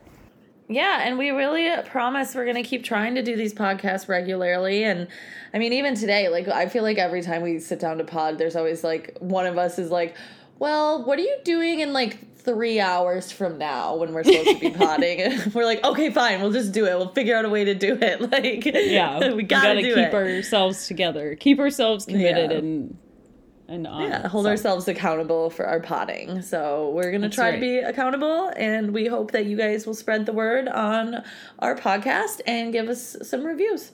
Yeah 0.70 1.02
and 1.04 1.18
we 1.18 1.32
really 1.32 1.70
promise 1.84 2.34
we're 2.34 2.46
going 2.46 2.56
to 2.56 2.64
keep 2.64 2.86
trying 2.86 3.14
to 3.16 3.22
do 3.22 3.36
these 3.36 3.54
podcasts 3.54 4.08
regularly. 4.08 4.86
And 4.86 5.10
i 5.54 5.60
mean 5.60 5.74
even 5.74 5.96
today 5.96 6.30
like 6.30 6.48
i 6.48 6.68
feel 6.68 6.84
like 6.84 6.98
every 6.98 7.22
time 7.22 7.42
we 7.42 7.60
sit 7.60 7.80
down 7.80 7.98
to 7.98 8.06
pod 8.06 8.38
there's 8.38 8.56
always 8.56 8.86
like 8.86 9.18
one 9.20 9.46
of 9.46 9.58
us 9.58 9.78
is 9.78 9.92
like 9.92 10.16
well 10.60 11.04
what 11.04 11.20
are 11.20 11.24
you 11.24 11.38
doing 11.44 11.80
in 11.80 11.94
like 11.94 12.18
three 12.48 12.80
hours 12.80 13.30
from 13.30 13.58
now 13.58 13.94
when 13.98 14.14
we're 14.14 14.24
supposed 14.24 14.48
to 14.48 14.60
be 14.60 14.70
potting. 14.78 15.38
we're 15.54 15.66
like, 15.66 15.84
okay, 15.84 16.10
fine, 16.10 16.42
we'll 16.42 16.54
just 16.54 16.72
do 16.72 16.86
it. 16.86 16.98
We'll 16.98 17.10
figure 17.10 17.36
out 17.36 17.44
a 17.44 17.50
way 17.50 17.66
to 17.66 17.76
do 17.76 17.98
it. 18.02 18.22
Like, 18.28 18.66
yeah, 18.66 19.20
we 19.20 19.20
gotta, 19.20 19.36
we 19.36 19.44
gotta 19.44 19.82
keep 19.82 19.98
it. 19.98 20.14
ourselves 20.14 20.88
together, 20.88 21.36
keep 21.36 21.60
ourselves 21.60 22.06
committed, 22.06 22.52
yeah. 22.52 22.58
and 22.58 22.98
and 23.68 23.88
on. 23.88 24.02
Yeah, 24.04 24.28
hold 24.28 24.46
so. 24.46 24.50
ourselves 24.50 24.88
accountable 24.88 25.50
for 25.50 25.66
our 25.66 25.80
potting. 25.80 26.42
So 26.42 26.92
we're 26.92 27.12
gonna 27.12 27.28
That's 27.28 27.36
try 27.36 27.50
right. 27.50 27.56
to 27.56 27.60
be 27.60 27.78
accountable, 27.80 28.52
and 28.56 28.94
we 28.94 29.08
hope 29.08 29.32
that 29.32 29.46
you 29.46 29.56
guys 29.56 29.86
will 29.86 29.94
spread 29.94 30.26
the 30.26 30.34
word 30.34 30.68
on 30.68 31.24
our 31.60 31.76
podcast 31.76 32.42
and 32.48 32.74
give 32.74 32.90
us 32.90 33.16
some 33.24 33.46
reviews. 33.46 33.92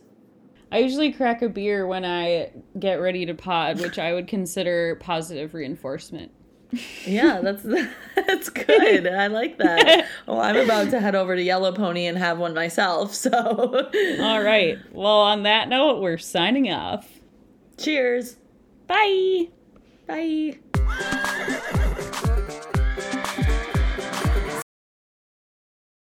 I 0.72 0.80
usually 0.80 1.12
crack 1.12 1.42
a 1.42 1.50
beer 1.50 1.86
when 1.86 2.06
I 2.06 2.52
get 2.80 2.96
ready 2.96 3.26
to 3.28 3.34
pod, 3.34 3.82
which 3.82 4.00
I 4.00 4.14
would 4.14 4.28
consider 4.28 4.96
positive 4.96 5.54
reinforcement 5.54 6.32
yeah, 7.06 7.42
that's 7.42 7.64
that's 8.16 8.50
good. 8.50 9.08
I 9.08 9.28
like 9.28 9.58
that. 9.58 10.08
Well, 10.28 10.40
I'm 10.40 10.56
about 10.56 10.90
to 10.92 11.00
head 11.02 11.16
over 11.16 11.36
to 11.36 11.42
Yellow 11.42 11.74
Pony 11.74 12.06
and 12.06 12.18
have 12.18 12.38
one 12.38 12.54
myself. 12.54 13.14
So, 13.24 13.32
all 14.22 14.42
right. 14.42 14.78
Well, 14.92 15.08
on 15.08 15.44
that 15.44 15.70
note, 15.70 16.02
we're 16.02 16.18
signing 16.18 16.72
off. 16.72 17.08
Cheers. 17.78 18.38
Bye. 18.88 19.50
Bye. 20.08 20.60